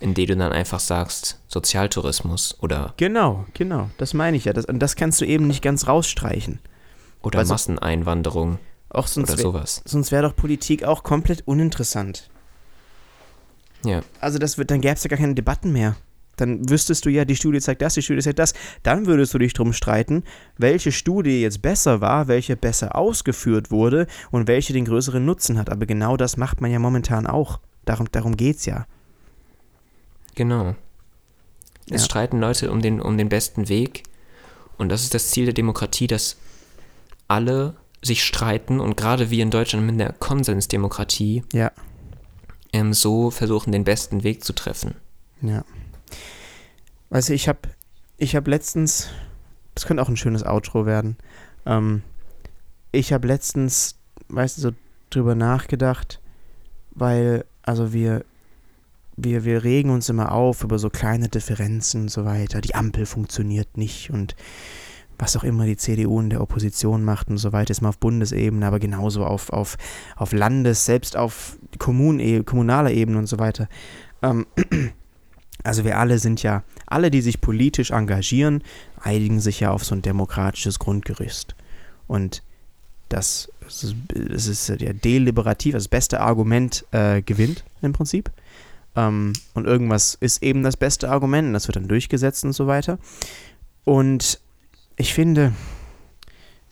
[0.00, 4.52] in denen du dann einfach sagst, Sozialtourismus oder, Genau, genau, das meine ich ja.
[4.52, 6.58] Das, und das kannst du eben nicht ganz rausstreichen.
[7.22, 8.58] oder Weil so- Masseneinwanderung
[8.90, 9.82] Auch sonst oder wär- sowas.
[9.86, 12.28] sonst wäre doch Politik auch komplett uninteressant.
[13.84, 15.96] Ja, Also das wird, dann gäbe es ja gar keine Debatten mehr.
[16.36, 18.54] Dann wüsstest du ja, die Studie zeigt das, die Studie zeigt das.
[18.82, 20.24] Dann würdest du dich drum streiten,
[20.58, 25.70] welche Studie jetzt besser war, welche besser ausgeführt wurde und welche den größeren Nutzen hat.
[25.70, 27.60] Aber genau das macht man ja momentan auch.
[27.84, 28.86] Darum, darum geht's ja.
[30.34, 30.74] genau.
[31.90, 32.04] Es Ja.
[32.06, 34.04] streiten Leute um den, um den besten Weg.
[34.78, 36.36] Und das ist das Ziel der Demokratie, dass
[37.28, 41.72] alle sich streiten und gerade wir in Deutschland mit der Konsensdemokratie Ja,
[42.72, 44.94] ähm, so versuchen, den besten Weg zu treffen.
[45.42, 45.64] ja.
[47.14, 47.60] Weißt du, ich habe
[48.16, 49.08] ich hab letztens,
[49.76, 51.16] das könnte auch ein schönes Outro werden,
[51.64, 52.02] ähm,
[52.90, 53.94] ich habe letztens,
[54.30, 54.70] weißt du, so
[55.10, 56.20] drüber nachgedacht,
[56.90, 58.24] weil, also wir,
[59.16, 62.60] wir, wir regen uns immer auf über so kleine Differenzen und so weiter.
[62.60, 64.34] Die Ampel funktioniert nicht und
[65.16, 67.98] was auch immer die CDU in der Opposition macht und so weiter, ist mal auf
[67.98, 69.76] Bundesebene, aber genauso auf, auf,
[70.16, 73.68] auf Landes-, selbst auf Kommun kommunaler Ebene und so weiter.
[74.20, 74.46] Ähm,
[75.64, 78.62] also wir alle sind ja, alle, die sich politisch engagieren,
[79.00, 81.56] einigen sich ja auf so ein demokratisches Grundgerüst.
[82.06, 82.42] Und
[83.08, 88.30] das, es ist, ja deliberativ, das beste Argument äh, gewinnt im Prinzip.
[88.94, 92.66] Ähm, und irgendwas ist eben das beste Argument und das wird dann durchgesetzt und so
[92.66, 92.98] weiter.
[93.84, 94.40] Und
[94.96, 95.52] ich finde,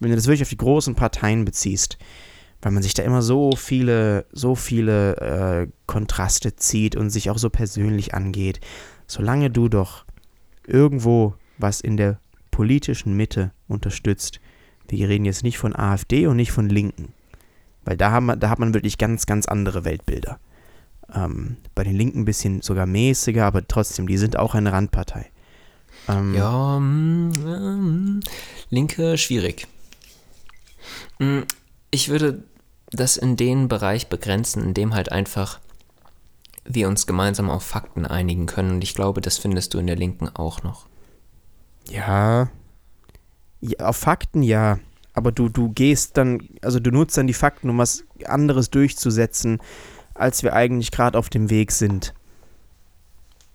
[0.00, 1.96] wenn du das wirklich auf die großen Parteien beziehst,
[2.62, 7.38] weil man sich da immer so viele, so viele äh, Kontraste zieht und sich auch
[7.38, 8.60] so persönlich angeht,
[9.06, 10.04] solange du doch
[10.66, 12.20] irgendwo was in der
[12.52, 14.40] politischen Mitte unterstützt,
[14.88, 17.14] wir reden jetzt nicht von AfD und nicht von Linken,
[17.84, 20.38] weil da, haben, da hat man wirklich ganz, ganz andere Weltbilder.
[21.14, 25.30] Ähm, bei den Linken ein bisschen sogar mäßiger, aber trotzdem, die sind auch eine Randpartei.
[26.08, 28.20] Ähm, ja, mm,
[28.68, 29.66] Linke schwierig.
[31.90, 32.44] Ich würde
[32.92, 35.60] das in den Bereich begrenzen, in dem halt einfach
[36.64, 38.72] wir uns gemeinsam auf Fakten einigen können.
[38.72, 40.86] Und ich glaube, das findest du in der Linken auch noch.
[41.88, 42.48] Ja,
[43.60, 44.78] ja auf Fakten ja.
[45.14, 49.58] Aber du, du gehst dann, also du nutzt dann die Fakten, um was anderes durchzusetzen,
[50.14, 52.14] als wir eigentlich gerade auf dem Weg sind.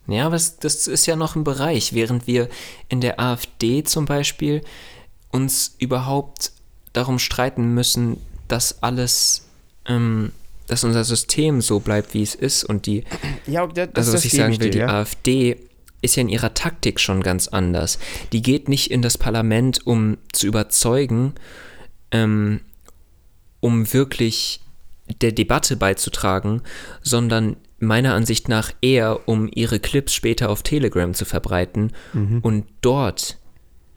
[0.08, 2.48] Ja, aber das ist ja noch ein Bereich, während wir
[2.90, 4.62] in der AfD zum Beispiel
[5.32, 6.52] uns überhaupt
[6.94, 8.18] darum streiten müssen,
[8.48, 9.48] dass alles,
[9.86, 10.32] ähm,
[10.68, 13.04] dass unser System so bleibt, wie es ist und die,
[13.48, 14.88] ja, das, also was ich sagen will, dir, die ja.
[14.88, 15.58] AfD
[16.02, 18.00] ist ja in ihrer Taktik schon ganz anders.
[18.32, 21.34] Die geht nicht in das Parlament, um zu überzeugen,
[22.12, 22.62] ähm,
[23.60, 24.62] um wirklich
[25.22, 26.62] der Debatte beizutragen,
[27.02, 32.40] sondern meiner Ansicht nach eher, um ihre Clips später auf Telegram zu verbreiten mhm.
[32.42, 33.38] und dort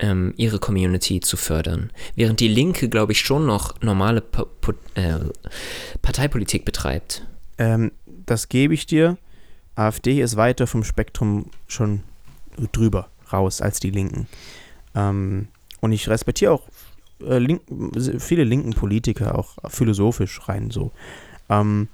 [0.00, 1.92] ähm, ihre Community zu fördern.
[2.16, 4.46] Während die Linke, glaube ich, schon noch normale pa
[4.94, 5.18] äh,
[6.02, 7.26] Parteipolitik betreibt.
[7.58, 7.92] Ähm,
[8.26, 9.18] das gebe ich dir.
[9.76, 12.02] AfD ist weiter vom Spektrum schon
[12.72, 14.26] drüber raus als die Linken.
[14.94, 15.48] Ähm,
[15.80, 16.68] und ich respektiere auch
[17.22, 17.62] äh, Link,
[18.18, 20.92] viele linken Politiker, auch philosophisch rein so.
[21.48, 21.88] Ähm,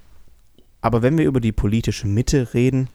[0.81, 2.89] aber wenn wir über die politische Mitte reden,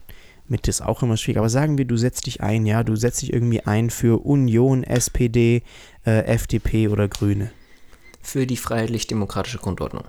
[0.52, 3.22] Mitte ist auch immer schwierig, aber sagen wir, du setzt dich ein, ja, du setzt
[3.22, 5.62] dich irgendwie ein für Union, SPD,
[6.06, 7.50] äh, FDP oder Grüne.
[8.20, 10.04] Für die freiheitlich-demokratische Grundordnung.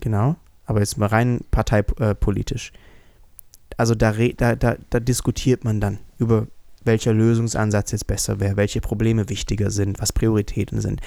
[0.00, 2.72] Genau, aber jetzt mal rein parteipolitisch.
[2.72, 6.46] Äh, also da, da, da, da diskutiert man dann über
[6.84, 11.00] welcher Lösungsansatz jetzt besser wäre, welche Probleme wichtiger sind, was Prioritäten sind.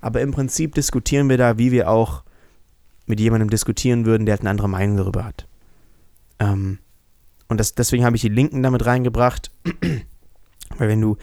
[0.00, 2.22] Aber im Prinzip diskutieren wir da, wie wir auch
[3.06, 5.46] mit jemandem diskutieren würden, der halt eine andere Meinung darüber hat.
[6.38, 6.78] Ähm,
[7.50, 9.50] und das, deswegen habe ich die Linken damit reingebracht,
[10.78, 11.16] weil wenn du,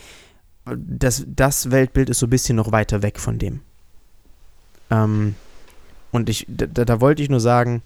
[0.76, 3.62] das, das Weltbild ist so ein bisschen noch weiter weg von dem.
[4.92, 5.36] Ähm,
[6.12, 7.82] und ich, da, da wollte ich nur sagen,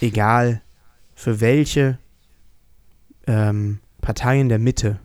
[0.00, 0.62] egal
[1.14, 1.98] für welche
[3.26, 4.98] ähm, Parteien der Mitte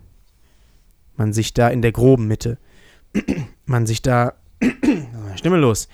[1.18, 2.56] man sich da in der groben Mitte,
[3.66, 4.32] man sich da,
[5.36, 5.88] Stimme los,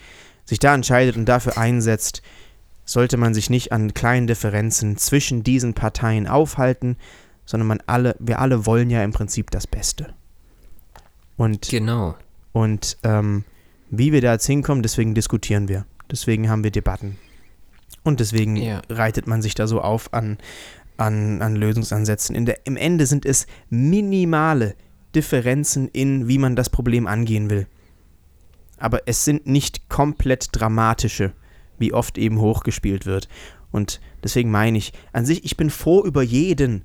[0.44, 2.22] sich da entscheidet und dafür einsetzt,
[2.84, 6.96] sollte man sich nicht an kleinen Differenzen zwischen diesen Parteien aufhalten,
[7.44, 10.14] sondern man alle, wir alle wollen ja im Prinzip das Beste.
[11.36, 12.16] Und, genau.
[12.52, 13.44] Und ähm,
[13.90, 15.86] wie wir da jetzt hinkommen, deswegen diskutieren wir.
[16.10, 17.18] Deswegen haben wir Debatten.
[18.02, 18.82] Und deswegen ja.
[18.88, 20.38] reitet man sich da so auf an,
[20.96, 22.34] an, an Lösungsansätzen.
[22.34, 24.74] In der, Im Ende sind es minimale
[25.14, 27.66] Differenzen in, wie man das Problem angehen will.
[28.78, 31.32] Aber es sind nicht komplett dramatische,
[31.82, 33.28] wie oft eben hochgespielt wird.
[33.70, 36.84] Und deswegen meine ich, an sich, ich bin froh über jeden,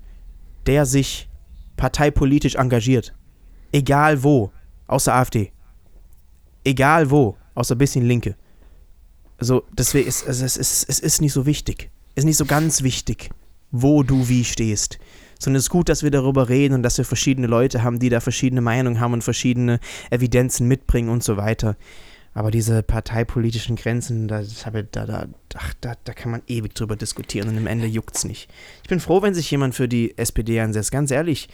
[0.65, 1.29] der sich
[1.77, 3.13] parteipolitisch engagiert.
[3.71, 4.51] Egal wo,
[4.87, 5.53] außer AfD.
[6.65, 8.35] Egal wo, außer ein bisschen Linke.
[9.37, 11.89] Also, deswegen ist also es, ist, es ist nicht so wichtig.
[12.15, 13.29] Es Ist nicht so ganz wichtig,
[13.71, 14.99] wo du wie stehst
[15.39, 18.09] sondern es ist gut, dass wir darüber reden und dass wir verschiedene Leute haben, die
[18.09, 19.79] da verschiedene Meinungen haben und verschiedene
[20.09, 21.75] Evidenzen mitbringen und so weiter.
[22.37, 25.27] Aber diese parteipolitischen Grenzen, da, da, da,
[25.81, 28.47] da, da kann man ewig drüber diskutieren und am Ende juckt es nicht.
[28.83, 31.49] Ich bin froh, wenn sich jemand für die SPD einsetzt, ganz ehrlich.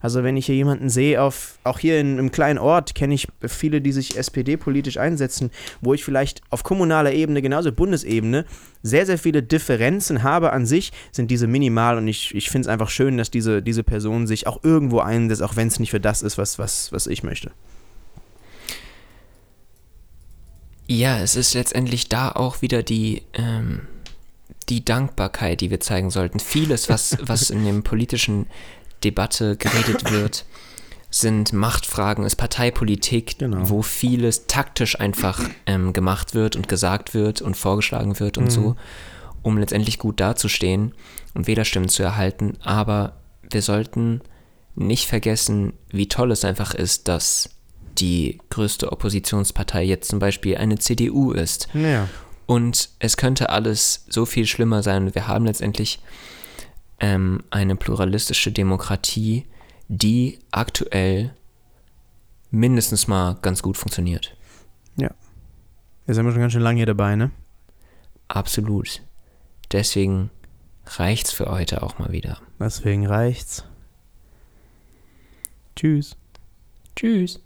[0.00, 3.26] Also wenn ich hier jemanden sehe, auf, auch hier in einem kleinen Ort kenne ich
[3.48, 5.50] viele, die sich SPD-politisch einsetzen,
[5.80, 8.44] wo ich vielleicht auf kommunaler Ebene, genauso Bundesebene,
[8.84, 12.72] sehr, sehr viele Differenzen habe an sich, sind diese minimal und ich, ich finde es
[12.72, 15.98] einfach schön, dass diese, diese Person sich auch irgendwo einsetzt, auch wenn es nicht für
[15.98, 17.50] das ist, was, was, was ich möchte.
[20.88, 23.82] Ja, es ist letztendlich da auch wieder die, ähm,
[24.70, 26.40] die Dankbarkeit, die wir zeigen sollten.
[26.40, 28.46] Vieles, was, was in dem politischen
[29.04, 30.46] Debatte geredet wird,
[31.10, 33.68] sind Machtfragen, ist Parteipolitik, genau.
[33.68, 38.50] wo vieles taktisch einfach ähm, gemacht wird und gesagt wird und vorgeschlagen wird und mhm.
[38.50, 38.76] so,
[39.42, 40.94] um letztendlich gut dazustehen
[41.34, 42.56] und Wählerstimmen zu erhalten.
[42.62, 43.16] Aber
[43.50, 44.22] wir sollten
[44.74, 47.57] nicht vergessen, wie toll es einfach ist, dass
[48.00, 51.68] die größte Oppositionspartei jetzt zum Beispiel eine CDU ist.
[51.74, 52.08] Ja.
[52.46, 55.14] Und es könnte alles so viel schlimmer sein.
[55.14, 56.00] Wir haben letztendlich
[57.00, 59.46] ähm, eine pluralistische Demokratie,
[59.88, 61.34] die aktuell
[62.50, 64.34] mindestens mal ganz gut funktioniert.
[66.08, 67.30] Jetzt sind wir schon ganz schön lange hier dabei, ne?
[68.28, 69.02] Absolut.
[69.72, 70.30] Deswegen
[70.86, 72.40] reicht's für heute auch mal wieder.
[72.58, 73.64] Deswegen reicht's.
[75.76, 76.16] Tschüss.
[76.96, 77.40] Tschüss.